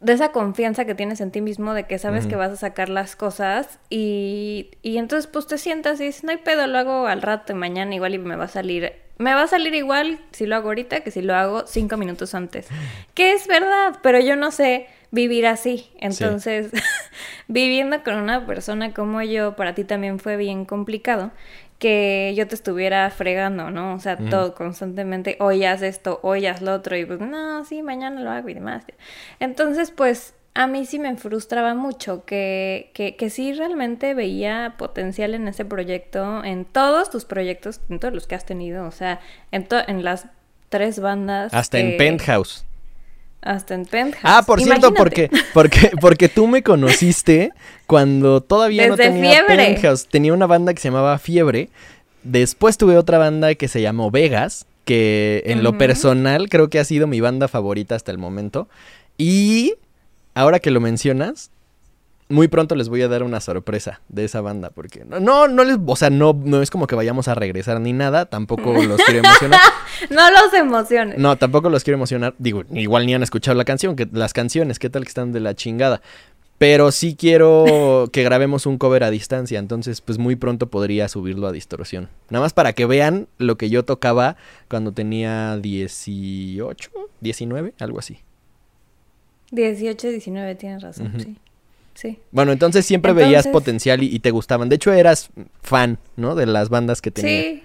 de 0.00 0.12
esa 0.12 0.30
confianza 0.30 0.84
que 0.84 0.94
tienes 0.94 1.20
en 1.20 1.30
ti 1.30 1.40
mismo, 1.40 1.74
de 1.74 1.84
que 1.86 1.98
sabes 1.98 2.26
que 2.26 2.36
vas 2.36 2.52
a 2.52 2.56
sacar 2.56 2.88
las 2.88 3.16
cosas 3.16 3.80
y, 3.90 4.70
y 4.82 4.98
entonces 4.98 5.26
pues 5.26 5.46
te 5.46 5.58
sientas 5.58 6.00
y 6.00 6.04
dices, 6.04 6.24
no 6.24 6.30
hay 6.30 6.36
pedo, 6.36 6.66
lo 6.66 6.78
hago 6.78 7.06
al 7.06 7.20
rato 7.20 7.52
y 7.52 7.56
mañana 7.56 7.94
igual 7.94 8.14
y 8.14 8.18
me 8.18 8.36
va 8.36 8.44
a 8.44 8.48
salir, 8.48 8.92
me 9.18 9.34
va 9.34 9.42
a 9.42 9.46
salir 9.48 9.74
igual 9.74 10.20
si 10.30 10.46
lo 10.46 10.54
hago 10.54 10.68
ahorita 10.68 11.00
que 11.00 11.10
si 11.10 11.20
lo 11.20 11.34
hago 11.34 11.66
cinco 11.66 11.96
minutos 11.96 12.34
antes. 12.34 12.68
Que 13.14 13.32
es 13.32 13.48
verdad, 13.48 13.98
pero 14.02 14.20
yo 14.20 14.36
no 14.36 14.52
sé 14.52 14.86
vivir 15.10 15.46
así. 15.46 15.90
Entonces, 15.98 16.70
viviendo 17.48 18.04
con 18.04 18.14
una 18.14 18.46
persona 18.46 18.94
como 18.94 19.22
yo, 19.22 19.56
para 19.56 19.74
ti 19.74 19.82
también 19.82 20.20
fue 20.20 20.36
bien 20.36 20.64
complicado 20.64 21.32
que 21.78 22.34
yo 22.36 22.48
te 22.48 22.54
estuviera 22.54 23.08
fregando, 23.10 23.70
¿no? 23.70 23.94
O 23.94 24.00
sea, 24.00 24.16
todo 24.16 24.54
constantemente, 24.54 25.36
hoy 25.40 25.64
haz 25.64 25.82
esto, 25.82 26.18
hoy 26.22 26.46
haz 26.46 26.60
lo 26.60 26.74
otro, 26.74 26.96
y 26.96 27.04
pues, 27.04 27.20
no, 27.20 27.64
sí, 27.64 27.82
mañana 27.82 28.20
lo 28.20 28.30
hago 28.30 28.48
y 28.48 28.54
demás. 28.54 28.84
Entonces, 29.38 29.92
pues, 29.92 30.34
a 30.54 30.66
mí 30.66 30.84
sí 30.86 30.98
me 30.98 31.16
frustraba 31.16 31.74
mucho 31.74 32.24
que, 32.24 32.90
que, 32.94 33.14
que 33.14 33.30
sí 33.30 33.52
realmente 33.52 34.14
veía 34.14 34.74
potencial 34.76 35.34
en 35.34 35.46
ese 35.46 35.64
proyecto, 35.64 36.42
en 36.42 36.64
todos 36.64 37.10
tus 37.10 37.24
proyectos, 37.24 37.80
en 37.88 38.00
todos 38.00 38.12
los 38.12 38.26
que 38.26 38.34
has 38.34 38.44
tenido, 38.44 38.84
o 38.84 38.90
sea, 38.90 39.20
en, 39.52 39.68
en 39.86 40.02
las 40.02 40.26
tres 40.68 40.98
bandas. 40.98 41.54
Hasta 41.54 41.78
en 41.78 41.96
Penthouse. 41.96 42.66
Hasta 43.40 43.74
en 43.74 43.86
Penthouse. 43.86 44.24
Ah, 44.24 44.42
por 44.44 44.60
cierto, 44.60 44.92
porque, 44.92 45.30
porque, 45.54 45.92
porque 46.00 46.28
tú 46.28 46.48
me 46.48 46.62
conociste 46.62 47.52
cuando 47.86 48.40
todavía 48.40 48.88
no 48.88 48.96
Desde 48.96 49.12
tenía 49.12 49.44
Fiebre. 49.46 49.56
Penthouse. 49.56 50.08
Tenía 50.08 50.32
una 50.32 50.46
banda 50.46 50.74
que 50.74 50.80
se 50.80 50.88
llamaba 50.88 51.18
Fiebre. 51.18 51.68
Después 52.24 52.76
tuve 52.76 52.96
otra 52.96 53.18
banda 53.18 53.54
que 53.54 53.68
se 53.68 53.80
llamó 53.80 54.10
Vegas, 54.10 54.66
que 54.84 55.42
en 55.46 55.62
lo 55.62 55.78
personal 55.78 56.48
creo 56.48 56.68
que 56.68 56.78
ha 56.80 56.84
sido 56.84 57.06
mi 57.06 57.20
banda 57.20 57.46
favorita 57.46 57.94
hasta 57.94 58.10
el 58.10 58.18
momento. 58.18 58.68
Y 59.16 59.74
ahora 60.34 60.58
que 60.58 60.70
lo 60.70 60.80
mencionas, 60.80 61.50
muy 62.28 62.48
pronto 62.48 62.74
les 62.74 62.88
voy 62.88 63.02
a 63.02 63.08
dar 63.08 63.22
una 63.22 63.40
sorpresa 63.40 64.00
de 64.08 64.24
esa 64.24 64.40
banda, 64.40 64.70
porque 64.70 65.04
no, 65.04 65.18
no, 65.18 65.48
no 65.48 65.64
les, 65.64 65.78
o 65.84 65.96
sea, 65.96 66.10
no, 66.10 66.38
no 66.44 66.60
es 66.60 66.70
como 66.70 66.86
que 66.86 66.94
vayamos 66.94 67.28
a 67.28 67.34
regresar 67.34 67.80
ni 67.80 67.92
nada, 67.92 68.26
tampoco 68.26 68.72
los 68.82 69.00
quiero 69.02 69.20
emocionar. 69.20 69.60
No 70.10 70.30
los 70.30 70.52
emociones. 70.54 71.18
No, 71.18 71.36
tampoco 71.36 71.70
los 71.70 71.84
quiero 71.84 71.96
emocionar. 71.96 72.34
Digo, 72.38 72.64
igual 72.72 73.06
ni 73.06 73.14
han 73.14 73.22
escuchado 73.22 73.56
la 73.56 73.64
canción, 73.64 73.96
que 73.96 74.06
las 74.12 74.32
canciones, 74.32 74.78
qué 74.78 74.90
tal 74.90 75.02
que 75.02 75.08
están 75.08 75.32
de 75.32 75.40
la 75.40 75.54
chingada. 75.54 76.02
Pero 76.58 76.90
sí 76.90 77.16
quiero 77.16 78.08
que 78.12 78.22
grabemos 78.24 78.66
un 78.66 78.78
cover 78.78 79.04
a 79.04 79.10
distancia, 79.10 79.58
entonces 79.58 80.00
pues 80.00 80.18
muy 80.18 80.36
pronto 80.36 80.68
podría 80.68 81.08
subirlo 81.08 81.46
a 81.46 81.52
distorsión. 81.52 82.08
Nada 82.30 82.44
más 82.44 82.52
para 82.52 82.74
que 82.74 82.84
vean 82.84 83.28
lo 83.38 83.56
que 83.56 83.70
yo 83.70 83.84
tocaba 83.84 84.36
cuando 84.68 84.92
tenía 84.92 85.56
18, 85.56 86.90
19, 87.20 87.74
algo 87.78 87.98
así. 87.98 88.18
18, 89.50 90.08
19, 90.08 90.54
tienes 90.56 90.82
razón, 90.82 91.14
sí. 91.18 91.36
Sí. 91.98 92.20
Bueno, 92.30 92.52
entonces 92.52 92.86
siempre 92.86 93.12
veías 93.12 93.48
potencial 93.48 94.04
y, 94.04 94.14
y 94.14 94.20
te 94.20 94.30
gustaban. 94.30 94.68
De 94.68 94.76
hecho, 94.76 94.92
eras 94.92 95.30
fan, 95.62 95.98
¿no? 96.14 96.36
De 96.36 96.46
las 96.46 96.68
bandas 96.68 97.02
que 97.02 97.10
tenía. 97.10 97.30
Sí, 97.42 97.64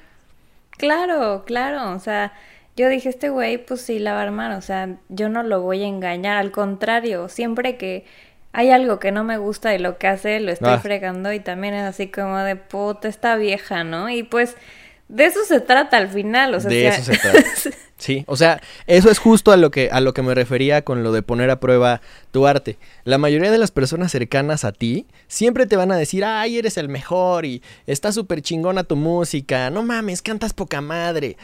claro, 0.72 1.44
claro. 1.46 1.92
O 1.94 2.00
sea, 2.00 2.34
yo 2.76 2.90
dije, 2.90 3.10
este 3.10 3.30
güey, 3.30 3.64
pues 3.64 3.82
sí 3.82 4.00
la 4.00 4.14
va 4.14 4.22
a 4.22 4.24
armar. 4.24 4.54
O 4.58 4.62
sea, 4.62 4.90
yo 5.10 5.30
no 5.30 5.44
lo 5.44 5.62
voy 5.62 5.84
a 5.84 5.88
engañar. 5.88 6.38
Al 6.38 6.50
contrario, 6.52 7.30
siempre 7.30 7.78
que 7.78 8.06
hay 8.54 8.72
algo 8.72 8.98
que 9.00 9.12
no 9.12 9.24
me 9.24 9.38
gusta 9.38 9.70
de 9.70 9.78
lo 9.78 10.00
que 10.00 10.08
hace, 10.08 10.40
lo 10.40 10.52
estoy 10.52 10.74
Ah. 10.74 10.80
fregando 10.80 11.32
y 11.32 11.40
también 11.40 11.76
es 11.76 11.84
así 11.84 12.08
como 12.08 12.38
de 12.40 12.56
puta, 12.56 13.08
esta 13.08 13.36
vieja, 13.36 13.84
¿no? 13.84 14.10
Y 14.10 14.24
pues 14.24 14.56
de 15.10 15.26
eso 15.26 15.42
se 15.48 15.60
trata 15.60 15.98
al 15.98 16.10
final. 16.10 16.56
O 16.56 16.60
sea, 16.60 16.72
de 16.72 16.88
eso 16.88 17.04
se 17.04 17.18
trata. 17.20 17.40
Sí, 18.04 18.26
o 18.28 18.36
sea, 18.36 18.60
eso 18.86 19.10
es 19.10 19.18
justo 19.18 19.54
a 19.54 19.56
lo 19.56 19.72
que 19.72 19.89
a 19.89 20.01
lo 20.01 20.14
que 20.14 20.22
me 20.24 20.36
refería 20.36 20.82
con 20.82 21.04
lo 21.04 21.14
de 21.14 21.22
poner 21.22 21.49
a 21.49 21.62
prueba 21.62 22.01
tu 22.32 22.45
arte. 22.47 22.78
La 23.06 23.18
mayoría 23.18 23.49
de 23.49 23.58
las 23.58 23.72
personas 23.72 24.12
cercanas 24.12 24.66
a 24.66 24.74
ti 24.74 25.06
siempre 25.30 25.68
te 25.68 25.78
van 25.78 25.89
a 25.89 25.95
decir, 25.95 26.26
"Ay, 26.26 26.58
eres 26.58 26.76
el 26.76 26.89
mejor 26.89 27.45
y 27.45 27.62
está 27.88 28.12
súper 28.12 28.41
chingona 28.41 28.84
tu 28.84 28.97
música. 28.97 29.70
No 29.70 29.84
mames, 29.84 30.22
cantas 30.22 30.51
poca 30.51 30.82
madre." 30.82 31.38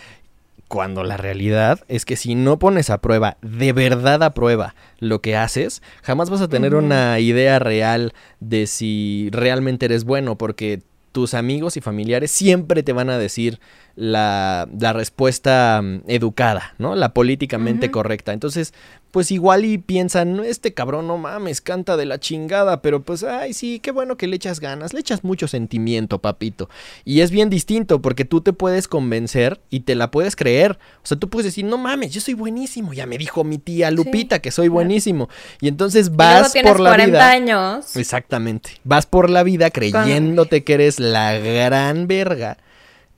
Cuando 0.67 1.05
la 1.05 1.15
realidad 1.15 1.79
es 1.87 2.03
que 2.03 2.17
si 2.17 2.35
no 2.35 2.59
pones 2.59 2.89
a 2.89 2.97
prueba, 2.97 3.37
de 3.41 3.71
verdad 3.71 4.21
a 4.21 4.33
prueba, 4.33 4.75
lo 4.99 5.21
que 5.21 5.37
haces, 5.37 5.81
jamás 6.03 6.29
vas 6.29 6.41
a 6.41 6.49
tener 6.49 6.75
una 6.75 7.21
idea 7.21 7.59
real 7.59 8.13
de 8.41 8.67
si 8.67 9.29
realmente 9.31 9.85
eres 9.85 10.03
bueno, 10.03 10.37
porque 10.37 10.81
tus 11.11 11.33
amigos 11.33 11.77
y 11.77 11.81
familiares 11.81 12.31
siempre 12.31 12.83
te 12.83 12.93
van 12.93 13.09
a 13.09 13.17
decir 13.17 13.59
la, 13.95 14.67
la 14.79 14.93
respuesta 14.93 15.81
mm, 15.81 16.01
educada, 16.07 16.75
¿no? 16.77 16.95
La 16.95 17.13
políticamente 17.13 17.91
correcta. 17.91 18.33
Entonces, 18.33 18.73
pues 19.11 19.31
igual 19.31 19.65
y 19.65 19.77
piensan, 19.77 20.35
"No, 20.37 20.43
este 20.43 20.73
cabrón 20.73 21.07
no 21.07 21.17
mames, 21.17 21.61
canta 21.61 21.97
de 21.97 22.05
la 22.05 22.19
chingada, 22.19 22.81
pero 22.81 23.01
pues, 23.01 23.23
ay, 23.23 23.53
sí, 23.53 23.79
qué 23.79 23.91
bueno 23.91 24.17
que 24.17 24.27
le 24.27 24.35
echas 24.35 24.59
ganas, 24.59 24.93
le 24.93 24.99
echas 24.99 25.23
mucho 25.23 25.47
sentimiento, 25.47 26.19
papito. 26.19 26.69
Y 27.05 27.21
es 27.21 27.31
bien 27.31 27.49
distinto 27.49 28.01
porque 28.01 28.25
tú 28.25 28.41
te 28.41 28.53
puedes 28.53 28.87
convencer 28.87 29.59
y 29.69 29.81
te 29.81 29.95
la 29.95 30.11
puedes 30.11 30.35
creer. 30.35 30.77
O 31.03 31.07
sea, 31.07 31.17
tú 31.17 31.29
puedes 31.29 31.45
decir, 31.45 31.65
no 31.65 31.77
mames, 31.77 32.11
yo 32.13 32.21
soy 32.21 32.33
buenísimo, 32.35 32.93
ya 32.93 33.05
me 33.05 33.17
dijo 33.17 33.43
mi 33.43 33.57
tía 33.57 33.89
Lupita 33.91 34.39
que 34.39 34.51
soy 34.51 34.67
claro. 34.67 34.73
buenísimo. 34.75 35.29
Y 35.61 35.67
entonces 35.67 36.07
Y 36.07 36.09
luego 36.09 36.17
vas 36.41 36.53
por 36.63 36.79
la 36.79 36.89
40 36.91 37.05
vida. 37.17 37.29
años. 37.31 37.95
Exactamente. 37.95 38.71
Vas 38.83 39.05
por 39.05 39.29
la 39.29 39.43
vida 39.43 39.69
creyéndote 39.71 40.63
que 40.63 40.73
eres 40.75 40.99
la 40.99 41.33
gran 41.39 42.07
verga 42.07 42.57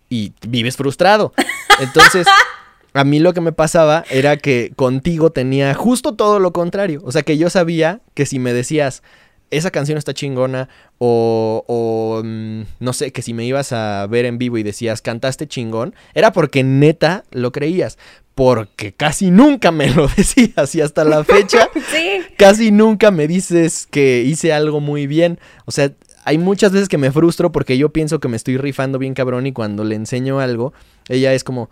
y 0.10 0.34
vives 0.48 0.78
frustrado. 0.78 1.34
Entonces, 1.80 2.28
a 2.94 3.04
mí 3.04 3.20
lo 3.20 3.34
que 3.34 3.42
me 3.42 3.52
pasaba 3.52 4.04
era 4.10 4.38
que 4.38 4.74
contigo 4.76 5.32
tenía 5.32 5.74
justo 5.74 6.16
todo 6.16 6.40
lo 6.40 6.52
contrario. 6.52 7.02
O 7.04 7.12
sea, 7.12 7.24
que 7.24 7.38
yo 7.38 7.50
sabía 7.50 8.02
que 8.14 8.26
si 8.26 8.38
me 8.40 8.54
decías, 8.54 9.02
esa 9.50 9.72
canción 9.72 9.98
está 9.98 10.14
chingona, 10.14 10.70
o, 10.98 11.64
o, 11.68 12.22
mm, 12.24 12.62
no 12.80 12.94
sé, 12.94 13.12
que 13.12 13.22
si 13.22 13.34
me 13.34 13.46
ibas 13.46 13.74
a 13.74 14.08
ver 14.08 14.26
en 14.26 14.38
vivo 14.38 14.58
y 14.58 14.64
decías, 14.64 15.02
cantaste 15.02 15.48
chingón, 15.48 15.94
era 16.14 16.32
porque 16.32 16.64
neta 16.64 17.24
lo 17.32 17.52
creías. 17.52 17.98
Porque 18.34 18.94
casi 18.94 19.30
nunca 19.30 19.72
me 19.72 19.90
lo 19.90 20.08
decías 20.18 20.74
y 20.74 20.82
hasta 20.82 21.04
la 21.04 21.24
fecha 21.24 21.70
Sí. 21.92 22.22
casi 22.38 22.72
nunca 22.72 23.12
me 23.12 23.28
dices 23.28 23.88
que 23.92 24.24
hice 24.26 24.54
algo 24.54 24.80
muy 24.80 25.06
bien. 25.06 25.38
O 25.66 25.72
sea, 25.72 25.92
hay 26.24 26.38
muchas 26.38 26.72
veces 26.72 26.88
que 26.88 26.98
me 26.98 27.12
frustro 27.12 27.52
porque 27.52 27.78
yo 27.78 27.90
pienso 27.90 28.20
que 28.20 28.28
me 28.30 28.38
estoy 28.38 28.58
rifando 28.58 29.00
bien 29.00 29.14
cabrón 29.14 29.48
y 29.48 29.52
cuando 29.52 29.84
le 29.84 29.96
enseño 29.96 30.40
algo, 30.40 30.72
ella 31.10 31.34
es 31.34 31.44
como, 31.44 31.70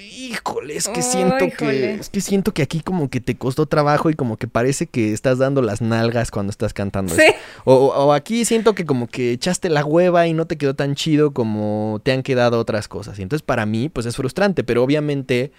híjole, 0.00 0.76
es 0.76 0.88
que 0.88 1.00
Oh, 1.00 1.02
siento 1.02 1.46
que, 1.56 1.94
es 1.94 2.08
que 2.08 2.20
siento 2.20 2.52
que 2.52 2.62
aquí 2.62 2.80
como 2.80 3.08
que 3.10 3.20
te 3.20 3.36
costó 3.36 3.66
trabajo 3.66 4.10
y 4.10 4.14
como 4.14 4.36
que 4.36 4.46
parece 4.48 4.86
que 4.86 5.12
estás 5.12 5.38
dando 5.38 5.62
las 5.62 5.80
nalgas 5.80 6.30
cuando 6.30 6.50
estás 6.50 6.72
cantando. 6.72 7.14
Sí. 7.14 7.22
esto". 7.22 7.38
O, 7.64 8.12
aquí 8.12 8.44
siento 8.44 8.74
que 8.74 8.84
como 8.84 9.06
que 9.06 9.32
echaste 9.32 9.68
la 9.68 9.84
hueva 9.84 10.26
y 10.26 10.32
no 10.34 10.46
te 10.46 10.56
quedó 10.56 10.74
tan 10.74 10.94
chido 10.94 11.32
como 11.32 12.00
te 12.02 12.12
han 12.12 12.22
quedado 12.22 12.58
otras 12.58 12.88
cosas. 12.88 13.18
Y 13.18 13.22
entonces 13.22 13.44
para 13.44 13.66
mí, 13.66 13.88
pues 13.88 14.06
es 14.06 14.16
frustrante, 14.16 14.64
pero 14.64 14.82
obviamente 14.82 15.52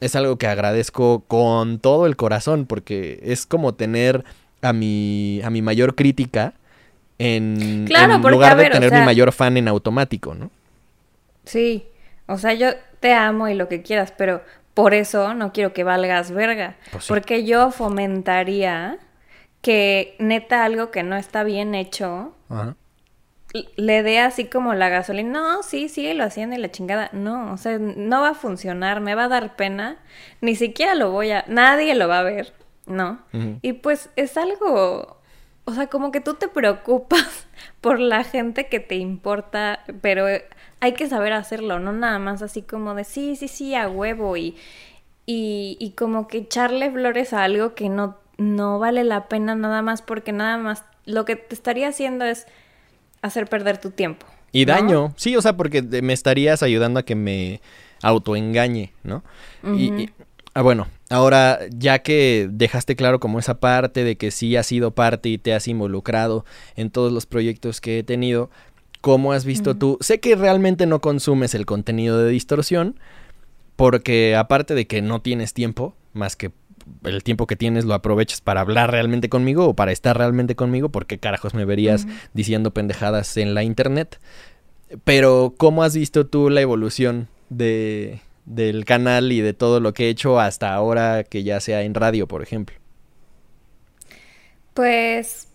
es 0.00 0.16
algo 0.16 0.36
que 0.36 0.46
agradezco 0.46 1.24
con 1.26 1.78
todo 1.78 2.06
el 2.06 2.16
corazón, 2.16 2.66
porque 2.66 3.20
es 3.22 3.46
como 3.46 3.74
tener 3.74 4.24
a 4.62 4.72
mi, 4.72 5.40
a 5.42 5.50
mi 5.50 5.62
mayor 5.62 5.94
crítica 5.94 6.54
en, 7.18 7.84
Claro, 7.86 8.14
en 8.14 8.22
porque, 8.22 8.34
lugar 8.34 8.56
ver, 8.56 8.72
de 8.72 8.78
o 8.78 8.80
tener 8.80 8.92
mi 8.98 9.04
mayor 9.04 9.32
fan 9.32 9.56
en 9.56 9.68
automático, 9.68 10.34
¿no? 10.34 10.50
Sí, 11.44 11.84
o 12.26 12.38
sea, 12.38 12.54
yo 12.54 12.68
te 13.04 13.12
amo 13.12 13.48
y 13.48 13.54
lo 13.54 13.68
que 13.68 13.82
quieras, 13.82 14.14
pero 14.16 14.40
por 14.72 14.94
eso 14.94 15.34
no 15.34 15.52
quiero 15.52 15.74
que 15.74 15.84
valgas 15.84 16.30
verga. 16.30 16.76
Pues 16.90 17.04
sí. 17.04 17.12
Porque 17.12 17.44
yo 17.44 17.70
fomentaría 17.70 18.96
que 19.60 20.16
neta 20.18 20.64
algo 20.64 20.90
que 20.90 21.02
no 21.02 21.14
está 21.14 21.44
bien 21.44 21.74
hecho 21.74 22.34
Ajá. 22.48 22.76
le 23.76 24.02
dé 24.02 24.20
así 24.20 24.46
como 24.46 24.72
la 24.72 24.88
gasolina. 24.88 25.30
No, 25.32 25.62
sí, 25.62 25.90
síguelo 25.90 26.24
haciendo 26.24 26.56
y 26.56 26.60
la 26.60 26.70
chingada. 26.70 27.10
No, 27.12 27.52
o 27.52 27.58
sea, 27.58 27.78
no 27.78 28.22
va 28.22 28.30
a 28.30 28.34
funcionar, 28.34 29.02
me 29.02 29.14
va 29.14 29.24
a 29.24 29.28
dar 29.28 29.54
pena. 29.54 29.98
Ni 30.40 30.54
siquiera 30.54 30.94
lo 30.94 31.10
voy 31.10 31.30
a... 31.30 31.44
Nadie 31.46 31.94
lo 31.94 32.08
va 32.08 32.20
a 32.20 32.22
ver, 32.22 32.54
¿no? 32.86 33.18
Y 33.60 33.74
pues 33.74 34.08
es 34.16 34.38
algo... 34.38 35.20
O 35.66 35.72
sea, 35.72 35.86
como 35.86 36.12
que 36.12 36.20
tú 36.20 36.34
te 36.34 36.48
preocupas 36.48 37.46
por 37.80 38.00
la 38.00 38.24
gente 38.24 38.68
que 38.68 38.80
te 38.80 38.96
importa, 38.96 39.84
pero 40.00 40.26
hay 40.80 40.92
que 40.92 41.08
saber 41.08 41.32
hacerlo, 41.32 41.78
no 41.78 41.92
nada 41.92 42.18
más 42.18 42.42
así 42.42 42.62
como 42.62 42.94
de 42.94 43.04
sí, 43.04 43.36
sí, 43.36 43.48
sí, 43.48 43.74
a 43.74 43.88
huevo 43.88 44.36
y, 44.36 44.56
y, 45.26 45.76
y 45.80 45.90
como 45.92 46.28
que 46.28 46.38
echarle 46.38 46.90
flores 46.90 47.32
a 47.32 47.44
algo 47.44 47.74
que 47.74 47.88
no, 47.88 48.18
no 48.36 48.78
vale 48.78 49.04
la 49.04 49.28
pena 49.28 49.54
nada 49.54 49.80
más 49.80 50.02
porque 50.02 50.32
nada 50.32 50.58
más 50.58 50.84
lo 51.06 51.24
que 51.24 51.36
te 51.36 51.54
estaría 51.54 51.88
haciendo 51.88 52.24
es 52.24 52.46
hacer 53.22 53.46
perder 53.46 53.78
tu 53.78 53.90
tiempo. 53.90 54.26
Y 54.52 54.66
¿no? 54.66 54.74
daño, 54.74 55.14
sí, 55.16 55.36
o 55.36 55.42
sea, 55.42 55.56
porque 55.56 55.82
me 55.82 56.12
estarías 56.12 56.62
ayudando 56.62 57.00
a 57.00 57.02
que 57.02 57.14
me 57.14 57.60
autoengañe, 58.02 58.92
¿no? 59.02 59.24
Y, 59.74 60.10
ah, 60.54 60.62
bueno, 60.62 60.86
ahora 61.10 61.58
ya 61.70 61.98
que 62.00 62.48
dejaste 62.50 62.96
claro 62.96 63.20
como 63.20 63.38
esa 63.38 63.60
parte 63.60 64.04
de 64.04 64.16
que 64.16 64.30
sí 64.30 64.56
has 64.56 64.66
sido 64.66 64.92
parte 64.92 65.28
y 65.28 65.38
te 65.38 65.52
has 65.52 65.68
involucrado 65.68 66.44
en 66.76 66.90
todos 66.90 67.12
los 67.12 67.26
proyectos 67.26 67.80
que 67.80 67.98
he 67.98 68.02
tenido, 68.02 68.50
¿cómo 69.00 69.32
has 69.32 69.44
visto 69.44 69.76
tú? 69.76 69.98
Sé 70.00 70.20
que 70.20 70.36
realmente 70.36 70.86
no 70.86 71.00
consumes 71.00 71.54
el 71.54 71.66
contenido 71.66 72.18
de 72.18 72.30
distorsión, 72.30 72.98
porque 73.76 74.36
aparte 74.36 74.74
de 74.74 74.86
que 74.86 75.02
no 75.02 75.20
tienes 75.20 75.52
tiempo, 75.52 75.94
más 76.12 76.36
que 76.36 76.52
el 77.02 77.22
tiempo 77.22 77.46
que 77.46 77.56
tienes 77.56 77.84
lo 77.84 77.94
aprovechas 77.94 78.40
para 78.40 78.60
hablar 78.60 78.90
realmente 78.90 79.28
conmigo 79.28 79.66
o 79.66 79.74
para 79.74 79.92
estar 79.92 80.16
realmente 80.16 80.54
conmigo, 80.54 80.90
porque 80.90 81.18
carajos 81.18 81.54
me 81.54 81.64
verías 81.64 82.06
diciendo 82.32 82.72
pendejadas 82.72 83.36
en 83.36 83.54
la 83.54 83.64
internet. 83.64 84.20
Pero, 85.02 85.54
¿cómo 85.56 85.82
has 85.82 85.96
visto 85.96 86.26
tú 86.26 86.50
la 86.50 86.60
evolución 86.60 87.28
de, 87.48 88.20
del 88.44 88.84
canal 88.84 89.32
y 89.32 89.40
de 89.40 89.54
todo 89.54 89.80
lo 89.80 89.92
que 89.94 90.06
he 90.06 90.08
hecho 90.08 90.38
hasta 90.40 90.74
ahora 90.74 91.24
que 91.24 91.42
ya 91.42 91.60
sea 91.60 91.82
en 91.82 91.94
radio, 91.94 92.26
por 92.28 92.42
ejemplo? 92.42 92.76
Pues 94.74 95.48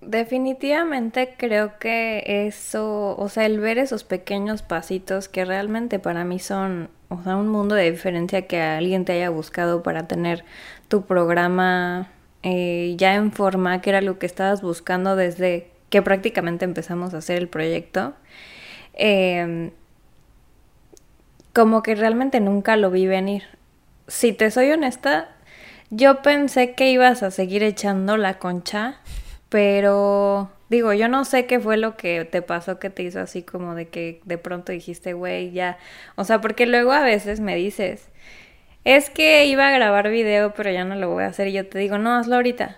definitivamente 0.00 1.34
creo 1.36 1.78
que 1.78 2.46
eso, 2.46 3.16
o 3.16 3.28
sea, 3.28 3.46
el 3.46 3.60
ver 3.60 3.78
esos 3.78 4.04
pequeños 4.04 4.62
pasitos 4.62 5.28
que 5.28 5.44
realmente 5.44 5.98
para 5.98 6.24
mí 6.24 6.38
son, 6.38 6.90
o 7.08 7.22
sea, 7.22 7.36
un 7.36 7.48
mundo 7.48 7.74
de 7.74 7.90
diferencia 7.90 8.46
que 8.46 8.60
alguien 8.60 9.04
te 9.04 9.12
haya 9.12 9.30
buscado 9.30 9.82
para 9.82 10.06
tener 10.06 10.44
tu 10.88 11.06
programa 11.06 12.10
eh, 12.42 12.94
ya 12.96 13.14
en 13.14 13.32
forma, 13.32 13.80
que 13.80 13.90
era 13.90 14.00
lo 14.00 14.18
que 14.18 14.26
estabas 14.26 14.62
buscando 14.62 15.16
desde 15.16 15.70
que 15.90 16.02
prácticamente 16.02 16.64
empezamos 16.64 17.14
a 17.14 17.18
hacer 17.18 17.38
el 17.38 17.48
proyecto. 17.48 18.14
Em, 18.94 19.70
como 21.58 21.82
que 21.82 21.96
realmente 21.96 22.38
nunca 22.38 22.76
lo 22.76 22.88
vi 22.88 23.08
venir. 23.08 23.42
Si 24.06 24.32
te 24.32 24.52
soy 24.52 24.70
honesta, 24.70 25.28
yo 25.90 26.22
pensé 26.22 26.74
que 26.74 26.92
ibas 26.92 27.24
a 27.24 27.32
seguir 27.32 27.64
echando 27.64 28.16
la 28.16 28.38
concha, 28.38 29.00
pero 29.48 30.52
digo, 30.68 30.92
yo 30.92 31.08
no 31.08 31.24
sé 31.24 31.46
qué 31.46 31.58
fue 31.58 31.76
lo 31.76 31.96
que 31.96 32.24
te 32.24 32.42
pasó 32.42 32.78
que 32.78 32.90
te 32.90 33.02
hizo 33.02 33.18
así 33.18 33.42
como 33.42 33.74
de 33.74 33.88
que 33.88 34.20
de 34.24 34.38
pronto 34.38 34.70
dijiste, 34.70 35.14
güey, 35.14 35.50
ya. 35.50 35.78
O 36.14 36.22
sea, 36.22 36.40
porque 36.40 36.64
luego 36.64 36.92
a 36.92 37.02
veces 37.02 37.40
me 37.40 37.56
dices, 37.56 38.08
es 38.84 39.10
que 39.10 39.46
iba 39.46 39.66
a 39.66 39.72
grabar 39.72 40.10
video, 40.10 40.54
pero 40.54 40.70
ya 40.70 40.84
no 40.84 40.94
lo 40.94 41.10
voy 41.10 41.24
a 41.24 41.26
hacer. 41.26 41.48
Y 41.48 41.54
yo 41.54 41.66
te 41.66 41.80
digo, 41.80 41.98
no, 41.98 42.14
hazlo 42.14 42.36
ahorita, 42.36 42.76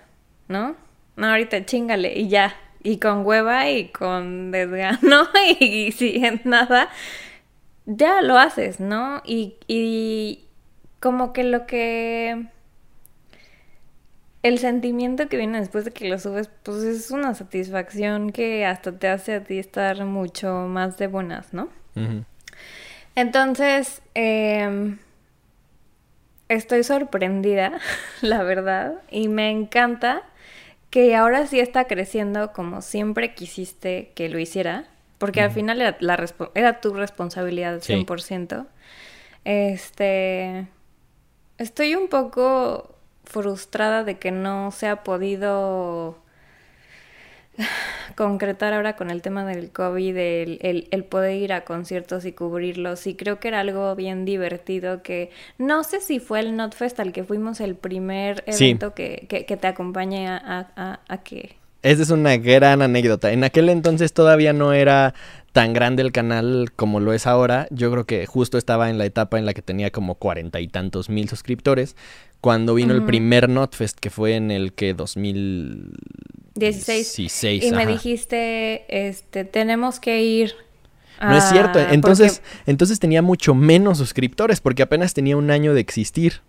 ¿no? 0.48 0.74
No, 1.16 1.26
ahorita 1.26 1.66
chingale 1.66 2.18
y 2.18 2.28
ya. 2.28 2.56
Y 2.82 2.98
con 2.98 3.26
hueva 3.26 3.68
y 3.68 3.88
con 3.88 4.50
desgano 4.50 5.28
y, 5.60 5.64
y 5.88 5.92
sin 5.92 6.40
nada, 6.44 6.88
ya 7.86 8.22
lo 8.22 8.38
haces, 8.38 8.80
¿no? 8.80 9.22
Y, 9.24 9.56
y 9.66 10.44
como 11.00 11.32
que 11.32 11.44
lo 11.44 11.66
que 11.66 12.46
el 14.42 14.58
sentimiento 14.58 15.28
que 15.28 15.36
viene 15.36 15.60
después 15.60 15.84
de 15.84 15.90
que 15.90 16.08
lo 16.08 16.18
subes, 16.18 16.50
pues 16.62 16.82
es 16.82 17.10
una 17.10 17.34
satisfacción 17.34 18.30
que 18.30 18.64
hasta 18.64 18.92
te 18.92 19.08
hace 19.08 19.34
a 19.34 19.44
ti 19.44 19.58
estar 19.58 20.04
mucho 20.04 20.66
más 20.68 20.96
de 20.96 21.08
buenas, 21.08 21.52
¿no? 21.52 21.68
Entonces, 23.14 24.00
em, 24.14 24.98
estoy 26.48 26.84
sorprendida, 26.84 27.80
la 28.22 28.42
verdad, 28.42 28.94
y 29.10 29.28
me 29.28 29.50
encanta 29.50 30.22
que 30.88 31.14
ahora 31.14 31.46
sí 31.46 31.60
está 31.60 31.84
creciendo 31.84 32.52
como 32.52 32.82
siempre 32.82 33.34
quisiste 33.34 34.12
que 34.14 34.28
lo 34.28 34.38
hiciera, 34.38 34.86
porque 35.20 35.40
al 35.42 35.50
final 35.52 35.80
era, 35.80 35.96
la 36.00 36.18
era 36.56 36.80
tu 36.80 36.92
responsabilidad 36.94 37.80
Sí. 37.80 37.92
100%. 37.92 38.66
Este, 39.44 40.66
estoy 41.58 41.94
un 41.94 42.08
poco 42.08 42.96
frustrada 43.24 44.02
de 44.02 44.18
que 44.18 44.32
no 44.32 44.72
se 44.72 44.88
ha 44.88 45.04
podido 45.04 46.18
concretar 48.16 48.72
ahora 48.72 48.96
con 48.96 49.10
el 49.10 49.22
tema 49.22 49.44
del 49.44 49.70
COVID, 49.70 50.16
el, 50.16 50.58
el, 50.62 50.88
el 50.90 51.04
poder 51.04 51.36
ir 51.36 51.52
a 51.52 51.64
conciertos 51.64 52.24
y 52.24 52.32
cubrirlos. 52.32 53.06
Y 53.06 53.14
creo 53.14 53.38
que 53.40 53.48
era 53.48 53.60
algo 53.60 53.94
bien 53.94 54.24
divertido 54.24 55.02
que 55.02 55.30
no 55.58 55.84
sé 55.84 56.00
si 56.00 56.18
fue 56.20 56.40
el 56.40 56.56
NotFest 56.56 56.98
al 57.00 57.12
que 57.12 57.24
fuimos 57.24 57.60
el 57.60 57.76
primer 57.76 58.44
Sí. 58.48 58.64
evento 58.70 58.94
que, 58.94 59.26
que, 59.28 59.44
que 59.46 59.56
te 59.56 59.66
acompañe 59.66 60.28
a, 60.28 60.36
a, 60.36 60.68
a- 60.76 61.00
a 61.08 61.18
que... 61.22 61.59
Esa 61.82 62.02
es 62.02 62.10
una 62.10 62.36
gran 62.36 62.82
anécdota. 62.82 63.32
En 63.32 63.44
aquel 63.44 63.68
entonces 63.70 64.12
todavía 64.12 64.52
no 64.52 64.72
era 64.72 65.14
tan 65.52 65.72
grande 65.72 66.02
el 66.02 66.12
canal 66.12 66.70
como 66.76 67.00
lo 67.00 67.12
es 67.12 67.26
ahora. 67.26 67.66
Yo 67.70 67.90
creo 67.90 68.04
que 68.04 68.26
justo 68.26 68.58
estaba 68.58 68.90
en 68.90 68.98
la 68.98 69.06
etapa 69.06 69.38
en 69.38 69.46
la 69.46 69.54
que 69.54 69.62
tenía 69.62 69.90
como 69.90 70.14
cuarenta 70.16 70.60
y 70.60 70.68
tantos 70.68 71.08
mil 71.08 71.28
suscriptores. 71.28 71.96
Cuando 72.40 72.74
vino 72.74 72.94
el 72.94 73.04
primer 73.04 73.48
Notfest, 73.48 73.98
que 73.98 74.10
fue 74.10 74.34
en 74.36 74.50
el 74.50 74.72
que 74.72 74.94
2016. 74.94 77.16
16. 77.16 77.64
Y 77.64 77.72
me 77.72 77.86
dijiste, 77.86 79.08
este, 79.08 79.44
tenemos 79.44 80.00
que 80.00 80.22
ir. 80.22 80.54
No 81.20 81.36
es 81.36 81.44
cierto. 81.50 81.78
Entonces, 81.78 82.40
porque- 82.40 82.70
entonces 82.70 82.98
tenía 82.98 83.20
mucho 83.20 83.54
menos 83.54 83.98
suscriptores 83.98 84.60
porque 84.60 84.82
apenas 84.82 85.12
tenía 85.12 85.36
un 85.36 85.50
año 85.50 85.74
de 85.74 85.80
existir. 85.80 86.40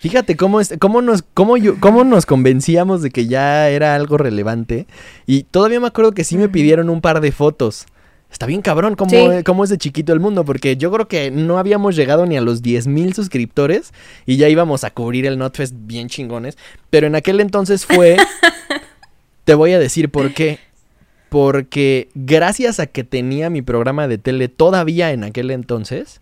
Fíjate 0.00 0.34
cómo, 0.36 0.60
es, 0.60 0.74
cómo, 0.80 1.02
nos, 1.02 1.22
cómo, 1.34 1.56
yo- 1.58 1.78
cómo 1.78 2.04
nos 2.04 2.24
convencíamos 2.26 3.02
de 3.02 3.10
que 3.10 3.26
ya 3.26 3.68
era 3.68 3.94
algo 3.94 4.16
relevante. 4.16 4.86
Y 5.26 5.42
todavía 5.44 5.78
me 5.78 5.86
acuerdo 5.86 6.12
que 6.12 6.24
sí 6.24 6.36
me 6.38 6.48
pidieron 6.48 6.88
un 6.90 7.00
par 7.02 7.20
de 7.20 7.30
fotos. 7.32 7.84
Está 8.32 8.46
bien 8.46 8.62
cabrón 8.62 8.94
cómo, 8.94 9.10
Sí. 9.10 9.42
cómo 9.44 9.62
es 9.64 9.70
de 9.70 9.76
chiquito 9.76 10.12
el 10.14 10.20
mundo, 10.20 10.44
porque 10.44 10.76
yo 10.78 10.90
creo 10.90 11.06
que 11.06 11.30
no 11.30 11.58
habíamos 11.58 11.96
llegado 11.96 12.24
ni 12.24 12.36
a 12.36 12.40
los 12.40 12.62
10 12.62 12.86
mil 12.86 13.12
suscriptores 13.12 13.92
y 14.24 14.36
ya 14.38 14.48
íbamos 14.48 14.84
a 14.84 14.90
cubrir 14.90 15.26
el 15.26 15.36
Notfest 15.36 15.74
bien 15.76 16.08
chingones. 16.08 16.56
Pero 16.88 17.06
en 17.06 17.14
aquel 17.14 17.38
entonces 17.40 17.84
fue... 17.84 18.16
te 19.44 19.54
voy 19.54 19.72
a 19.72 19.78
decir 19.78 20.10
por 20.10 20.32
qué. 20.32 20.58
Porque 21.28 22.08
gracias 22.14 22.80
a 22.80 22.86
que 22.86 23.04
tenía 23.04 23.50
mi 23.50 23.62
programa 23.62 24.08
de 24.08 24.18
tele 24.18 24.48
todavía 24.48 25.12
en 25.12 25.24
aquel 25.24 25.50
entonces, 25.50 26.20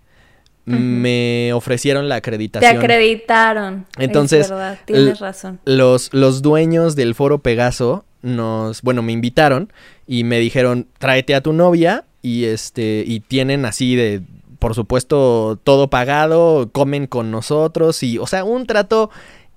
Me 0.77 1.53
ofrecieron 1.53 2.09
la 2.09 2.17
Te 2.17 2.19
acreditación. 2.19 2.77
acreditaron. 2.77 3.87
Entonces, 3.99 4.43
Es 4.47 4.51
verdad, 4.51 4.79
tienes 4.85 5.19
razón. 5.21 5.61
Los, 5.65 6.13
los 6.13 6.43
dueños 6.43 6.97
del 6.97 7.15
foro 7.15 7.39
Pegaso 7.39 8.05
nos, 8.23 8.83
bueno, 8.83 9.03
me 9.03 9.13
invitaron 9.13 9.73
y 10.07 10.25
me 10.25 10.39
dijeron, 10.39 10.87
tráete 10.99 11.35
a 11.35 11.41
tu 11.41 11.53
novia 11.53 12.05
y 12.23 12.45
este, 12.45 13.05
y 13.07 13.21
tienen 13.21 13.65
así 13.65 13.95
de, 13.97 14.23
por 14.59 14.75
supuesto, 14.75 15.59
todo 15.63 15.89
pagado, 15.89 16.71
comen 16.73 17.07
con 17.07 17.31
nosotros 17.31 18.03
y, 18.03 18.19
o 18.19 18.27
sea, 18.27 18.45
un 18.45 18.67
trato 18.67 19.11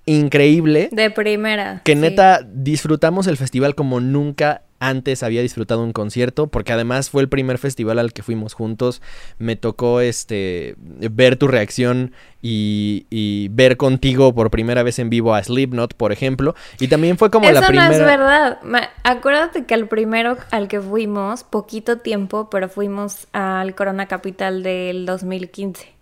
increíble 0.05 0.89
De 0.91 1.09
primera. 1.12 1.82
que 1.84 1.93
sí. 1.93 1.99
neta 1.99 2.41
disfrutamos 2.53 3.28
el 3.28 3.38
festival 3.38 3.76
como 3.76 3.99
nunca 3.99 4.64
antes 4.82 5.21
había 5.21 5.43
disfrutado 5.43 5.84
un 5.84 5.93
concierto, 5.93 6.47
porque 6.47 6.73
además 6.73 7.11
fue 7.11 7.21
el 7.21 7.29
primer 7.29 7.59
festival 7.59 7.99
al 7.99 8.13
que 8.13 8.23
fuimos 8.23 8.55
juntos. 8.55 9.01
Me 9.38 9.55
tocó 9.55 10.01
este 10.01 10.75
ver 10.77 11.38
tu 11.38 11.47
reacción 11.47 12.13
y, 12.41 13.05
y 13.11 13.49
ver 13.49 13.77
contigo 13.77 14.34
por 14.34 14.49
primera 14.49 14.82
vez 14.82 14.97
en 14.97 15.11
vivo 15.11 15.36
a 15.36 15.43
Slipknot, 15.43 15.93
por 15.93 16.11
ejemplo. 16.11 16.55
Y 16.79 16.88
también 16.88 17.17
fue 17.19 17.29
como 17.29 17.47
Eso 17.47 17.61
la 17.61 17.67
primera. 17.67 17.89
no 17.89 17.93
es 17.93 17.99
verdad. 17.99 18.59
Acuérdate 19.03 19.65
que 19.65 19.75
al 19.75 19.88
primero 19.88 20.38
al 20.49 20.67
que 20.67 20.82
fuimos, 20.82 21.43
poquito 21.43 21.99
tiempo, 21.99 22.49
pero 22.49 22.67
fuimos 22.67 23.27
al 23.34 23.75
Corona 23.75 24.07
Capital 24.07 24.63
del 24.63 25.05
2015. 25.05 26.01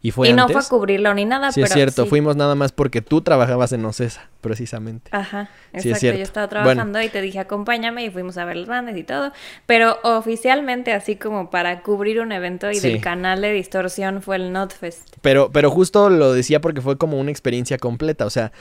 Y 0.00 0.12
fue 0.12 0.28
y 0.28 0.32
no 0.32 0.48
fue 0.48 0.60
a 0.60 0.64
cubrirlo 0.64 1.12
ni 1.14 1.24
nada, 1.24 1.50
Sí, 1.50 1.56
pero 1.60 1.66
es 1.66 1.72
cierto. 1.72 2.04
sí. 2.04 2.08
Fuimos 2.08 2.36
nada 2.36 2.54
más 2.54 2.70
porque 2.70 3.02
tú 3.02 3.20
trabajabas 3.20 3.72
en 3.72 3.84
Ocesa, 3.84 4.28
precisamente. 4.40 5.10
Ajá, 5.12 5.50
Sí, 5.72 5.78
es 5.78 5.86
exacto. 5.86 6.00
cierto. 6.00 6.18
Yo 6.18 6.22
estaba 6.22 6.46
Bueno. 6.46 6.62
trabajando 6.64 7.02
y 7.02 7.08
te 7.08 7.20
dije 7.20 7.40
acompáñame 7.40 8.04
y 8.04 8.10
fuimos 8.10 8.38
a 8.38 8.44
ver 8.44 8.56
las 8.58 8.68
bandas 8.68 8.96
y 8.96 9.02
todo. 9.02 9.32
Pero 9.66 9.98
oficialmente, 10.04 10.92
así 10.92 11.16
como 11.16 11.50
para 11.50 11.82
cubrir 11.82 12.20
un 12.20 12.30
evento 12.30 12.70
y 12.70 12.76
Sí. 12.76 12.88
del 12.88 13.00
canal 13.00 13.40
de 13.40 13.52
distorsión 13.52 14.22
fue 14.22 14.36
el 14.36 14.52
Notfest. 14.52 15.16
Pero, 15.20 15.50
pero 15.50 15.70
justo 15.72 16.10
lo 16.10 16.32
decía 16.32 16.60
porque 16.60 16.80
fue 16.80 16.96
como 16.96 17.18
una 17.18 17.32
experiencia 17.32 17.76
completa. 17.76 18.24
O 18.24 18.30
sea, 18.30 18.52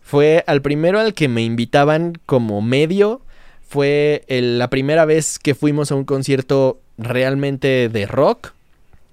fue 0.00 0.44
al 0.46 0.62
primero 0.62 1.00
al 1.00 1.12
que 1.12 1.26
me 1.26 1.42
invitaban 1.42 2.12
como 2.24 2.62
medio. 2.62 3.20
Fue 3.66 4.24
el- 4.28 4.58
la 4.60 4.70
primera 4.70 5.04
vez 5.04 5.38
que 5.40 5.54
fuimos 5.56 5.90
a 5.90 5.96
un 5.96 6.04
concierto 6.04 6.80
realmente 6.96 7.88
de 7.88 8.06
rock. 8.06 8.52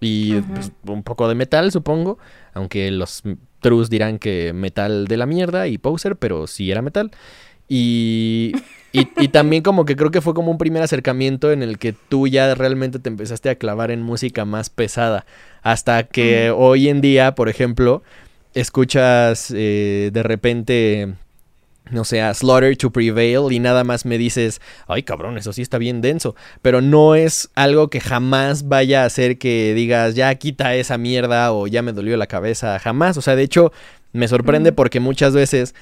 Y 0.06 0.42
pues, 0.42 0.72
un 0.86 1.04
poco 1.04 1.28
de 1.28 1.36
metal, 1.36 1.72
supongo. 1.72 2.18
Aunque 2.54 2.92
los 2.92 3.24
trus 3.60 3.90
dirán 3.90 4.20
que 4.20 4.54
metal 4.54 5.08
de 5.08 5.18
la 5.18 5.26
mierda 5.26 5.68
y 5.68 5.78
poser, 5.78 6.16
pero 6.16 6.48
sí 6.48 6.72
era 6.72 6.82
metal. 6.82 7.12
Y, 7.68 8.54
y, 8.94 9.08
y 9.18 9.30
también 9.30 9.64
como 9.64 9.86
que 9.86 9.96
creo 9.96 10.12
que 10.12 10.22
fue 10.22 10.36
como 10.36 10.52
un 10.52 10.60
primer 10.60 10.84
acercamiento 10.84 11.52
en 11.52 11.64
el 11.64 11.80
que 11.80 11.94
tú 11.94 12.28
ya 12.28 12.54
realmente 12.54 13.00
te 13.00 13.10
empezaste 13.10 13.50
a 13.50 13.56
clavar 13.56 13.90
en 13.90 14.04
música 14.04 14.46
más 14.46 14.70
pesada. 14.70 15.26
Hasta 15.64 16.04
que 16.04 16.52
hoy 16.52 16.90
en 16.90 17.02
día, 17.02 17.34
por 17.34 17.50
ejemplo, 17.50 18.04
escuchas 18.54 19.52
eh, 19.56 20.12
de 20.14 20.24
repente, 20.24 21.16
no 21.92 22.04
sé, 22.04 22.22
a 22.22 22.34
Slaughter 22.34 22.76
to 22.78 22.92
Prevail 22.92 23.52
y 23.52 23.60
nada 23.60 23.84
más 23.84 24.06
me 24.06 24.18
dices, 24.18 24.62
ay 24.88 25.04
cabrón, 25.04 25.38
eso 25.38 25.54
sí 25.54 25.62
está 25.62 25.78
bien 25.78 26.02
denso. 26.02 26.36
Pero 26.62 26.82
no 26.82 27.16
es 27.16 27.50
algo 27.56 27.90
que 27.90 28.02
jamás 28.02 28.68
vaya 28.68 29.04
a 29.04 29.06
hacer 29.06 29.38
que 29.38 29.74
digas, 29.74 30.16
ya 30.16 30.34
quita 30.36 30.76
esa 30.76 30.98
mierda 30.98 31.52
o 31.52 31.68
ya 31.68 31.82
me 31.82 31.94
dolió 31.94 32.18
la 32.18 32.28
cabeza, 32.28 32.80
jamás. 32.80 33.18
O 33.18 33.22
sea, 33.22 33.36
de 33.36 33.44
hecho, 33.44 33.72
me 34.14 34.28
sorprende 34.28 34.72
porque 34.72 35.00
muchas 35.00 35.34
veces 35.34 35.76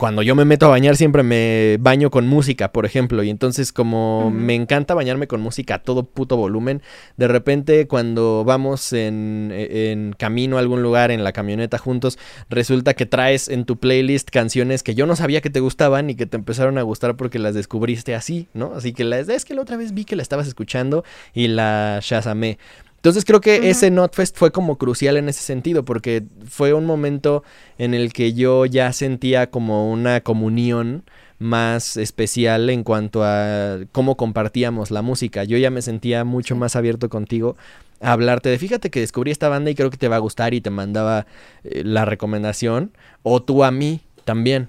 cuando 0.00 0.22
yo 0.22 0.34
me 0.34 0.46
meto 0.46 0.64
a 0.64 0.70
bañar 0.70 0.96
siempre 0.96 1.22
me 1.22 1.76
baño 1.78 2.10
con 2.10 2.26
música, 2.26 2.72
por 2.72 2.86
ejemplo, 2.86 3.22
y 3.22 3.28
entonces 3.28 3.70
como 3.70 4.30
me 4.30 4.54
encanta 4.54 4.94
bañarme 4.94 5.26
con 5.26 5.42
música 5.42 5.74
a 5.74 5.82
todo 5.82 6.04
puto 6.04 6.38
volumen, 6.38 6.80
de 7.18 7.28
repente 7.28 7.86
cuando 7.86 8.42
vamos 8.42 8.94
en, 8.94 9.52
en 9.52 10.14
camino 10.14 10.56
a 10.56 10.60
algún 10.60 10.82
lugar 10.82 11.10
en 11.10 11.22
la 11.22 11.32
camioneta 11.32 11.76
juntos, 11.76 12.18
resulta 12.48 12.94
que 12.94 13.04
traes 13.04 13.48
en 13.50 13.66
tu 13.66 13.78
playlist 13.78 14.30
canciones 14.30 14.82
que 14.82 14.94
yo 14.94 15.04
no 15.04 15.16
sabía 15.16 15.42
que 15.42 15.50
te 15.50 15.60
gustaban 15.60 16.08
y 16.08 16.14
que 16.14 16.24
te 16.24 16.38
empezaron 16.38 16.78
a 16.78 16.82
gustar 16.82 17.16
porque 17.16 17.38
las 17.38 17.52
descubriste 17.52 18.14
así, 18.14 18.48
¿no? 18.54 18.72
Así 18.74 18.94
que 18.94 19.04
la, 19.04 19.18
es 19.18 19.44
que 19.44 19.52
la 19.52 19.60
otra 19.60 19.76
vez 19.76 19.92
vi 19.92 20.06
que 20.06 20.16
la 20.16 20.22
estabas 20.22 20.48
escuchando 20.48 21.04
y 21.34 21.48
la 21.48 21.98
shazamé. 22.00 22.56
Entonces 23.00 23.24
creo 23.24 23.40
que 23.40 23.58
Ujú. 23.60 23.66
ese 23.68 23.90
Notfest 23.90 24.36
fue 24.36 24.52
como 24.52 24.76
crucial 24.76 25.16
en 25.16 25.28
ese 25.30 25.42
sentido, 25.42 25.84
porque 25.86 26.22
fue 26.46 26.74
un 26.74 26.84
momento 26.84 27.42
en 27.78 27.94
el 27.94 28.12
que 28.12 28.34
yo 28.34 28.66
ya 28.66 28.92
sentía 28.92 29.48
como 29.50 29.90
una 29.90 30.20
comunión 30.20 31.04
más 31.38 31.96
especial 31.96 32.68
en 32.68 32.84
cuanto 32.84 33.24
a 33.24 33.78
cómo 33.92 34.18
compartíamos 34.18 34.90
la 34.90 35.00
música. 35.00 35.44
Yo 35.44 35.56
ya 35.56 35.70
me 35.70 35.80
sentía 35.80 36.24
mucho 36.24 36.56
más 36.56 36.76
abierto 36.76 37.08
contigo 37.08 37.56
a 38.02 38.12
hablarte 38.12 38.50
de, 38.50 38.58
fíjate 38.58 38.90
que 38.90 39.00
descubrí 39.00 39.30
esta 39.30 39.48
banda 39.48 39.70
y 39.70 39.74
creo 39.74 39.88
que 39.88 39.96
te 39.96 40.08
va 40.08 40.16
a 40.16 40.20
gustar 40.20 40.52
y 40.52 40.60
te 40.60 40.68
mandaba 40.68 41.26
eh, 41.64 41.82
la 41.84 42.04
recomendación, 42.04 42.92
o 43.22 43.42
tú 43.42 43.64
a 43.64 43.70
mí 43.70 44.00
también. 44.26 44.68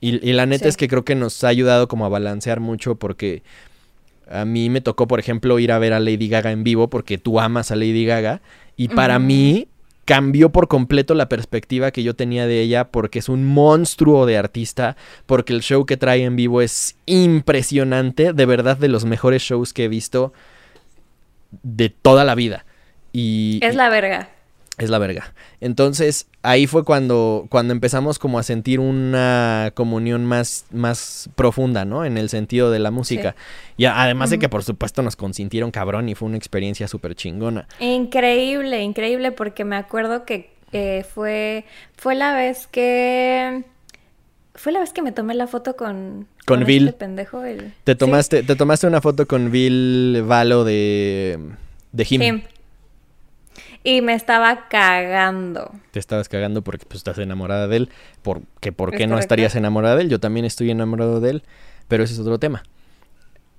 Y, 0.00 0.24
y 0.28 0.32
la 0.34 0.46
neta 0.46 0.64
Sí. 0.64 0.68
es 0.68 0.76
que 0.76 0.86
creo 0.86 1.04
que 1.04 1.16
nos 1.16 1.42
ha 1.42 1.48
ayudado 1.48 1.88
como 1.88 2.06
a 2.06 2.08
balancear 2.08 2.60
mucho 2.60 2.94
porque 2.94 3.42
a 4.30 4.44
mí 4.44 4.70
me 4.70 4.80
tocó, 4.80 5.06
por 5.06 5.20
ejemplo, 5.20 5.58
ir 5.58 5.72
a 5.72 5.78
ver 5.78 5.92
a 5.92 6.00
Lady 6.00 6.28
Gaga 6.28 6.52
en 6.52 6.64
vivo 6.64 6.88
porque 6.88 7.18
tú 7.18 7.40
amas 7.40 7.70
a 7.70 7.76
Lady 7.76 8.04
Gaga. 8.04 8.40
Y 8.76 8.88
para 8.88 9.18
mí 9.18 9.68
cambió 10.04 10.50
por 10.50 10.68
completo 10.68 11.14
la 11.14 11.28
perspectiva 11.28 11.90
que 11.90 12.02
yo 12.02 12.14
tenía 12.14 12.46
de 12.46 12.60
ella 12.60 12.88
porque 12.88 13.18
es 13.18 13.28
un 13.28 13.44
monstruo 13.44 14.26
de 14.26 14.36
artista, 14.36 14.96
porque 15.26 15.52
el 15.52 15.62
show 15.62 15.86
que 15.86 15.96
trae 15.96 16.24
en 16.24 16.36
vivo 16.36 16.60
es 16.60 16.96
impresionante, 17.06 18.32
de 18.32 18.46
verdad 18.46 18.76
de 18.76 18.88
los 18.88 19.04
mejores 19.04 19.42
shows 19.42 19.72
que 19.72 19.84
he 19.84 19.88
visto 19.88 20.32
de 21.62 21.90
toda 21.90 22.24
la 22.24 22.34
vida. 22.34 22.64
Y, 23.12 23.60
Es 23.62 23.74
la 23.74 23.88
verga. 23.90 24.30
Es 24.84 24.90
la 24.90 24.98
verga. 24.98 25.34
Entonces, 25.60 26.26
ahí 26.42 26.66
fue 26.66 26.84
cuando, 26.84 27.46
cuando 27.48 27.72
empezamos 27.72 28.18
como 28.18 28.38
a 28.38 28.42
sentir 28.42 28.80
una 28.80 29.72
comunión 29.74 30.24
más, 30.24 30.66
más 30.70 31.30
profunda, 31.34 31.84
¿no? 31.84 32.04
En 32.04 32.18
el 32.18 32.28
sentido 32.28 32.70
de 32.70 32.78
la 32.78 32.90
música. 32.90 33.34
Y 33.76 33.84
además 33.84 34.30
de 34.30 34.38
que, 34.38 34.48
por 34.48 34.64
supuesto, 34.64 35.02
nos 35.02 35.16
consintieron 35.16 35.70
cabrón 35.70 36.08
y 36.08 36.14
fue 36.14 36.28
una 36.28 36.36
experiencia 36.36 36.88
súper 36.88 37.14
chingona. 37.14 37.66
Increíble, 37.80 38.82
increíble, 38.82 39.32
porque 39.32 39.64
me 39.64 39.76
acuerdo 39.76 40.24
que 40.24 40.50
eh, 40.72 41.04
fue, 41.12 41.64
fue 41.96 42.14
la 42.14 42.34
vez 42.34 42.66
que... 42.66 43.64
Fue 44.54 44.70
la 44.70 44.80
vez 44.80 44.92
que 44.92 45.00
me 45.00 45.12
tomé 45.12 45.34
la 45.34 45.46
foto 45.46 45.76
con... 45.76 46.26
Con 46.44 46.64
Bill. 46.64 46.88
Este 46.88 46.98
pendejo, 46.98 47.42
el... 47.44 47.72
Te 47.84 47.92
Sí, 47.92 47.98
tomaste, 47.98 48.42
te 48.42 48.54
tomaste 48.54 48.86
una 48.86 49.00
foto 49.00 49.26
con 49.26 49.50
Bill 49.50 50.22
Valo 50.26 50.64
de, 50.64 51.38
de 51.92 52.06
Him. 52.08 52.22
Him. 52.22 52.42
Y 53.84 54.00
me 54.00 54.14
estaba 54.14 54.68
cagando. 54.68 55.72
Te 55.90 55.98
estabas 55.98 56.28
cagando 56.28 56.62
porque 56.62 56.86
pues, 56.86 56.98
estás 56.98 57.18
enamorada 57.18 57.66
de 57.68 57.76
él. 57.78 57.90
Por, 58.22 58.42
que 58.60 58.70
¿Por 58.72 58.94
Es 58.94 58.98
qué 58.98 59.06
no 59.06 59.12
correcto. 59.14 59.24
estarías 59.24 59.56
enamorada 59.56 59.96
de 59.96 60.02
él? 60.02 60.08
Yo 60.08 60.20
también 60.20 60.46
estoy 60.46 60.70
enamorado 60.70 61.20
de 61.20 61.30
él. 61.30 61.42
Pero 61.88 62.04
ese 62.04 62.14
es 62.14 62.20
otro 62.20 62.38
tema. 62.38 62.62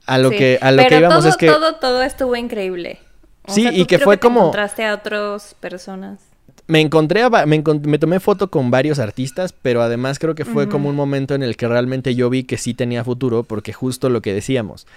A 0.05 0.17
lo 0.17 0.29
Sí, 0.29 0.37
que, 0.37 0.59
a 0.61 0.71
lo 0.71 0.77
Pero 0.77 0.89
que 0.89 0.97
íbamos 0.97 1.19
todo, 1.19 1.29
es 1.29 1.37
que... 1.37 1.47
todo, 1.47 1.75
todo 1.75 2.03
estuvo 2.03 2.35
increíble. 2.35 2.99
O 3.45 3.53
Sí, 3.53 3.63
sea, 3.63 3.73
y 3.73 3.85
que 3.85 3.95
creo 3.97 4.05
fue 4.05 4.17
te 4.17 4.21
como- 4.21 4.39
encontraste 4.39 4.85
a 4.85 4.93
otras 4.95 5.55
personas. 5.59 6.19
Me 6.67 6.79
encontré, 6.79 7.21
a 7.23 7.29
me, 7.29 7.61
encon- 7.61 7.83
me 7.85 7.99
tomé 7.99 8.21
foto 8.21 8.49
con 8.49 8.71
varios 8.71 8.99
artistas, 8.99 9.53
pero 9.53 9.81
además 9.81 10.17
creo 10.19 10.33
que 10.35 10.45
fue 10.45 10.69
como 10.69 10.87
un 10.87 10.95
momento 10.95 11.35
en 11.35 11.43
el 11.43 11.57
que 11.57 11.67
realmente 11.67 12.15
yo 12.15 12.29
vi 12.29 12.43
que 12.45 12.57
sí 12.57 12.73
tenía 12.73 13.03
futuro, 13.03 13.43
porque 13.43 13.73
justo 13.73 14.09
lo 14.09 14.21
que 14.21 14.33
decíamos. 14.33 14.87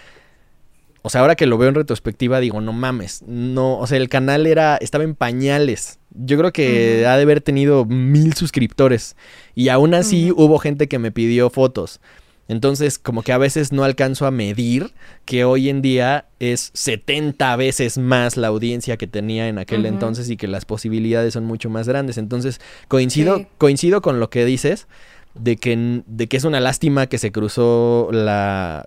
O 1.06 1.08
sea, 1.08 1.20
ahora 1.20 1.36
que 1.36 1.46
lo 1.46 1.56
veo 1.56 1.68
en 1.68 1.76
retrospectiva, 1.76 2.40
digo, 2.40 2.60
no 2.60 2.72
mames, 2.72 3.22
no, 3.28 3.78
o 3.78 3.86
sea, 3.86 3.96
el 3.96 4.08
canal 4.08 4.44
era, 4.44 4.76
estaba 4.76 5.04
en 5.04 5.14
pañales. 5.14 6.00
Yo 6.10 6.36
creo 6.36 6.52
que 6.52 7.06
ha 7.06 7.14
de 7.16 7.22
haber 7.22 7.40
tenido 7.40 7.84
mil 7.84 8.34
suscriptores. 8.34 9.14
Y 9.54 9.68
aún 9.68 9.94
así 9.94 10.32
hubo 10.32 10.58
gente 10.58 10.88
que 10.88 10.98
me 10.98 11.12
pidió 11.12 11.48
fotos. 11.48 12.00
Entonces, 12.48 12.98
como 12.98 13.22
que 13.22 13.30
a 13.32 13.38
veces 13.38 13.70
no 13.70 13.84
alcanzo 13.84 14.26
a 14.26 14.32
medir 14.32 14.94
que 15.24 15.44
hoy 15.44 15.68
en 15.68 15.80
día 15.80 16.26
es 16.40 16.72
70 16.74 17.54
veces 17.54 17.98
más 17.98 18.36
la 18.36 18.48
audiencia 18.48 18.96
que 18.96 19.06
tenía 19.06 19.46
en 19.46 19.58
aquel 19.60 19.86
entonces 19.86 20.28
y 20.28 20.36
que 20.36 20.48
las 20.48 20.64
posibilidades 20.64 21.34
son 21.34 21.44
mucho 21.44 21.70
más 21.70 21.86
grandes. 21.86 22.18
Entonces, 22.18 22.60
coincido, 22.88 23.36
Sí. 23.36 23.46
coincido 23.58 24.02
con 24.02 24.18
lo 24.18 24.28
que 24.28 24.44
dices 24.44 24.88
de 25.36 25.56
que, 25.56 26.02
de 26.04 26.26
que 26.26 26.36
es 26.36 26.42
una 26.42 26.58
lástima 26.58 27.06
que 27.06 27.18
se 27.18 27.30
cruzó 27.30 28.08
La 28.10 28.84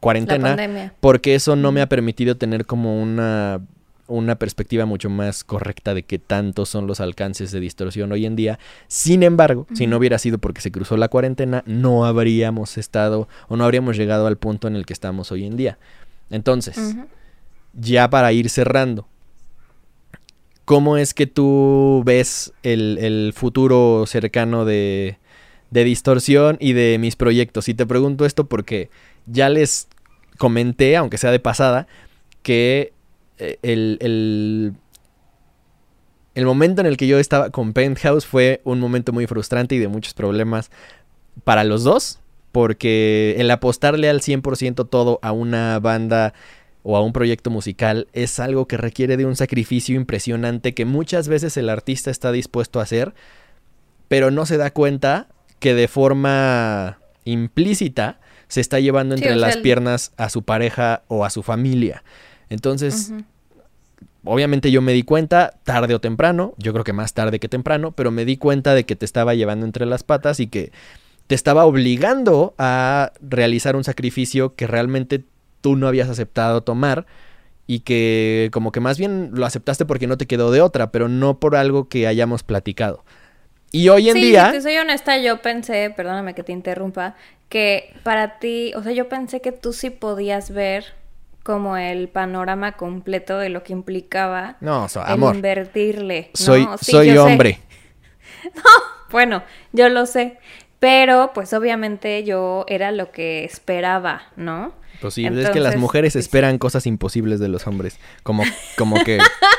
cuarentena 0.00 0.92
porque 1.00 1.34
eso 1.34 1.56
no 1.56 1.72
me 1.72 1.82
ha 1.82 1.88
permitido 1.88 2.36
tener 2.36 2.66
como 2.66 3.00
una, 3.00 3.60
una 4.10 4.36
perspectiva 4.36 4.86
mucho 4.86 5.08
más 5.08 5.44
correcta 5.44 5.94
de 5.94 6.02
qué 6.02 6.18
tantos 6.18 6.68
son 6.68 6.86
los 6.86 7.00
alcances 7.00 7.52
de 7.52 7.60
distorsión 7.60 8.10
hoy 8.10 8.26
en 8.26 8.34
día. 8.34 8.58
Sin 8.88 9.22
embargo, 9.22 9.66
si 9.74 9.86
no 9.86 9.98
hubiera 9.98 10.18
sido 10.18 10.38
porque 10.38 10.60
se 10.60 10.72
cruzó 10.72 10.96
la 10.96 11.08
cuarentena, 11.08 11.62
no 11.66 12.04
habríamos 12.04 12.76
estado 12.76 13.28
o 13.48 13.56
no 13.56 13.64
habríamos 13.64 13.96
llegado 13.96 14.26
al 14.26 14.36
punto 14.36 14.66
en 14.66 14.76
el 14.76 14.84
que 14.84 14.92
estamos 14.92 15.30
hoy 15.30 15.46
en 15.46 15.56
día. 15.56 15.78
Entonces, 16.30 16.96
ya 17.72 18.10
para 18.10 18.32
ir 18.32 18.50
cerrando, 18.50 19.06
¿cómo 20.64 20.96
es 20.96 21.14
que 21.14 21.26
tú 21.26 22.02
ves 22.04 22.52
el, 22.62 22.98
el 22.98 23.32
futuro 23.34 24.04
cercano 24.06 24.64
de, 24.64 25.18
de 25.70 25.84
distorsión 25.84 26.56
y 26.60 26.72
de 26.72 26.98
mis 26.98 27.16
proyectos? 27.16 27.68
Y 27.68 27.74
te 27.74 27.86
pregunto 27.86 28.24
esto 28.24 28.46
porque 28.46 28.90
ya 29.26 29.48
les 29.48 29.88
comenté, 30.38 30.96
aunque 30.96 31.18
sea 31.18 31.30
de 31.30 31.40
pasada, 31.40 31.86
que 32.42 32.92
eh, 33.38 33.58
el, 33.62 33.98
el, 34.00 34.74
el 36.34 36.46
momento 36.46 36.80
en 36.80 36.86
el 36.86 36.96
que 36.96 37.06
yo 37.06 37.18
estaba 37.18 37.50
con 37.50 37.72
Penthouse 37.72 38.26
fue 38.26 38.60
un 38.64 38.80
momento 38.80 39.12
muy 39.12 39.26
frustrante 39.26 39.74
y 39.74 39.78
de 39.78 39.88
muchos 39.88 40.14
problemas 40.14 40.70
para 41.44 41.64
los 41.64 41.84
dos, 41.84 42.20
porque 42.52 43.36
el 43.38 43.50
apostarle 43.50 44.08
al 44.08 44.20
100% 44.20 44.88
todo 44.88 45.18
a 45.22 45.32
una 45.32 45.78
banda 45.78 46.34
o 46.82 46.96
a 46.96 47.02
un 47.02 47.12
proyecto 47.12 47.50
musical 47.50 48.08
es 48.12 48.40
algo 48.40 48.66
que 48.66 48.76
requiere 48.76 49.16
de 49.16 49.26
un 49.26 49.36
sacrificio 49.36 49.96
impresionante 49.96 50.74
que 50.74 50.84
muchas 50.84 51.28
veces 51.28 51.56
el 51.56 51.68
artista 51.68 52.10
está 52.10 52.32
dispuesto 52.32 52.80
a 52.80 52.84
hacer, 52.84 53.14
pero 54.08 54.30
no 54.30 54.46
se 54.46 54.56
da 54.56 54.70
cuenta 54.70 55.28
que 55.58 55.74
de 55.74 55.88
forma 55.88 56.98
implícita 57.24 58.18
se 58.50 58.60
está 58.60 58.80
llevando 58.80 59.14
entre 59.14 59.36
las 59.36 59.56
piernas 59.58 60.12
a 60.16 60.28
su 60.28 60.42
pareja 60.42 61.02
o 61.06 61.24
a 61.24 61.30
su 61.30 61.44
familia. 61.44 62.02
Entonces, 62.48 63.12
obviamente 64.24 64.72
yo 64.72 64.82
me 64.82 64.92
di 64.92 65.04
cuenta, 65.04 65.54
tarde 65.62 65.94
o 65.94 66.00
temprano, 66.00 66.54
yo 66.58 66.72
creo 66.72 66.82
que 66.82 66.92
más 66.92 67.14
tarde 67.14 67.38
que 67.38 67.48
temprano, 67.48 67.92
pero 67.92 68.10
me 68.10 68.24
di 68.24 68.36
cuenta 68.36 68.74
de 68.74 68.84
que 68.84 68.96
te 68.96 69.04
estaba 69.04 69.36
llevando 69.36 69.66
entre 69.66 69.86
las 69.86 70.02
patas 70.02 70.40
y 70.40 70.48
que 70.48 70.72
te 71.28 71.36
estaba 71.36 71.64
obligando 71.64 72.54
a 72.58 73.12
realizar 73.20 73.76
un 73.76 73.84
sacrificio 73.84 74.56
que 74.56 74.66
realmente 74.66 75.22
tú 75.60 75.76
no 75.76 75.86
habías 75.86 76.08
aceptado 76.08 76.62
tomar 76.62 77.06
y 77.68 77.80
que 77.80 78.50
como 78.52 78.72
que 78.72 78.80
más 78.80 78.98
bien 78.98 79.30
lo 79.32 79.46
aceptaste 79.46 79.84
porque 79.84 80.08
no 80.08 80.18
te 80.18 80.26
quedó 80.26 80.50
de 80.50 80.60
otra, 80.60 80.90
pero 80.90 81.08
no 81.08 81.38
por 81.38 81.54
algo 81.54 81.88
que 81.88 82.08
hayamos 82.08 82.42
platicado. 82.42 83.04
Y 83.72 83.88
hoy 83.88 84.08
en 84.08 84.14
sí, 84.14 84.22
día... 84.22 84.46
si 84.46 84.52
te 84.52 84.62
soy 84.62 84.76
honesta, 84.78 85.16
yo 85.18 85.40
pensé, 85.42 85.92
perdóname 85.96 86.34
que 86.34 86.42
te 86.42 86.52
interrumpa, 86.52 87.14
que 87.48 87.94
para 88.02 88.38
ti, 88.38 88.72
o 88.76 88.82
sea, 88.82 88.92
yo 88.92 89.08
pensé 89.08 89.40
que 89.40 89.52
tú 89.52 89.72
sí 89.72 89.90
podías 89.90 90.50
ver 90.50 90.84
como 91.42 91.76
el 91.76 92.08
panorama 92.08 92.72
completo 92.72 93.38
de 93.38 93.48
lo 93.48 93.62
que 93.62 93.72
implicaba 93.72 94.56
No, 94.60 94.88
so- 94.88 95.04
el 95.04 95.12
amor. 95.12 95.34
invertirle. 95.36 96.30
¿no? 96.32 96.44
Soy, 96.44 96.68
Sí, 96.80 96.90
soy 96.92 97.10
sé. 97.10 97.18
hombre. 97.18 97.60
Bueno, 99.10 99.42
yo 99.72 99.88
lo 99.88 100.06
sé, 100.06 100.38
pero 100.78 101.32
pues 101.34 101.52
obviamente 101.52 102.22
yo 102.22 102.64
era 102.68 102.92
lo 102.92 103.10
que 103.10 103.44
esperaba, 103.44 104.22
¿no? 104.36 104.72
Pues 105.00 105.14
sí, 105.14 105.24
es 105.26 105.30
que 105.32 105.36
las 105.38 105.46
Entonces, 105.74 105.80
mujeres 105.80 106.12
sí. 106.12 106.20
esperan 106.20 106.58
cosas 106.58 106.86
imposibles 106.86 107.40
de 107.40 107.48
los 107.48 107.66
hombres. 107.66 107.98
Como, 108.22 108.44
como 108.78 109.02
que, 109.02 109.18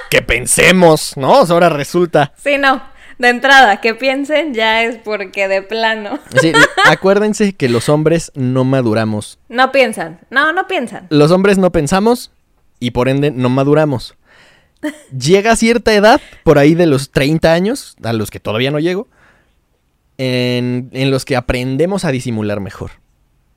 que 0.10 0.22
pensemos, 0.22 1.18
¿no? 1.18 1.42
O 1.42 1.46
sea, 1.46 1.56
ahora 1.56 1.68
resulta. 1.70 2.32
Sí, 2.38 2.58
no. 2.58 2.82
De 3.22 3.30
entrada, 3.30 3.82
que 3.82 3.94
piensen 3.94 4.56
ya 4.56 4.82
es 4.82 4.98
porque 4.98 5.48
de 5.48 5.62
plano. 5.62 6.18
Sí, 6.42 6.54
acuérdense 6.90 7.54
que 7.54 7.70
los 7.70 7.88
hombres 7.88 8.32
no 8.34 8.64
maduramos. 8.64 9.38
No 9.48 9.72
piensan. 9.72 10.22
No, 10.32 10.52
no 10.54 10.66
piensan. 10.66 11.06
Los 11.12 11.30
hombres 11.30 11.60
no 11.60 11.72
pensamos 11.72 12.32
y 12.80 12.92
por 12.92 13.10
ende 13.10 13.30
no 13.30 13.50
maduramos. 13.50 14.16
Llega 15.16 15.52
a 15.52 15.56
cierta 15.56 15.94
edad, 15.94 16.20
por 16.42 16.58
ahí 16.58 16.74
de 16.74 16.88
los 16.88 17.12
30 17.12 17.54
años, 17.54 17.96
a 18.02 18.12
los 18.12 18.32
que 18.32 18.40
todavía 18.40 18.72
no 18.72 18.80
llego, 18.80 19.08
en, 20.18 20.90
en 20.92 21.12
los 21.12 21.24
que 21.24 21.36
aprendemos 21.36 22.06
a 22.06 22.12
disimular 22.12 22.60
mejor 22.60 23.01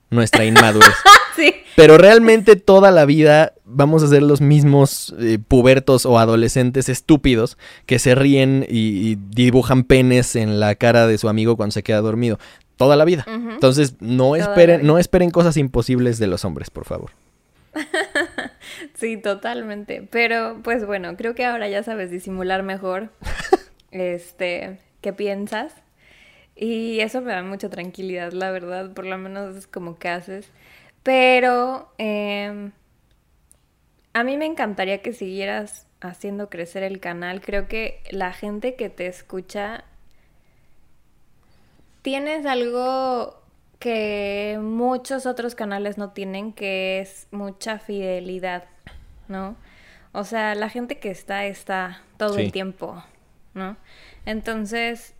nuestra 0.09 0.45
inmadurez. 0.45 0.93
Sí. 1.35 1.53
Pero 1.75 1.97
realmente 1.97 2.55
toda 2.55 2.91
la 2.91 3.03
vida 3.03 3.51
vamos 3.65 4.01
a 4.03 4.07
ser 4.07 4.23
los 4.23 4.39
mismos 4.39 5.13
eh, 5.19 5.37
pubertos 5.37 6.05
o 6.05 6.17
adolescentes 6.17 6.87
estúpidos 6.87 7.57
que 7.85 7.99
se 7.99 8.15
ríen 8.15 8.65
y, 8.69 9.11
y 9.11 9.17
dibujan 9.31 9.83
penes 9.83 10.37
en 10.37 10.61
la 10.61 10.75
cara 10.75 11.07
de 11.07 11.17
su 11.17 11.27
amigo 11.27 11.57
cuando 11.57 11.73
se 11.73 11.83
queda 11.83 11.99
dormido. 11.99 12.39
Toda 12.77 12.95
la 12.95 13.05
vida. 13.05 13.25
Entonces, 13.27 13.95
no 13.99 14.29
Toda 14.29 14.37
esperen, 14.39 14.85
no 14.85 14.97
esperen 14.97 15.29
cosas 15.29 15.55
imposibles 15.57 16.19
de 16.19 16.27
los 16.27 16.45
hombres, 16.45 16.69
por 16.69 16.85
favor. 16.85 17.11
Sí, 18.95 19.17
totalmente. 19.17 20.07
Pero, 20.09 20.59
pues 20.63 20.85
bueno, 20.85 21.15
creo 21.17 21.35
que 21.35 21.45
ahora 21.45 21.67
ya 21.67 21.83
sabes 21.83 22.09
disimular 22.09 22.63
mejor. 22.63 23.09
este, 23.91 24.79
¿qué 25.01 25.13
piensas? 25.13 25.73
Y 26.55 26.99
eso 27.01 27.21
me 27.21 27.33
da 27.33 27.43
mucha 27.43 27.69
tranquilidad, 27.69 28.31
la 28.31 28.51
verdad. 28.51 28.93
Por 28.93 29.05
lo 29.05 29.17
menos 29.17 29.55
es 29.55 29.67
como 29.67 29.97
que 29.97 30.09
haces. 30.09 30.49
Pero 31.03 31.91
em, 31.97 32.71
a 34.13 34.23
mí 34.23 34.37
me 34.37 34.45
encantaría 34.45 35.01
que 35.01 35.11
siguieras 35.13 35.87
haciendo 36.01 36.49
crecer 36.49 36.83
el 36.83 36.99
canal. 36.99 37.41
Creo 37.41 37.67
que 37.67 38.01
la 38.11 38.31
gente 38.31 38.75
que 38.75 38.89
te 38.89 39.07
escucha 39.07 39.83
tienes 42.01 42.45
algo 42.45 43.41
que 43.79 44.57
muchos 44.61 45.25
otros 45.25 45.55
canales 45.55 45.97
no 45.97 46.11
tienen, 46.11 46.53
que 46.53 46.99
es 46.99 47.27
mucha 47.31 47.79
fidelidad, 47.79 48.63
¿no? 49.27 49.55
O 50.11 50.23
sea, 50.23 50.55
la 50.55 50.69
gente 50.69 50.97
que 50.99 51.11
está, 51.11 51.45
está 51.45 52.01
todo 52.17 52.35
Sí. 52.35 52.43
el 52.43 52.51
tiempo, 52.51 53.03
¿no? 53.53 53.75
Entonces, 54.25 55.13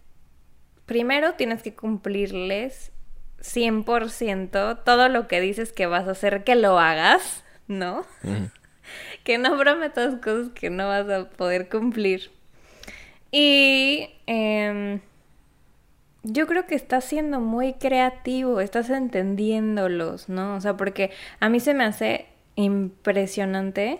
primero 0.86 1.34
tienes 1.34 1.64
que 1.64 1.74
cumplirles 1.76 2.92
100% 3.40 4.84
todo 4.84 5.10
lo 5.10 5.28
que 5.28 5.42
dices 5.42 5.72
que 5.72 5.86
vas 5.86 6.08
a 6.08 6.12
hacer, 6.12 6.44
que 6.44 6.56
lo 6.56 6.80
hagas, 6.80 7.44
¿no? 7.68 8.06
Que 9.24 9.40
no 9.40 9.58
prometas 9.58 10.18
cosas 10.18 10.50
que 10.54 10.70
no 10.70 10.88
vas 10.88 11.10
a 11.10 11.28
poder 11.28 11.70
cumplir. 11.70 12.30
Y 13.32 14.10
em, 14.28 15.00
yo 16.22 16.46
creo 16.46 16.68
que 16.68 16.76
estás 16.76 17.06
siendo 17.06 17.40
muy 17.40 17.74
creativo, 17.74 18.62
estás 18.62 18.92
entendiéndolos, 18.92 20.30
¿no? 20.30 20.56
O 20.56 20.62
sea, 20.62 20.78
porque 20.78 21.10
a 21.40 21.50
mí 21.50 21.60
se 21.60 21.74
me 21.74 21.84
hace 21.84 22.28
impresionante 22.56 24.00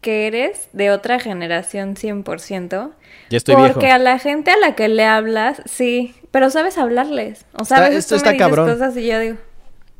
que 0.00 0.26
eres 0.26 0.68
de 0.72 0.90
otra 0.90 1.18
generación 1.20 1.94
100%. 1.96 2.92
Ya 3.30 3.36
estoy 3.36 3.54
porque 3.54 3.78
viejo. 3.86 3.94
a 3.94 3.98
la 3.98 4.18
gente 4.18 4.50
a 4.50 4.56
la 4.56 4.74
que 4.74 4.88
le 4.88 5.04
hablas, 5.04 5.62
sí, 5.66 6.14
pero 6.30 6.48
sabes 6.50 6.78
hablarles. 6.78 7.44
O 7.54 7.64
sea, 7.64 7.76
Está- 7.76 7.86
a 7.86 7.88
veces 7.90 8.04
esto 8.04 8.14
tú 8.14 8.16
está 8.16 8.30
me 8.30 8.34
dices 8.34 8.46
cabrón. 8.48 8.70
cosas 8.70 8.96
y 8.96 9.06
yo 9.06 9.18
digo, 9.20 9.36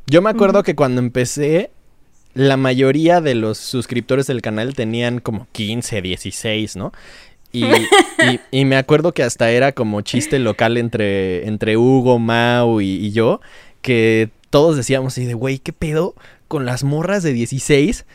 Yo 0.07 0.21
me 0.21 0.29
acuerdo 0.29 0.63
que 0.63 0.75
cuando 0.75 0.99
empecé, 0.99 1.71
la 2.33 2.57
mayoría 2.57 3.21
de 3.21 3.35
los 3.35 3.57
suscriptores 3.57 4.27
del 4.27 4.41
canal 4.41 4.73
tenían 4.73 5.19
como 5.19 5.47
15, 5.51 6.01
16, 6.01 6.75
¿no? 6.77 6.91
Y, 7.51 7.65
y- 8.23 8.39
y 8.51 8.65
me 8.65 8.77
acuerdo 8.77 9.13
que 9.13 9.23
hasta 9.23 9.51
era 9.51 9.71
como 9.73 10.01
chiste 10.01 10.39
local 10.39 10.77
entre, 10.77 11.47
entre 11.47 11.77
Hugo, 11.77 12.17
Mau 12.19 12.81
y, 12.81 12.87
y 13.05 13.11
yo, 13.11 13.39
que 13.81 14.29
todos 14.49 14.75
decíamos 14.77 15.13
así 15.13 15.25
de, 15.25 15.33
güey, 15.33 15.59
¿qué 15.59 15.73
pedo 15.73 16.15
con 16.47 16.65
las 16.65 16.83
morras 16.83 17.23
de 17.23 17.33
16? 17.33 18.05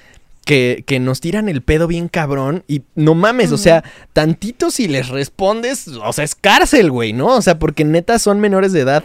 Que, 0.47 0.85
que 0.87 0.99
nos 1.01 1.21
tiran 1.21 1.49
el 1.51 1.61
pedo 1.61 1.87
bien 1.89 2.07
cabrón 2.09 2.63
y 2.69 2.83
no 2.95 3.15
mames, 3.17 3.51
o 3.51 3.59
sea, 3.59 3.83
tantito 4.13 4.71
si 4.71 4.87
les 4.89 5.09
respondes, 5.09 5.89
o 5.89 6.13
sea, 6.13 6.23
es 6.25 6.35
cárcel, 6.37 6.91
güey, 6.91 7.13
¿no? 7.13 7.35
O 7.37 7.43
sea, 7.43 7.59
porque 7.59 7.85
neta 7.85 8.19
son 8.21 8.39
menores 8.41 8.73
de 8.73 8.81
edad 8.83 9.05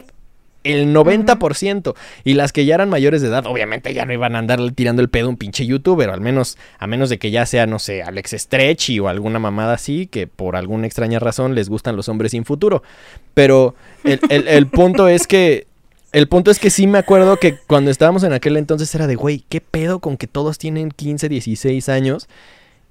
el 0.63 0.93
90%. 0.93 1.95
Y 2.23 2.35
las 2.35 2.53
que 2.53 2.65
ya 2.65 2.75
eran 2.75 2.89
mayores 2.89 3.23
de 3.23 3.29
edad, 3.29 3.47
obviamente 3.47 3.91
ya 3.95 4.05
no 4.05 4.13
iban 4.13 4.35
a 4.35 4.37
andar 4.39 4.59
tirando 4.73 5.01
el 5.01 5.09
pedo 5.09 5.25
a 5.25 5.29
un 5.29 5.37
pinche 5.37 5.65
youtuber, 5.65 6.11
al 6.11 6.21
menos, 6.21 6.59
a 6.77 6.85
menos 6.85 7.09
de 7.09 7.17
que 7.17 7.31
ya 7.31 7.47
sea, 7.47 7.65
no 7.65 7.79
sé, 7.79 8.03
Alex 8.03 8.35
Stretchy 8.37 8.99
o 8.99 9.07
alguna 9.07 9.39
mamada 9.39 9.73
así, 9.73 10.05
que 10.05 10.27
por 10.27 10.55
alguna 10.55 10.85
extraña 10.85 11.17
razón 11.17 11.55
les 11.55 11.67
gustan 11.69 11.95
los 11.95 12.07
hombres 12.07 12.33
sin 12.33 12.45
futuro. 12.45 12.83
Pero 13.33 13.73
el, 14.03 14.19
el- 14.29 14.47
el 14.47 14.67
punto 14.67 15.07
es 15.07 15.25
que. 15.25 15.65
El 16.11 16.27
punto 16.27 16.51
es 16.51 16.59
que 16.59 16.69
sí 16.69 16.87
me 16.87 16.97
acuerdo 16.97 17.37
que 17.37 17.55
cuando 17.67 17.89
estábamos 17.89 18.23
en 18.23 18.33
aquel 18.33 18.57
entonces 18.57 18.93
era 18.93 19.07
de, 19.07 19.15
güey, 19.15 19.45
¿qué 19.47 19.61
pedo 19.61 19.99
con 19.99 20.17
que 20.17 20.27
todos 20.27 20.57
tienen 20.57 20.91
15, 20.91 21.29
16 21.29 21.87
años? 21.87 22.27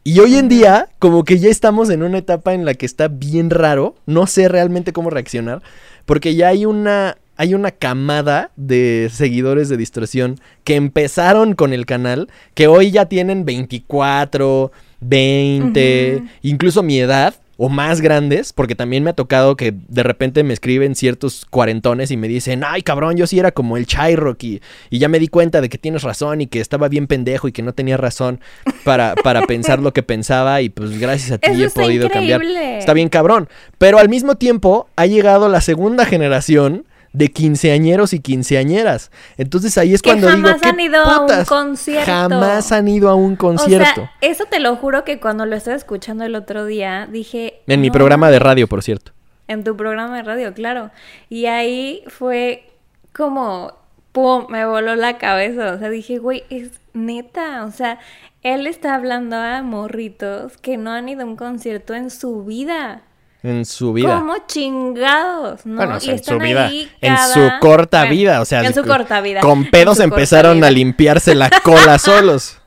Y 0.02 0.18
hoy 0.20 0.36
en 0.36 0.48
día, 0.48 0.88
como 0.98 1.24
que 1.24 1.38
ya 1.38 1.50
estamos 1.50 1.90
en 1.90 2.02
una 2.02 2.18
etapa 2.18 2.54
en 2.54 2.64
la 2.64 2.72
que 2.72 2.86
está 2.86 3.08
bien 3.08 3.50
raro, 3.50 3.94
no 4.06 4.26
sé 4.26 4.48
realmente 4.48 4.94
cómo 4.94 5.10
reaccionar, 5.10 5.62
porque 6.06 6.34
ya 6.34 6.48
hay 6.48 6.64
una, 6.64 7.18
hay 7.36 7.52
una 7.52 7.70
camada 7.70 8.50
de 8.56 9.10
seguidores 9.12 9.68
de 9.68 9.76
distorsión 9.76 10.40
que 10.64 10.76
empezaron 10.76 11.54
con 11.54 11.74
el 11.74 11.84
canal, 11.84 12.28
que 12.54 12.66
hoy 12.66 12.90
ya 12.90 13.04
tienen 13.04 13.44
24, 13.44 14.72
20, 15.00 16.16
Ujú. 16.16 16.28
incluso 16.40 16.82
mi 16.82 16.98
edad. 16.98 17.34
O 17.62 17.68
más 17.68 18.00
grandes, 18.00 18.54
porque 18.54 18.74
también 18.74 19.04
me 19.04 19.10
ha 19.10 19.12
tocado 19.12 19.54
que 19.54 19.74
de 19.88 20.02
repente 20.02 20.42
me 20.44 20.54
escriben 20.54 20.94
ciertos 20.94 21.44
cuarentones 21.44 22.10
y 22.10 22.16
me 22.16 22.26
dicen, 22.26 22.62
ay 22.64 22.80
cabrón, 22.80 23.18
yo 23.18 23.26
sí 23.26 23.38
era 23.38 23.52
como 23.52 23.76
el 23.76 23.84
Chayrock 23.84 24.42
y, 24.42 24.62
y 24.88 24.98
ya 24.98 25.08
me 25.08 25.18
di 25.18 25.28
cuenta 25.28 25.60
de 25.60 25.68
que 25.68 25.76
tienes 25.76 26.02
razón 26.02 26.40
y 26.40 26.46
que 26.46 26.60
estaba 26.60 26.88
bien 26.88 27.06
pendejo 27.06 27.48
y 27.48 27.52
que 27.52 27.60
no 27.60 27.74
tenía 27.74 27.98
razón 27.98 28.40
para, 28.82 29.14
para 29.14 29.42
pensar 29.46 29.80
lo 29.80 29.92
que 29.92 30.02
pensaba 30.02 30.62
y 30.62 30.70
pues 30.70 30.98
gracias 30.98 31.32
a 31.32 31.38
ti 31.38 31.50
Eso 31.50 31.64
he 31.64 31.84
podido 31.84 32.08
cambiar. 32.08 32.40
increíble. 32.42 32.78
Está 32.78 32.94
bien 32.94 33.10
cabrón. 33.10 33.48
Pero 33.76 33.98
al 33.98 34.08
mismo 34.08 34.36
tiempo 34.36 34.88
ha 34.96 35.04
llegado 35.04 35.50
la 35.50 35.60
segunda 35.60 36.06
generación 36.06 36.86
de 37.12 37.28
quinceañeros 37.28 38.12
y 38.12 38.20
quinceañeras. 38.20 39.10
Entonces 39.36 39.76
ahí 39.78 39.94
es 39.94 40.02
Que 40.02 40.10
cuando 40.10 40.28
digo, 40.28 40.38
jamás 40.48 40.60
¿qué 40.62 40.68
han 40.68 40.80
ido 40.80 41.02
a 41.02 41.20
un 41.20 41.44
concierto. 41.44 42.06
Jamás 42.10 42.72
han 42.72 42.88
ido 42.88 43.08
a 43.08 43.14
un 43.14 43.36
concierto. 43.36 44.02
O 44.02 44.04
sea, 44.04 44.12
eso 44.20 44.44
te 44.46 44.60
lo 44.60 44.76
juro 44.76 45.04
que 45.04 45.18
cuando 45.18 45.46
lo 45.46 45.56
estaba 45.56 45.76
escuchando 45.76 46.24
el 46.24 46.34
otro 46.34 46.64
día, 46.66 47.08
dije... 47.10 47.62
en 47.66 47.80
mi 47.80 47.88
"No 47.88 47.94
programa 47.94 48.30
de 48.30 48.38
radio, 48.38 48.68
por 48.68 48.82
cierto. 48.82 49.12
En 49.48 49.64
tu 49.64 49.76
programa 49.76 50.16
de 50.16 50.22
radio, 50.22 50.54
claro. 50.54 50.90
Y 51.28 51.46
ahí 51.46 52.04
fue 52.06 52.70
como, 53.12 53.72
pum, 54.12 54.46
me 54.48 54.64
voló 54.64 54.94
la 54.94 55.18
cabeza. 55.18 55.72
O 55.74 55.78
sea, 55.78 55.90
dije, 55.90 56.18
güey, 56.18 56.44
es 56.50 56.70
neta. 56.92 57.64
O 57.64 57.72
sea, 57.72 57.98
él 58.42 58.68
está 58.68 58.94
hablando 58.94 59.36
a 59.36 59.62
morritos 59.62 60.56
que 60.58 60.76
no 60.76 60.92
han 60.92 61.08
ido 61.08 61.22
a 61.22 61.26
un 61.26 61.36
concierto 61.36 61.94
en 61.94 62.10
su 62.10 62.44
vida. 62.44 63.02
En 63.42 63.64
su 63.64 63.92
vida. 63.94 64.18
¿Cómo 64.18 64.34
chingados? 64.46 65.64
¿no? 65.64 65.76
Bueno, 65.76 65.96
o 65.96 66.00
sea, 66.00 66.12
Y 66.14 66.16
en 66.18 66.24
su 66.24 66.38
vida. 66.38 66.66
ahí 66.66 66.90
En 67.00 67.16
su 67.16 67.40
corta 67.60 68.00
Bueno, 68.00 68.10
vida. 68.14 68.40
O 68.40 68.44
sea, 68.44 68.60
en 68.62 68.74
su 68.74 68.80
con- 68.80 68.88
corta 68.90 69.20
vida. 69.22 69.40
Con 69.40 69.64
pedos 69.70 69.98
empezaron 70.00 70.62
a 70.62 70.70
limpiarse 70.70 71.34
la 71.34 71.48
cola 71.62 71.98
solos. 71.98 72.58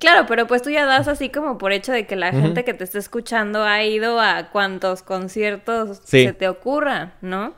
Claro, 0.00 0.26
pero 0.26 0.46
pues 0.46 0.60
tú 0.62 0.70
ya 0.70 0.84
das 0.84 1.08
así 1.08 1.30
como 1.30 1.56
por 1.58 1.72
hecho 1.72 1.92
de 1.92 2.06
que 2.06 2.16
la 2.16 2.30
gente 2.32 2.64
que 2.64 2.74
te 2.74 2.84
está 2.84 2.98
escuchando 2.98 3.62
ha 3.64 3.84
ido 3.84 4.20
a 4.20 4.48
cuantos 4.50 5.02
conciertos 5.02 6.00
Sí. 6.04 6.24
se 6.26 6.32
te 6.32 6.48
ocurra, 6.48 7.12
¿no? 7.22 7.54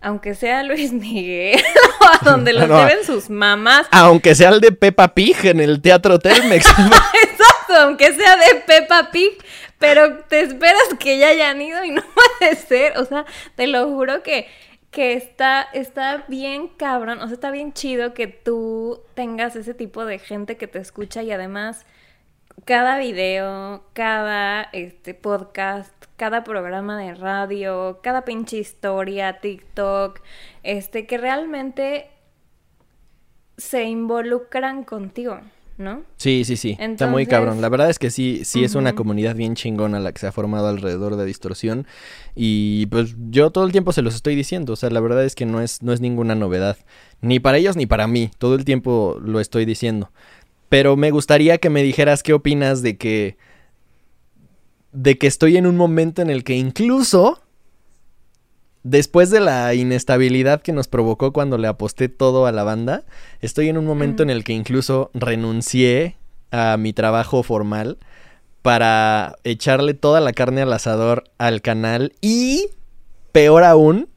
Aunque 0.00 0.34
sea 0.34 0.62
Luis 0.62 0.92
Miguel 0.94 1.60
o 2.00 2.04
a 2.28 2.30
donde 2.30 2.52
los 2.52 2.68
No. 2.68 2.78
lleven 2.78 3.04
sus 3.04 3.28
mamás. 3.28 3.86
Aunque 3.90 4.34
sea 4.34 4.50
el 4.50 4.60
de 4.60 4.70
Peppa 4.72 5.08
Pig 5.14 5.36
en 5.44 5.60
el 5.60 5.82
Teatro 5.82 6.18
Telmex. 6.18 6.66
Aunque 7.80 8.12
sea 8.12 8.36
de 8.36 8.60
Peppa 8.66 9.10
Pig. 9.10 9.32
Pero 9.78 10.20
te 10.24 10.40
esperas 10.40 10.94
que 10.98 11.18
ya 11.18 11.28
hayan 11.28 11.60
ido 11.60 11.84
y 11.84 11.90
no 11.90 12.02
puede 12.38 12.56
ser. 12.56 12.98
O 12.98 13.04
sea, 13.04 13.24
te 13.54 13.66
lo 13.66 13.86
juro 13.88 14.22
que, 14.22 14.48
que 14.90 15.14
está, 15.14 15.62
está 15.72 16.24
bien 16.28 16.68
cabrón. 16.68 17.20
O 17.20 17.26
sea, 17.26 17.34
está 17.34 17.50
bien 17.50 17.72
chido 17.72 18.14
que 18.14 18.26
tú 18.26 19.02
tengas 19.14 19.56
ese 19.56 19.74
tipo 19.74 20.04
de 20.04 20.18
gente 20.18 20.56
que 20.56 20.66
te 20.66 20.78
escucha 20.78 21.22
y 21.22 21.32
además 21.32 21.84
cada 22.64 22.98
video, 22.98 23.84
cada 23.92 24.62
este 24.72 25.12
podcast, 25.12 25.92
cada 26.16 26.44
programa 26.44 26.98
de 26.98 27.14
radio, 27.14 28.00
cada 28.02 28.24
pinche 28.24 28.56
historia, 28.56 29.40
TikTok, 29.40 30.20
este, 30.62 31.06
que 31.06 31.18
realmente 31.18 32.10
se 33.56 33.84
involucran 33.84 34.84
contigo, 34.84 35.40
¿no? 35.76 36.02
Sí, 36.16 36.44
sí, 36.44 36.56
sí. 36.56 36.76
Está 36.78 37.08
muy 37.08 37.26
cabrón. 37.26 37.60
La 37.60 37.68
verdad 37.68 37.90
es 37.90 37.98
que 37.98 38.10
sí, 38.10 38.42
sí 38.44 38.64
es 38.64 38.74
una 38.74 38.94
comunidad 38.94 39.34
bien 39.34 39.54
chingona 39.54 39.98
la 40.00 40.12
que 40.12 40.20
se 40.20 40.26
ha 40.26 40.32
formado 40.32 40.68
alrededor 40.68 41.16
de 41.16 41.24
Distorsión. 41.24 41.86
Y 42.34 42.86
pues 42.86 43.14
yo 43.30 43.50
todo 43.50 43.64
el 43.64 43.72
tiempo 43.72 43.92
se 43.92 44.02
los 44.02 44.14
estoy 44.14 44.34
diciendo. 44.36 44.74
O 44.74 44.76
sea, 44.76 44.90
la 44.90 45.00
verdad 45.00 45.24
es 45.24 45.34
que 45.34 45.46
no 45.46 45.60
es, 45.60 45.82
no 45.82 45.92
es 45.92 46.00
ninguna 46.00 46.34
novedad. 46.34 46.76
Ni 47.20 47.40
para 47.40 47.58
ellos 47.58 47.76
ni 47.76 47.86
para 47.86 48.06
mí. 48.06 48.30
Todo 48.38 48.54
el 48.54 48.64
tiempo 48.64 49.18
lo 49.22 49.40
estoy 49.40 49.64
diciendo. 49.64 50.10
Pero 50.68 50.96
me 50.96 51.10
gustaría 51.10 51.58
que 51.58 51.70
me 51.70 51.82
dijeras 51.82 52.22
qué 52.22 52.32
opinas 52.32 52.82
de 52.82 52.96
que. 52.96 53.36
de 54.92 55.18
que 55.18 55.26
estoy 55.26 55.56
en 55.56 55.66
un 55.66 55.76
momento 55.76 56.22
en 56.22 56.30
el 56.30 56.44
que 56.44 56.54
incluso. 56.54 57.40
Después 58.84 59.30
de 59.30 59.40
la 59.40 59.72
inestabilidad 59.72 60.60
que 60.60 60.72
nos 60.72 60.88
provocó 60.88 61.32
cuando 61.32 61.56
le 61.56 61.68
aposté 61.68 62.10
todo 62.10 62.44
a 62.44 62.52
la 62.52 62.64
banda, 62.64 63.02
estoy 63.40 63.70
en 63.70 63.78
un 63.78 63.86
momento 63.86 64.22
en 64.22 64.28
el 64.28 64.44
que 64.44 64.52
incluso 64.52 65.10
renuncié 65.14 66.18
a 66.50 66.76
mi 66.76 66.92
trabajo 66.92 67.42
formal 67.42 67.96
para 68.60 69.36
echarle 69.42 69.94
toda 69.94 70.20
la 70.20 70.34
carne 70.34 70.60
al 70.60 70.72
asador 70.74 71.24
al 71.38 71.62
canal 71.62 72.12
y, 72.20 72.68
peor 73.32 73.64
aún, 73.64 74.10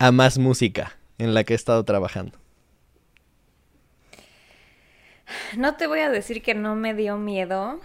a 0.00 0.10
más 0.10 0.38
música 0.38 0.98
en 1.18 1.34
la 1.34 1.44
que 1.44 1.52
he 1.52 1.56
estado 1.56 1.84
trabajando. 1.84 2.36
No 5.56 5.76
te 5.76 5.86
voy 5.86 6.00
a 6.00 6.10
decir 6.10 6.42
que 6.42 6.54
no 6.54 6.74
me 6.74 6.94
dio 6.94 7.16
miedo, 7.16 7.80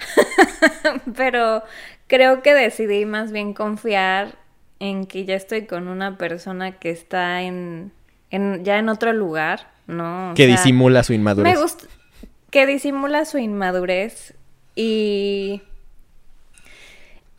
pero 1.16 1.62
creo 2.08 2.42
que 2.42 2.56
decidí 2.56 3.06
más 3.06 3.32
bien 3.32 3.54
confiar 3.54 4.47
en 4.80 5.06
que 5.06 5.26
ya 5.26 5.36
estoy 5.36 5.66
con 5.66 5.88
una 5.88 6.18
persona 6.18 6.74
que 6.74 6.90
está 6.90 7.42
en, 7.42 7.92
en 8.30 8.64
ya 8.64 8.78
en 8.78 8.90
otro 8.90 9.14
lugar, 9.14 9.72
¿no? 9.88 10.32
O 10.32 10.34
que 10.34 10.46
sea, 10.46 10.56
disimula 10.56 11.04
su 11.04 11.14
inmadurez. 11.14 11.54
Me 11.54 11.62
gusta 11.62 11.88
que 12.50 12.66
disimula 12.66 13.26
su 13.26 13.38
inmadurez 13.38 14.34
y 14.76 15.62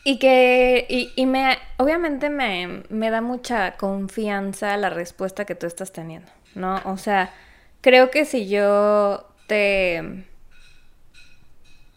y 0.05 0.19
que 0.19 0.87
y, 0.89 1.13
y 1.17 1.27
me 1.27 1.59
obviamente 1.77 2.31
me, 2.31 2.83
me 2.89 3.11
da 3.11 3.21
mucha 3.21 3.77
confianza 3.77 4.77
la 4.77 4.91
respuesta 4.91 5.45
que 5.45 5.55
tú 5.55 5.67
estás 5.67 5.93
teniendo, 5.93 6.31
¿no? 6.55 6.81
O 6.85 6.97
sea, 6.97 7.33
creo 7.81 8.11
que 8.11 8.25
si 8.25 8.49
yo 8.49 9.27
te 9.47 10.25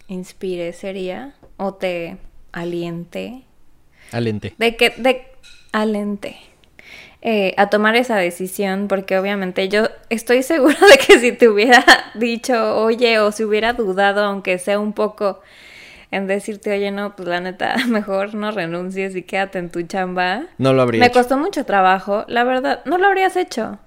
inspire 0.08 0.74
sería 0.74 1.34
o 1.58 1.74
te 1.74 2.18
aliente 2.52 3.46
Alente. 4.12 4.54
de 4.58 4.76
que 4.76 4.90
de 4.98 5.26
alente 5.72 6.38
eh, 7.22 7.54
a 7.58 7.70
tomar 7.70 7.96
esa 7.96 8.16
decisión 8.18 8.88
porque 8.88 9.18
obviamente 9.18 9.70
yo 9.70 9.88
estoy 10.10 10.44
segura 10.52 10.78
de 10.90 10.98
que 10.98 11.20
si 11.20 11.32
te 11.32 11.48
hubiera 11.50 11.84
dicho 12.16 12.78
oye 12.78 13.20
o 13.20 13.32
si 13.32 13.44
hubiera 13.44 13.74
dudado 13.74 14.24
aunque 14.24 14.58
sea 14.58 14.80
un 14.80 14.94
poco 14.94 15.40
en 16.10 16.28
decirte 16.28 16.72
oye 16.74 16.92
no 16.92 17.16
pues 17.16 17.30
la 17.30 17.40
neta 17.40 17.76
mejor 17.88 18.34
no 18.34 18.52
renuncies 18.52 19.16
y 19.16 19.22
quédate 19.24 19.60
en 19.60 19.70
tu 19.70 19.82
chamba 19.84 20.44
No 20.58 20.74
lo 20.74 20.82
habría 20.82 21.00
me 21.00 21.06
hecho. 21.06 21.20
costó 21.20 21.38
mucho 21.38 21.64
trabajo 21.66 22.26
la 22.28 22.44
verdad 22.44 22.82
no 22.86 22.98
lo 22.98 23.08
habrías 23.08 23.36
hecho 23.38 23.80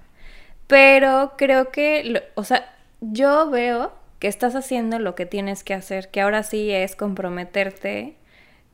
pero 0.67 1.33
creo 1.37 1.69
que 1.71 2.03
lo- 2.05 2.21
o 2.35 2.43
sea 2.43 2.73
yo 3.01 3.49
veo 3.51 3.91
que 4.19 4.27
estás 4.29 4.55
haciendo 4.55 4.97
lo 4.97 5.13
que 5.13 5.25
tienes 5.25 5.63
que 5.63 5.73
hacer 5.73 6.09
que 6.09 6.21
ahora 6.21 6.41
sí 6.43 6.71
es 6.71 6.95
comprometerte 6.95 8.15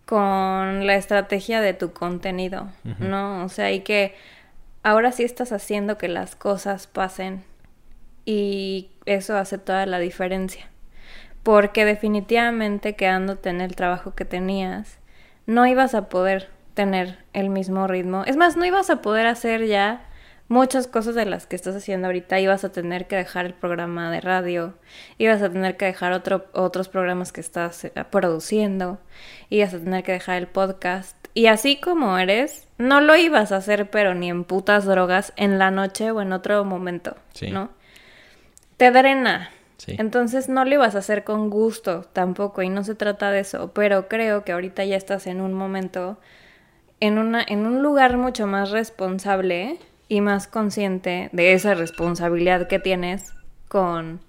con 0.05 0.85
la 0.85 0.95
estrategia 0.95 1.61
de 1.61 1.73
tu 1.73 1.93
contenido, 1.93 2.69
¿no? 2.99 3.45
O 3.45 3.49
sea, 3.49 3.71
y 3.71 3.81
que 3.81 4.15
ahora 4.83 5.11
sí 5.11 5.23
estás 5.23 5.51
haciendo 5.51 5.97
que 5.97 6.07
las 6.07 6.35
cosas 6.35 6.87
pasen 6.87 7.43
y 8.25 8.89
eso 9.05 9.37
hace 9.37 9.57
toda 9.57 9.85
la 9.85 9.99
diferencia. 9.99 10.67
Porque 11.43 11.85
definitivamente 11.85 12.95
quedándote 12.95 13.49
en 13.49 13.61
el 13.61 13.75
trabajo 13.75 14.13
que 14.13 14.25
tenías, 14.25 14.99
no 15.47 15.65
ibas 15.65 15.95
a 15.95 16.09
poder 16.09 16.49
tener 16.73 17.17
el 17.33 17.49
mismo 17.49 17.87
ritmo. 17.87 18.23
Es 18.25 18.37
más, 18.37 18.57
no 18.57 18.65
ibas 18.65 18.89
a 18.89 19.01
poder 19.01 19.27
hacer 19.27 19.65
ya 19.65 20.05
muchas 20.51 20.85
cosas 20.85 21.15
de 21.15 21.25
las 21.25 21.47
que 21.47 21.55
estás 21.55 21.77
haciendo 21.77 22.07
ahorita 22.07 22.37
ibas 22.41 22.65
a 22.65 22.73
tener 22.73 23.07
que 23.07 23.15
dejar 23.15 23.45
el 23.45 23.53
programa 23.53 24.11
de 24.11 24.19
radio, 24.19 24.73
ibas 25.17 25.41
a 25.41 25.49
tener 25.49 25.77
que 25.77 25.85
dejar 25.85 26.11
otro, 26.11 26.45
otros 26.51 26.89
programas 26.89 27.31
que 27.31 27.39
estás 27.39 27.85
eh, 27.85 27.91
produciendo, 28.09 28.99
ibas 29.49 29.73
a 29.73 29.79
tener 29.79 30.03
que 30.03 30.11
dejar 30.11 30.37
el 30.39 30.47
podcast. 30.47 31.15
Y 31.33 31.45
así 31.45 31.79
como 31.79 32.17
eres, 32.17 32.67
no 32.77 32.99
lo 32.99 33.15
ibas 33.15 33.53
a 33.53 33.57
hacer, 33.57 33.89
pero 33.89 34.13
ni 34.13 34.29
en 34.29 34.43
putas 34.43 34.83
drogas 34.85 35.31
en 35.37 35.57
la 35.57 35.71
noche 35.71 36.11
o 36.11 36.21
en 36.21 36.33
otro 36.33 36.65
momento, 36.65 37.15
Sí. 37.31 37.49
¿no? 37.49 37.69
Te 38.75 38.91
drena. 38.91 39.51
Sí. 39.77 39.95
Entonces 39.99 40.49
no 40.49 40.65
lo 40.65 40.73
ibas 40.73 40.95
a 40.95 40.99
hacer 40.99 41.23
con 41.23 41.49
gusto 41.49 42.01
tampoco 42.11 42.61
y 42.61 42.67
no 42.67 42.83
se 42.83 42.93
trata 42.93 43.31
de 43.31 43.39
eso, 43.39 43.71
pero 43.73 44.09
creo 44.09 44.43
que 44.43 44.51
ahorita 44.51 44.83
ya 44.83 44.97
estás 44.97 45.27
en 45.27 45.39
un 45.39 45.53
momento, 45.53 46.19
en, 46.99 47.17
una, 47.19 47.41
en 47.41 47.65
un 47.65 47.81
lugar 47.81 48.17
mucho 48.17 48.47
más 48.47 48.69
responsable 48.71 49.79
y 50.11 50.19
más 50.19 50.45
consciente 50.45 51.29
de 51.31 51.53
esa 51.53 51.73
responsabilidad 51.73 52.67
que 52.67 52.79
tienes 52.79 53.33
con 53.69 54.19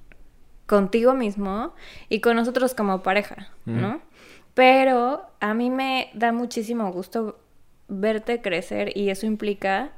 contigo 0.67 1.13
mismo 1.13 1.75
y 2.09 2.21
con 2.21 2.37
nosotros 2.37 2.73
como 2.73 3.03
pareja, 3.03 3.49
¿no? 3.65 4.01
Pero 4.55 5.27
a 5.41 5.55
mí 5.55 5.71
me 5.71 6.11
da 6.15 6.31
muchísimo 6.31 6.93
gusto 6.93 7.41
verte 7.89 8.41
crecer 8.41 8.97
y 8.97 9.11
eso 9.11 9.27
implica 9.27 9.91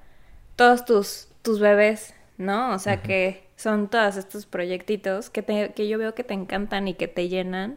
todos 0.57 0.87
tus, 0.87 1.29
tus 1.43 1.61
bebés, 1.61 2.15
¿no? 2.39 2.73
O 2.73 2.79
sea, 2.79 3.03
que 3.03 3.47
son 3.57 3.91
todos 3.91 4.17
estos 4.17 4.47
proyectitos 4.47 5.29
que, 5.29 5.43
te, 5.43 5.75
que 5.75 5.87
yo 5.87 5.99
veo 5.99 6.15
que 6.15 6.25
te 6.25 6.33
encantan 6.33 6.89
y 6.89 6.95
que 6.95 7.09
te 7.09 7.29
llenan. 7.29 7.77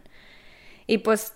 Y 0.87 0.99
pues 0.99 1.33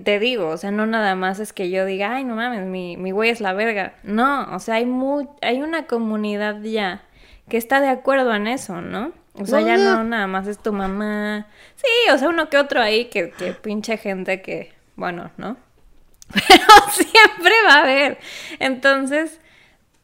te 0.00 0.18
digo, 0.18 0.48
o 0.48 0.56
sea, 0.56 0.70
no 0.70 0.86
nada 0.86 1.14
más 1.14 1.38
es 1.38 1.52
que 1.52 1.70
yo 1.70 1.84
diga, 1.84 2.16
ay, 2.16 2.24
no 2.24 2.36
mames, 2.36 2.66
mi, 2.66 2.96
mi 2.96 3.10
güey 3.10 3.30
es 3.30 3.40
la 3.40 3.52
verga. 3.52 3.94
No, 4.02 4.54
o 4.54 4.58
sea, 4.58 4.76
hay, 4.76 4.86
mu 4.86 5.28
hay 5.42 5.62
una 5.62 5.86
comunidad 5.86 6.60
ya 6.62 7.02
que 7.48 7.56
está 7.56 7.80
de 7.80 7.88
acuerdo 7.88 8.34
en 8.34 8.46
eso, 8.46 8.80
¿no? 8.80 9.12
O 9.34 9.46
sea, 9.46 9.60
ya 9.60 9.76
no 9.76 10.04
nada 10.04 10.26
más 10.28 10.46
es 10.46 10.58
tu 10.58 10.72
mamá. 10.72 11.48
Sí, 11.74 12.12
o 12.12 12.18
sea, 12.18 12.28
uno 12.28 12.48
que 12.48 12.56
otro 12.56 12.80
ahí 12.80 13.06
que, 13.06 13.30
que 13.30 13.52
pinche 13.52 13.96
gente 13.96 14.42
que, 14.42 14.72
bueno, 14.96 15.30
¿no? 15.36 15.56
Pero 16.32 16.64
siempre 16.90 17.52
va 17.68 17.74
a 17.74 17.82
haber. 17.82 18.18
Entonces, 18.60 19.40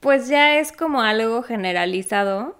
pues 0.00 0.28
ya 0.28 0.56
es 0.58 0.72
como 0.72 1.02
algo 1.02 1.42
generalizado 1.42 2.56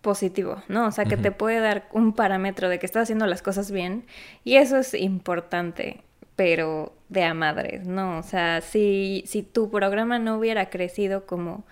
positivo, 0.00 0.62
¿no? 0.68 0.86
O 0.86 0.92
sea, 0.92 1.04
que 1.04 1.16
te 1.16 1.32
puede 1.32 1.60
dar 1.60 1.88
un 1.92 2.12
parámetro 2.12 2.68
de 2.68 2.78
que 2.78 2.86
estás 2.86 3.04
haciendo 3.04 3.26
las 3.26 3.42
cosas 3.42 3.70
bien 3.70 4.06
y 4.44 4.56
eso 4.56 4.76
es 4.76 4.94
importante, 4.94 6.02
pero 6.38 6.92
de 7.08 7.24
a 7.24 7.34
madres, 7.34 7.84
¿no? 7.84 8.18
O 8.18 8.22
sea, 8.22 8.60
si, 8.60 9.24
si 9.26 9.42
tu 9.42 9.72
programa 9.72 10.20
no 10.20 10.38
hubiera 10.38 10.70
crecido 10.70 11.26
como, 11.26 11.64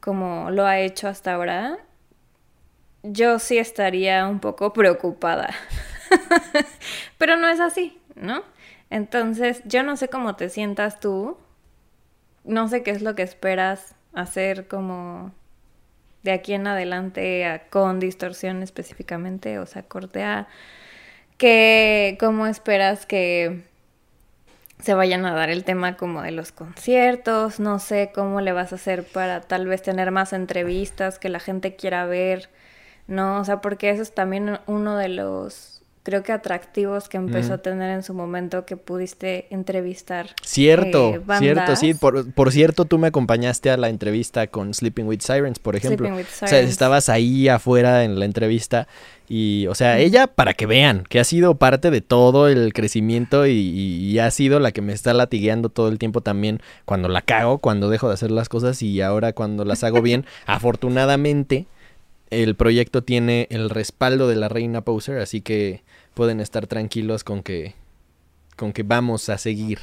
como 0.00 0.50
lo 0.50 0.66
ha 0.66 0.80
hecho 0.80 1.06
hasta 1.06 1.34
ahora, 1.34 1.78
yo 3.04 3.38
sí 3.38 3.56
estaría 3.56 4.26
un 4.26 4.40
poco 4.40 4.72
preocupada. 4.72 5.54
pero 7.18 7.36
no 7.36 7.46
es 7.46 7.60
así, 7.60 8.00
¿no? 8.16 8.42
Entonces, 8.90 9.62
yo 9.64 9.84
no 9.84 9.96
sé 9.96 10.08
cómo 10.08 10.34
te 10.34 10.48
sientas 10.48 10.98
tú, 10.98 11.38
no 12.42 12.66
sé 12.66 12.82
qué 12.82 12.90
es 12.90 13.02
lo 13.02 13.14
que 13.14 13.22
esperas 13.22 13.94
hacer 14.12 14.66
como 14.66 15.30
de 16.24 16.32
aquí 16.32 16.52
en 16.54 16.66
adelante 16.66 17.62
con 17.70 18.00
distorsión 18.00 18.64
específicamente, 18.64 19.60
o 19.60 19.66
sea, 19.66 19.84
corte 19.84 20.24
a 20.24 20.48
que 21.38 22.18
cómo 22.18 22.48
esperas 22.48 23.06
que 23.06 23.69
se 24.82 24.94
vayan 24.94 25.26
a 25.26 25.34
dar 25.34 25.50
el 25.50 25.64
tema 25.64 25.96
como 25.96 26.22
de 26.22 26.30
los 26.30 26.52
conciertos, 26.52 27.60
no 27.60 27.78
sé 27.78 28.10
cómo 28.14 28.40
le 28.40 28.52
vas 28.52 28.72
a 28.72 28.76
hacer 28.76 29.04
para 29.04 29.40
tal 29.42 29.66
vez 29.66 29.82
tener 29.82 30.10
más 30.10 30.32
entrevistas 30.32 31.18
que 31.18 31.28
la 31.28 31.40
gente 31.40 31.76
quiera 31.76 32.06
ver, 32.06 32.50
¿no? 33.06 33.40
O 33.40 33.44
sea, 33.44 33.60
porque 33.60 33.90
eso 33.90 34.02
es 34.02 34.14
también 34.14 34.58
uno 34.66 34.96
de 34.96 35.08
los, 35.08 35.69
creo 36.02 36.22
que 36.22 36.32
atractivos 36.32 37.08
que 37.08 37.18
empezó 37.18 37.54
a 37.54 37.58
tener 37.58 37.90
en 37.90 38.02
su 38.02 38.14
momento 38.14 38.64
que 38.64 38.76
pudiste 38.76 39.46
entrevistar. 39.50 40.30
Cierto, 40.42 41.14
eh, 41.16 41.20
cierto, 41.38 41.76
sí. 41.76 41.94
Por, 41.94 42.32
por 42.32 42.50
cierto, 42.52 42.86
tú 42.86 42.98
me 42.98 43.08
acompañaste 43.08 43.70
a 43.70 43.76
la 43.76 43.88
entrevista 43.90 44.46
con 44.46 44.72
Sleeping 44.72 45.06
with 45.06 45.20
Sirens, 45.20 45.58
por 45.58 45.76
ejemplo. 45.76 46.06
Sleeping 46.06 46.16
with 46.18 46.26
O 46.32 46.36
sea, 46.38 46.48
Sirens. 46.48 46.70
estabas 46.70 47.08
ahí 47.10 47.48
afuera 47.48 48.02
en 48.04 48.18
la 48.18 48.24
entrevista 48.24 48.88
y, 49.28 49.66
o 49.68 49.74
sea, 49.76 49.98
ella, 49.98 50.26
para 50.26 50.54
que 50.54 50.66
vean, 50.66 51.04
que 51.08 51.20
ha 51.20 51.24
sido 51.24 51.56
parte 51.56 51.90
de 51.90 52.00
todo 52.00 52.48
el 52.48 52.72
crecimiento 52.72 53.46
y, 53.46 53.52
y- 53.52 54.10
y 54.10 54.18
ha 54.18 54.30
sido 54.30 54.58
la 54.58 54.72
que 54.72 54.80
me 54.82 54.92
está 54.92 55.12
latigueando 55.14 55.68
todo 55.68 55.88
el 55.88 55.98
tiempo 55.98 56.20
también 56.22 56.60
cuando 56.86 57.08
la 57.08 57.20
cago, 57.22 57.58
cuando 57.58 57.90
dejo 57.90 58.08
de 58.08 58.14
hacer 58.14 58.30
las 58.30 58.48
cosas 58.48 58.82
y 58.82 59.00
ahora 59.02 59.32
cuando 59.34 59.64
las 59.64 59.84
hago 59.84 60.02
bien. 60.02 60.24
Afortunadamente, 60.46 61.66
el 62.30 62.54
proyecto 62.54 63.02
tiene 63.02 63.46
el 63.50 63.70
respaldo 63.70 64.28
de 64.28 64.36
la 64.36 64.48
reina 64.48 64.82
Poser, 64.82 65.18
así 65.18 65.40
que 65.40 65.82
pueden 66.14 66.40
estar 66.40 66.66
tranquilos 66.66 67.24
con 67.24 67.42
que, 67.42 67.74
con 68.56 68.72
que 68.72 68.82
vamos 68.82 69.28
a 69.28 69.38
seguir. 69.38 69.78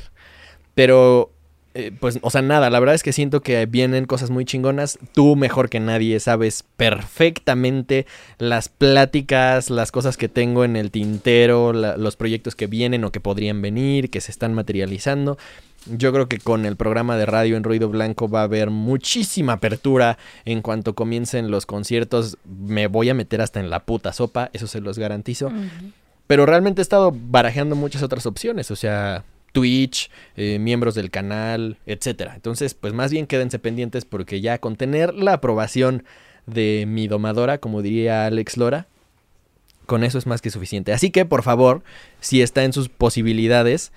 Pero, 0.73 1.31
eh, 1.79 1.91
pues, 1.99 2.17
o 2.23 2.29
sea, 2.31 2.41
nada, 2.41 2.69
la 2.69 2.79
verdad 2.79 2.95
es 2.95 3.03
que 3.03 3.13
siento 3.13 3.41
que 3.41 3.65
vienen 3.67 4.05
cosas 4.05 4.29
muy 4.31 4.45
chingonas. 4.45 4.97
Tú, 5.13 5.35
mejor 5.35 5.69
que 5.69 5.79
nadie, 5.79 6.19
sabes 6.19 6.63
perfectamente 6.75 8.05
las 8.39 8.69
pláticas, 8.69 9.69
las 9.69 9.91
cosas 9.91 10.17
que 10.17 10.27
tengo 10.29 10.65
en 10.65 10.75
el 10.75 10.91
tintero, 10.91 11.73
la- 11.73 11.97
los 11.97 12.15
proyectos 12.15 12.55
que 12.55 12.67
vienen 12.67 13.03
o 13.03 13.11
que 13.11 13.19
podrían 13.19 13.61
venir, 13.61 14.09
que 14.09 14.21
se 14.21 14.31
están 14.31 14.53
materializando. 14.53 15.37
Yo 15.85 16.11
creo 16.11 16.27
que 16.27 16.39
con 16.39 16.65
el 16.65 16.75
programa 16.75 17.15
de 17.15 17.25
radio 17.25 17.55
en 17.55 17.63
Ruido 17.63 17.87
Blanco 17.89 18.27
va 18.27 18.41
a 18.41 18.43
haber 18.43 18.69
muchísima 18.71 19.53
apertura 19.53 20.17
en 20.43 20.61
cuanto 20.61 20.95
comiencen 20.95 21.49
los 21.51 21.65
conciertos. 21.65 22.37
Me 22.45 22.87
voy 22.87 23.09
a 23.09 23.13
meter 23.13 23.39
hasta 23.41 23.59
en 23.59 23.69
la 23.69 23.81
puta 23.85 24.11
sopa, 24.11 24.49
eso 24.53 24.67
se 24.67 24.81
los 24.81 24.99
garantizo. 24.99 25.51
Pero 26.25 26.45
realmente 26.45 26.81
he 26.81 26.83
estado 26.83 27.13
barajeando 27.15 27.75
muchas 27.77 28.03
otras 28.03 28.25
opciones, 28.25 28.69
o 28.71 28.75
sea, 28.75 29.23
Twitch, 29.61 30.11
eh, 30.35 30.59
miembros 30.59 30.93
del 30.95 31.09
canal, 31.09 31.77
etcétera. 31.87 32.33
Entonces, 32.35 32.73
pues 32.75 32.93
más 32.93 33.11
bien 33.11 33.25
quédense 33.25 33.57
pendientes 33.57 34.05
porque 34.05 34.39
ya 34.39 34.59
con 34.59 34.75
tener 34.75 35.13
la 35.15 35.33
aprobación 35.33 36.03
de 36.45 36.85
mi 36.87 37.07
domadora, 37.07 37.57
como 37.57 37.81
diría 37.81 38.25
Alex 38.27 38.55
Lora, 38.57 38.87
con 39.87 40.03
eso 40.03 40.17
es 40.17 40.27
más 40.27 40.41
que 40.41 40.49
suficiente. 40.51 40.93
Así 40.93 41.09
que, 41.11 41.25
por 41.25 41.43
favor, 41.43 41.81
si 42.19 42.41
está 42.41 42.63
en 42.65 42.73
sus 42.73 42.87
posibilidades, 42.89 43.91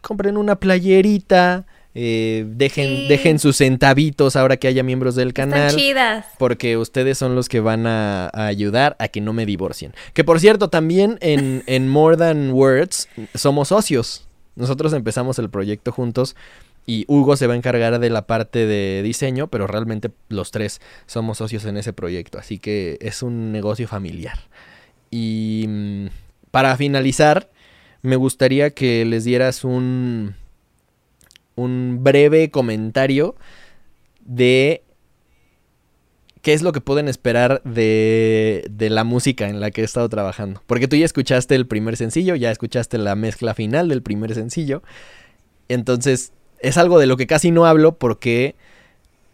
compren 0.00 0.36
una 0.36 0.56
playerita, 0.56 1.66
eh, 1.94 2.44
dejen, 2.48 2.86
Sí. 2.86 3.08
dejen 3.08 3.38
sus 3.38 3.58
centavitos 3.58 4.34
ahora 4.36 4.56
que 4.56 4.66
haya 4.68 4.82
miembros 4.82 5.14
del 5.14 5.34
canal. 5.34 5.66
Están 5.66 5.78
chidas. 5.78 6.26
Porque 6.38 6.76
ustedes 6.78 7.18
son 7.18 7.34
los 7.34 7.48
que 7.50 7.60
van 7.60 7.86
a, 7.86 8.30
a 8.32 8.46
ayudar 8.46 8.96
a 8.98 9.08
que 9.08 9.20
no 9.20 9.32
me 9.34 9.44
divorcien. 9.44 9.92
Que 10.14 10.24
por 10.24 10.40
cierto, 10.40 10.68
también 10.70 11.18
en, 11.20 11.62
en 11.66 11.88
More 11.88 12.16
Than 12.16 12.52
Words 12.52 13.08
somos 13.34 13.68
socios. 13.68 14.26
Nosotros 14.54 14.92
empezamos 14.92 15.38
el 15.38 15.50
proyecto 15.50 15.92
juntos 15.92 16.36
y 16.86 17.04
Hugo 17.08 17.36
se 17.36 17.46
va 17.46 17.54
a 17.54 17.56
encargar 17.56 17.98
de 17.98 18.10
la 18.10 18.26
parte 18.26 18.66
de 18.66 19.02
diseño, 19.02 19.46
pero 19.46 19.66
realmente 19.66 20.10
los 20.28 20.50
tres 20.50 20.80
somos 21.06 21.38
socios 21.38 21.64
en 21.64 21.76
ese 21.76 21.92
proyecto. 21.92 22.38
Así 22.38 22.58
que 22.58 22.98
es 23.00 23.22
un 23.22 23.52
negocio 23.52 23.86
familiar. 23.88 24.38
Y 25.10 25.66
mm, 25.68 26.06
para 26.50 26.76
finalizar, 26.76 27.50
me 28.02 28.16
gustaría 28.16 28.70
que 28.70 29.04
les 29.04 29.24
dieras 29.24 29.64
un, 29.64 30.34
un 31.54 31.98
breve 32.02 32.50
comentario 32.50 33.36
de 34.24 34.81
qué 36.42 36.52
es 36.52 36.62
lo 36.62 36.72
que 36.72 36.80
pueden 36.80 37.08
esperar 37.08 37.62
de, 37.64 38.66
de 38.70 38.90
la 38.90 39.04
música 39.04 39.48
en 39.48 39.60
la 39.60 39.70
que 39.70 39.80
he 39.80 39.84
estado 39.84 40.08
trabajando. 40.08 40.62
Porque 40.66 40.88
tú 40.88 40.96
ya 40.96 41.04
escuchaste 41.04 41.54
el 41.54 41.66
primer 41.66 41.96
sencillo, 41.96 42.34
ya 42.34 42.50
escuchaste 42.50 42.98
la 42.98 43.14
mezcla 43.14 43.54
final 43.54 43.88
del 43.88 44.02
primer 44.02 44.34
sencillo. 44.34 44.82
Entonces, 45.68 46.32
es 46.58 46.76
algo 46.76 46.98
de 46.98 47.06
lo 47.06 47.16
que 47.16 47.26
casi 47.26 47.50
no 47.50 47.64
hablo 47.64 47.96
porque 47.96 48.56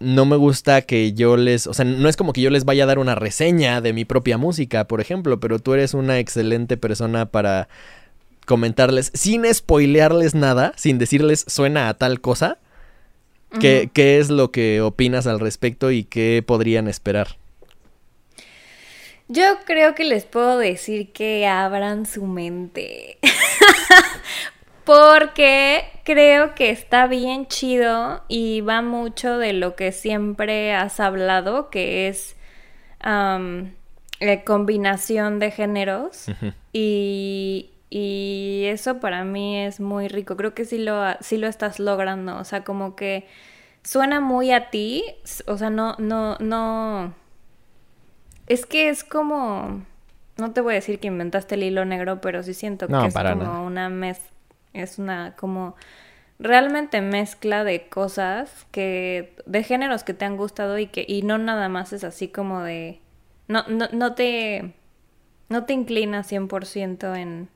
no 0.00 0.26
me 0.26 0.36
gusta 0.36 0.82
que 0.82 1.12
yo 1.12 1.36
les, 1.36 1.66
o 1.66 1.74
sea, 1.74 1.84
no 1.84 2.08
es 2.08 2.16
como 2.16 2.32
que 2.32 2.40
yo 2.40 2.50
les 2.50 2.64
vaya 2.64 2.84
a 2.84 2.86
dar 2.86 2.98
una 2.98 3.14
reseña 3.14 3.80
de 3.80 3.92
mi 3.92 4.04
propia 4.04 4.38
música, 4.38 4.86
por 4.86 5.00
ejemplo, 5.00 5.40
pero 5.40 5.58
tú 5.58 5.74
eres 5.74 5.94
una 5.94 6.18
excelente 6.18 6.76
persona 6.76 7.26
para 7.26 7.68
comentarles 8.46 9.10
sin 9.14 9.44
spoilearles 9.52 10.34
nada, 10.34 10.72
sin 10.76 10.98
decirles 10.98 11.44
suena 11.48 11.88
a 11.88 11.94
tal 11.94 12.20
cosa. 12.20 12.58
¿Qué, 13.60 13.90
qué 13.92 14.18
es 14.18 14.30
lo 14.30 14.50
que 14.50 14.80
opinas 14.80 15.26
al 15.26 15.40
respecto 15.40 15.90
y 15.90 16.04
qué 16.04 16.44
podrían 16.46 16.86
esperar? 16.88 17.36
Yo 19.28 19.58
creo 19.66 19.94
que 19.94 20.04
les 20.04 20.24
puedo 20.24 20.58
decir 20.58 21.12
que 21.12 21.46
abran 21.46 22.06
su 22.06 22.24
mente. 22.24 23.18
Porque 24.84 25.84
creo 26.04 26.54
que 26.54 26.70
está 26.70 27.06
bien 27.06 27.46
chido 27.46 28.22
y 28.26 28.62
va 28.62 28.80
mucho 28.80 29.36
de 29.36 29.52
lo 29.52 29.76
que 29.76 29.92
siempre 29.92 30.72
has 30.72 30.98
hablado, 30.98 31.68
que 31.68 32.08
es 32.08 32.36
la 33.00 34.44
combinación 34.46 35.40
de 35.40 35.50
géneros. 35.50 36.24
Y, 36.72 37.68
y 37.90 38.64
eso 38.66 39.00
para 39.00 39.24
mí 39.24 39.58
es 39.58 39.80
muy 39.80 40.08
rico. 40.08 40.36
Creo 40.36 40.54
que 40.54 40.64
sí 40.64 40.78
lo, 40.78 41.02
sí 41.20 41.38
lo 41.38 41.46
estás 41.46 41.78
logrando. 41.80 42.36
O 42.38 42.44
sea, 42.44 42.64
como 42.64 42.96
que 42.96 43.26
suena 43.82 44.20
muy 44.20 44.52
a 44.52 44.70
ti, 44.70 45.04
o 45.46 45.58
sea, 45.58 45.70
no, 45.70 45.96
no, 45.98 46.36
no. 46.40 47.14
Es 48.46 48.66
que 48.66 48.88
es 48.88 49.04
como. 49.04 49.82
No 50.36 50.52
te 50.52 50.60
voy 50.60 50.72
a 50.74 50.76
decir 50.76 51.00
que 51.00 51.08
inventaste 51.08 51.56
el 51.56 51.64
hilo 51.64 51.84
negro, 51.84 52.20
pero 52.20 52.42
sí 52.42 52.54
siento 52.54 52.88
No, 52.88 53.02
que 53.02 53.06
es 53.08 53.14
como 53.22 53.44
nada. 53.44 53.60
una 53.60 53.88
mez. 53.88 54.20
Es 54.72 54.98
una 54.98 55.34
como. 55.36 55.74
Realmente 56.38 57.02
mezcla 57.02 57.64
de 57.64 57.88
cosas 57.88 58.66
que. 58.70 59.34
de 59.46 59.62
géneros 59.64 60.04
que 60.04 60.14
te 60.14 60.24
han 60.24 60.36
gustado 60.36 60.78
y 60.78 60.86
que. 60.86 61.04
Y 61.08 61.22
no 61.22 61.38
nada 61.38 61.68
más 61.68 61.92
es 61.92 62.04
así 62.04 62.28
como 62.28 62.62
de. 62.62 63.00
No, 63.48 63.64
no, 63.68 63.88
no 63.92 64.14
te. 64.14 64.74
No 65.48 65.64
te 65.66 65.72
inclinas 65.74 66.30
100% 66.30 67.16
en. 67.16 67.48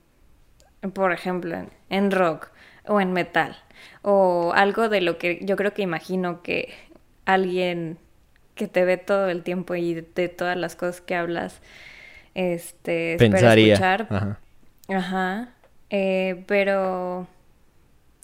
Por 0.95 1.13
ejemplo, 1.13 1.57
en, 1.57 1.69
en 1.91 2.11
rock 2.11 2.49
o 2.87 3.01
en 3.01 3.13
metal. 3.13 3.57
O 4.03 4.53
algo 4.55 4.89
de 4.89 5.01
lo 5.01 5.19
que 5.19 5.41
yo 5.43 5.57
creo 5.57 5.73
que 5.73 5.83
imagino 5.83 6.43
que 6.43 6.75
alguien 7.25 7.99
que 8.55 8.69
te 8.69 8.85
ve 8.85 8.97
todo 8.97 9.29
el 9.29 9.43
tiempo 9.43 9.75
y 9.75 9.95
de, 9.95 10.29
todas 10.29 10.57
las 10.57 10.77
cosas 10.77 11.01
que 11.01 11.15
hablas, 11.15 11.61
este, 12.35 13.17
Pensaría. 13.19 13.75
escuchar. 13.75 14.07
Ajá. 14.11 14.39
Ajá. 14.89 15.49
Eh, 15.91 16.45
pero 16.47 17.27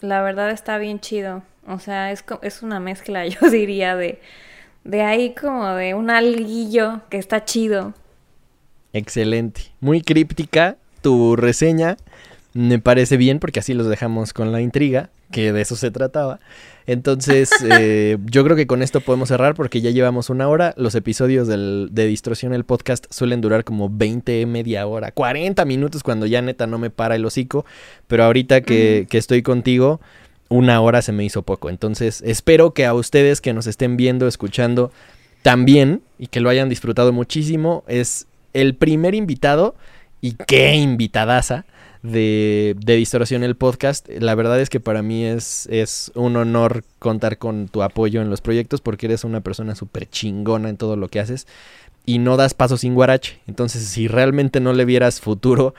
la 0.01 0.21
verdad 0.21 0.51
está 0.51 0.77
bien 0.77 0.99
chido. 0.99 1.43
O 1.67 1.79
sea, 1.79 2.11
es, 2.11 2.23
es 2.41 2.63
una 2.63 2.79
mezcla, 2.79 3.25
yo 3.27 3.49
diría, 3.49 3.95
de, 3.95 4.19
de 4.83 5.01
ahí 5.01 5.33
como 5.39 5.67
de 5.75 5.93
un 5.93 6.09
alguillo 6.09 7.01
que 7.09 7.17
está 7.17 7.45
chido. 7.45 7.93
Excelente. 8.93 9.71
Muy 9.79 10.01
críptica 10.01 10.77
tu 11.01 11.35
reseña. 11.35 11.97
Me 12.59 12.77
parece 12.77 13.15
bien 13.15 13.39
porque 13.39 13.59
así 13.61 13.73
los 13.73 13.87
dejamos 13.87 14.33
con 14.33 14.51
la 14.51 14.59
intriga, 14.59 15.11
que 15.31 15.53
de 15.53 15.61
eso 15.61 15.77
se 15.77 15.91
trataba. 15.91 16.41
Entonces, 16.87 17.51
eh, 17.71 18.17
yo 18.25 18.43
creo 18.43 18.57
que 18.57 18.67
con 18.67 18.81
esto 18.81 18.99
podemos 18.99 19.29
cerrar 19.29 19.53
porque 19.55 19.79
ya 19.79 19.91
llevamos 19.91 20.29
una 20.29 20.49
hora. 20.49 20.73
Los 20.75 20.93
episodios 20.95 21.47
del- 21.47 21.87
de 21.91 22.05
Distorsión, 22.07 22.53
el 22.53 22.65
podcast, 22.65 23.05
suelen 23.11 23.39
durar 23.39 23.63
como 23.63 23.89
20, 23.89 24.45
media 24.45 24.85
hora, 24.87 25.11
40 25.11 25.63
minutos 25.63 26.03
cuando 26.03 26.25
ya 26.25 26.41
neta 26.41 26.67
no 26.67 26.77
me 26.79 26.89
para 26.89 27.15
el 27.15 27.23
hocico. 27.25 27.65
Pero 28.07 28.25
ahorita 28.25 28.59
que, 28.59 29.07
que 29.09 29.17
estoy 29.17 29.41
contigo, 29.41 30.01
una 30.49 30.81
hora 30.81 31.01
se 31.01 31.13
me 31.13 31.23
hizo 31.23 31.43
poco. 31.43 31.69
Entonces, 31.69 32.21
espero 32.25 32.73
que 32.73 32.85
a 32.85 32.93
ustedes 32.93 33.39
que 33.39 33.53
nos 33.53 33.67
estén 33.67 33.95
viendo, 33.95 34.27
escuchando, 34.27 34.91
también 35.43 36.01
y 36.17 36.27
que 36.27 36.41
lo 36.41 36.49
hayan 36.49 36.67
disfrutado 36.67 37.13
muchísimo. 37.13 37.85
Es 37.87 38.27
el 38.53 38.75
primer 38.75 39.15
invitado 39.15 39.75
y 40.19 40.33
qué 40.45 40.75
invitadaza 40.75 41.63
de, 42.01 42.75
de 42.77 42.95
Distorsión 42.95 43.43
el 43.43 43.55
podcast. 43.55 44.07
La 44.09 44.35
verdad 44.35 44.59
es 44.59 44.69
que 44.69 44.79
para 44.79 45.01
mí 45.01 45.25
es, 45.25 45.67
es 45.71 46.11
un 46.15 46.35
honor 46.37 46.83
contar 46.99 47.37
con 47.37 47.67
tu 47.67 47.83
apoyo 47.83 48.21
en 48.21 48.29
los 48.29 48.41
proyectos 48.41 48.81
porque 48.81 49.07
eres 49.07 49.23
una 49.23 49.41
persona 49.41 49.75
súper 49.75 50.09
chingona 50.09 50.69
en 50.69 50.77
todo 50.77 50.95
lo 50.95 51.07
que 51.09 51.19
haces 51.19 51.47
y 52.05 52.19
no 52.19 52.37
das 52.37 52.53
paso 52.53 52.77
sin 52.77 52.95
guarache. 52.95 53.39
Entonces, 53.47 53.83
si 53.83 54.07
realmente 54.07 54.59
no 54.59 54.73
le 54.73 54.85
vieras 54.85 55.19
futuro 55.19 55.73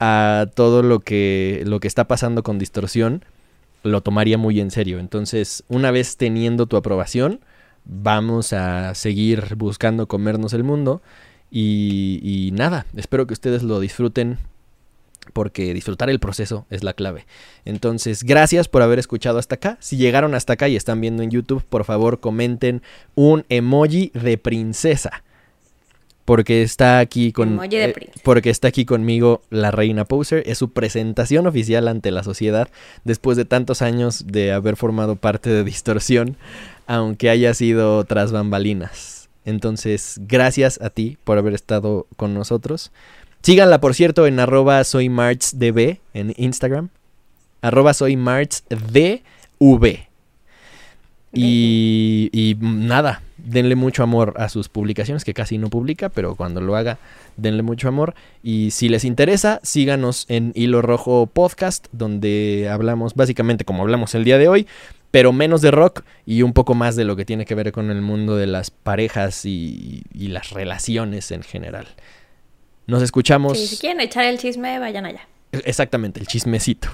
a 0.00 0.46
todo 0.54 0.82
lo 0.82 1.00
que, 1.00 1.62
lo 1.66 1.80
que 1.80 1.88
está 1.88 2.08
pasando 2.08 2.42
con 2.42 2.58
Distorsión, 2.58 3.24
lo 3.82 4.00
tomaría 4.00 4.38
muy 4.38 4.60
en 4.60 4.70
serio. 4.70 4.98
Entonces, 4.98 5.64
una 5.68 5.90
vez 5.90 6.16
teniendo 6.16 6.66
tu 6.66 6.76
aprobación, 6.76 7.40
vamos 7.84 8.52
a 8.52 8.94
seguir 8.94 9.54
buscando 9.56 10.08
comernos 10.08 10.54
el 10.54 10.64
mundo. 10.64 11.02
Y, 11.50 12.18
y 12.22 12.50
nada, 12.50 12.86
espero 12.96 13.26
que 13.28 13.34
ustedes 13.34 13.62
lo 13.62 13.78
disfruten 13.78 14.38
porque 15.32 15.74
disfrutar 15.74 16.10
el 16.10 16.20
proceso 16.20 16.66
es 16.70 16.82
la 16.82 16.92
clave. 16.92 17.26
Entonces, 17.64 18.22
gracias 18.22 18.68
por 18.68 18.82
haber 18.82 18.98
escuchado 18.98 19.38
hasta 19.38 19.56
acá. 19.56 19.76
Si 19.80 19.96
llegaron 19.96 20.34
hasta 20.34 20.54
acá 20.54 20.68
y 20.68 20.76
están 20.76 21.00
viendo 21.00 21.22
en 21.22 21.30
YouTube, 21.30 21.64
por 21.68 21.84
favor 21.84 22.20
comenten 22.20 22.82
un 23.14 23.44
emoji 23.48 24.10
de 24.14 24.38
princesa. 24.38 25.22
Porque 26.24 26.62
está 26.62 26.98
aquí 26.98 27.30
con 27.30 27.60
eh, 27.70 27.94
porque 28.24 28.50
está 28.50 28.66
aquí 28.66 28.84
conmigo 28.84 29.42
la 29.48 29.70
reina 29.70 30.04
Poser, 30.04 30.42
es 30.46 30.58
su 30.58 30.72
presentación 30.72 31.46
oficial 31.46 31.86
ante 31.86 32.10
la 32.10 32.24
sociedad 32.24 32.68
después 33.04 33.36
de 33.36 33.44
tantos 33.44 33.80
años 33.80 34.26
de 34.26 34.50
haber 34.50 34.74
formado 34.74 35.14
parte 35.14 35.50
de 35.50 35.62
Distorsión, 35.62 36.36
aunque 36.88 37.30
haya 37.30 37.54
sido 37.54 38.02
tras 38.04 38.32
bambalinas. 38.32 39.28
Entonces, 39.44 40.20
gracias 40.26 40.80
a 40.82 40.90
ti 40.90 41.16
por 41.22 41.38
haber 41.38 41.54
estado 41.54 42.08
con 42.16 42.34
nosotros. 42.34 42.90
Síganla, 43.46 43.80
por 43.80 43.94
cierto, 43.94 44.26
en 44.26 44.40
arroba 44.40 44.82
en 44.82 46.34
Instagram. 46.36 46.88
Arroba 47.62 47.94
soy 47.94 48.16
marchdv. 48.16 49.20
Y, 51.32 52.28
y 52.32 52.56
nada, 52.60 53.22
denle 53.36 53.76
mucho 53.76 54.02
amor 54.02 54.34
a 54.36 54.48
sus 54.48 54.68
publicaciones, 54.68 55.22
que 55.22 55.32
casi 55.32 55.58
no 55.58 55.70
publica, 55.70 56.08
pero 56.08 56.34
cuando 56.34 56.60
lo 56.60 56.74
haga, 56.74 56.98
denle 57.36 57.62
mucho 57.62 57.86
amor. 57.86 58.16
Y 58.42 58.72
si 58.72 58.88
les 58.88 59.04
interesa, 59.04 59.60
síganos 59.62 60.26
en 60.28 60.50
Hilo 60.56 60.82
Rojo 60.82 61.28
Podcast, 61.32 61.86
donde 61.92 62.68
hablamos 62.68 63.14
básicamente 63.14 63.64
como 63.64 63.84
hablamos 63.84 64.16
el 64.16 64.24
día 64.24 64.38
de 64.38 64.48
hoy, 64.48 64.66
pero 65.12 65.32
menos 65.32 65.60
de 65.60 65.70
rock 65.70 66.02
y 66.26 66.42
un 66.42 66.52
poco 66.52 66.74
más 66.74 66.96
de 66.96 67.04
lo 67.04 67.14
que 67.14 67.24
tiene 67.24 67.44
que 67.44 67.54
ver 67.54 67.70
con 67.70 67.92
el 67.92 68.02
mundo 68.02 68.34
de 68.34 68.48
las 68.48 68.72
parejas 68.72 69.44
y, 69.44 70.02
y 70.12 70.26
las 70.28 70.50
relaciones 70.50 71.30
en 71.30 71.44
general. 71.44 71.86
Nos 72.86 73.02
escuchamos. 73.02 73.58
Sí, 73.58 73.66
si 73.66 73.76
quieren 73.78 74.00
echar 74.00 74.24
el 74.24 74.38
chisme, 74.38 74.78
vayan 74.78 75.06
allá. 75.06 75.26
Exactamente, 75.52 76.20
el 76.20 76.26
chismecito. 76.26 76.88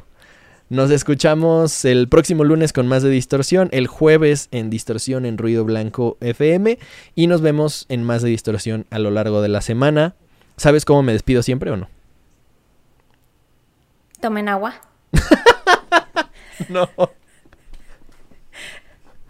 Nos 0.69 0.91
escuchamos 0.91 1.85
el 1.85 2.09
próximo 2.09 2.45
lunes 2.45 2.73
con 2.73 2.87
más 2.87 3.03
de 3.03 3.11
Distorsión, 3.11 3.69
el 3.73 3.89
jueves 3.89 4.49
en 4.53 4.71
Distorsión 4.71 5.27
en 5.27 5.37
Ruido 5.37 5.65
Blanco 5.67 6.17
FM 6.21 6.79
y 7.15 7.27
nos 7.27 7.43
vemos 7.43 7.85
en 7.91 8.05
más 8.05 8.23
de 8.23 8.31
Distorsión 8.31 8.87
a 8.89 8.99
lo 8.99 9.11
largo 9.11 9.43
de 9.43 9.49
la 9.49 9.61
semana. 9.61 10.15
¿Sabes 10.57 10.87
cómo 10.87 11.03
me 11.03 11.13
despido 11.13 11.43
siempre 11.43 11.71
o 11.71 11.77
no? 11.77 11.89
Tomen 14.21 14.49
agua. 14.49 14.81
No. 16.69 16.89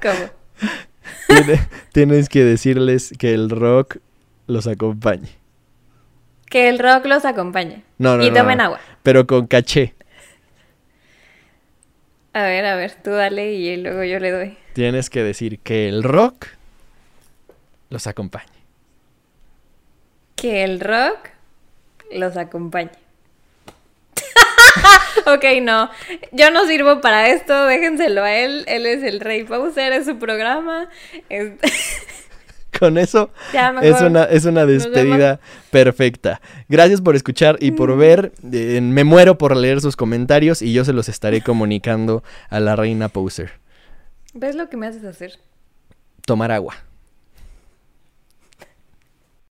¿Cómo? 0.02 0.30
Tienes 1.92 2.28
que 2.28 2.44
decirles 2.44 3.14
que 3.18 3.32
el 3.32 3.48
rock 3.48 3.98
los 4.46 4.66
acompañe. 4.66 5.41
Que 6.53 6.68
el 6.68 6.78
rock 6.78 7.07
los 7.07 7.24
acompañe. 7.24 7.82
No, 7.96 8.18
no, 8.18 8.22
y 8.22 8.28
no, 8.28 8.36
tomen 8.36 8.59
no. 8.59 8.64
agua. 8.64 8.80
Pero 9.03 9.26
con 9.26 9.46
caché. 9.46 9.94
A 12.34 12.42
ver, 12.42 12.66
a 12.66 12.76
ver, 12.76 12.94
tú 13.03 13.09
dale 13.09 13.55
y 13.55 13.74
luego 13.78 14.05
yo 14.05 14.18
le 14.18 14.30
doy. 14.30 14.59
Tienes 14.74 15.09
que 15.09 15.22
decir 15.22 15.61
que 15.61 15.88
el 15.88 16.03
rock 16.03 16.48
los 17.88 18.07
acompañe. 18.07 18.53
Que 20.36 20.62
el 20.62 20.80
rock 20.80 21.30
los 22.12 22.36
acompañe. 22.36 22.90
ok, 25.26 25.44
no. 25.62 25.88
Yo 26.32 26.50
no 26.50 26.66
sirvo 26.66 27.00
para 27.00 27.28
esto, 27.28 27.64
déjenselo 27.64 28.24
a 28.24 28.34
él. 28.34 28.64
Él 28.68 28.84
es 28.84 29.03
el 29.03 29.20
rey 29.20 29.44
Pauser, 29.44 29.94
es 29.94 30.05
su 30.05 30.18
programa. 30.18 30.90
Es- 31.30 31.53
Con 32.78 32.98
eso 32.98 33.30
Ya, 33.52 33.74
es 33.82 34.00
una, 34.00 34.24
es 34.24 34.44
una 34.44 34.64
despedida 34.66 35.40
perfecta. 35.70 36.40
Gracias 36.68 37.00
por 37.00 37.16
escuchar 37.16 37.56
y 37.60 37.70
Mm. 37.72 37.76
por 37.76 37.96
ver. 37.96 38.32
Eh, 38.52 38.80
me 38.80 39.04
muero 39.04 39.38
por 39.38 39.56
leer 39.56 39.80
sus 39.80 39.96
comentarios 39.96 40.62
y 40.62 40.72
yo 40.72 40.84
se 40.84 40.92
los 40.92 41.08
estaré 41.08 41.40
comunicando 41.42 42.22
a 42.48 42.60
la 42.60 42.74
reina 42.76 43.08
Poser. 43.08 43.52
¿Ves 44.34 44.56
lo 44.56 44.68
que 44.68 44.76
me 44.76 44.86
haces 44.86 45.04
hacer? 45.04 45.38
Tomar 46.24 46.52
agua. 46.52 46.74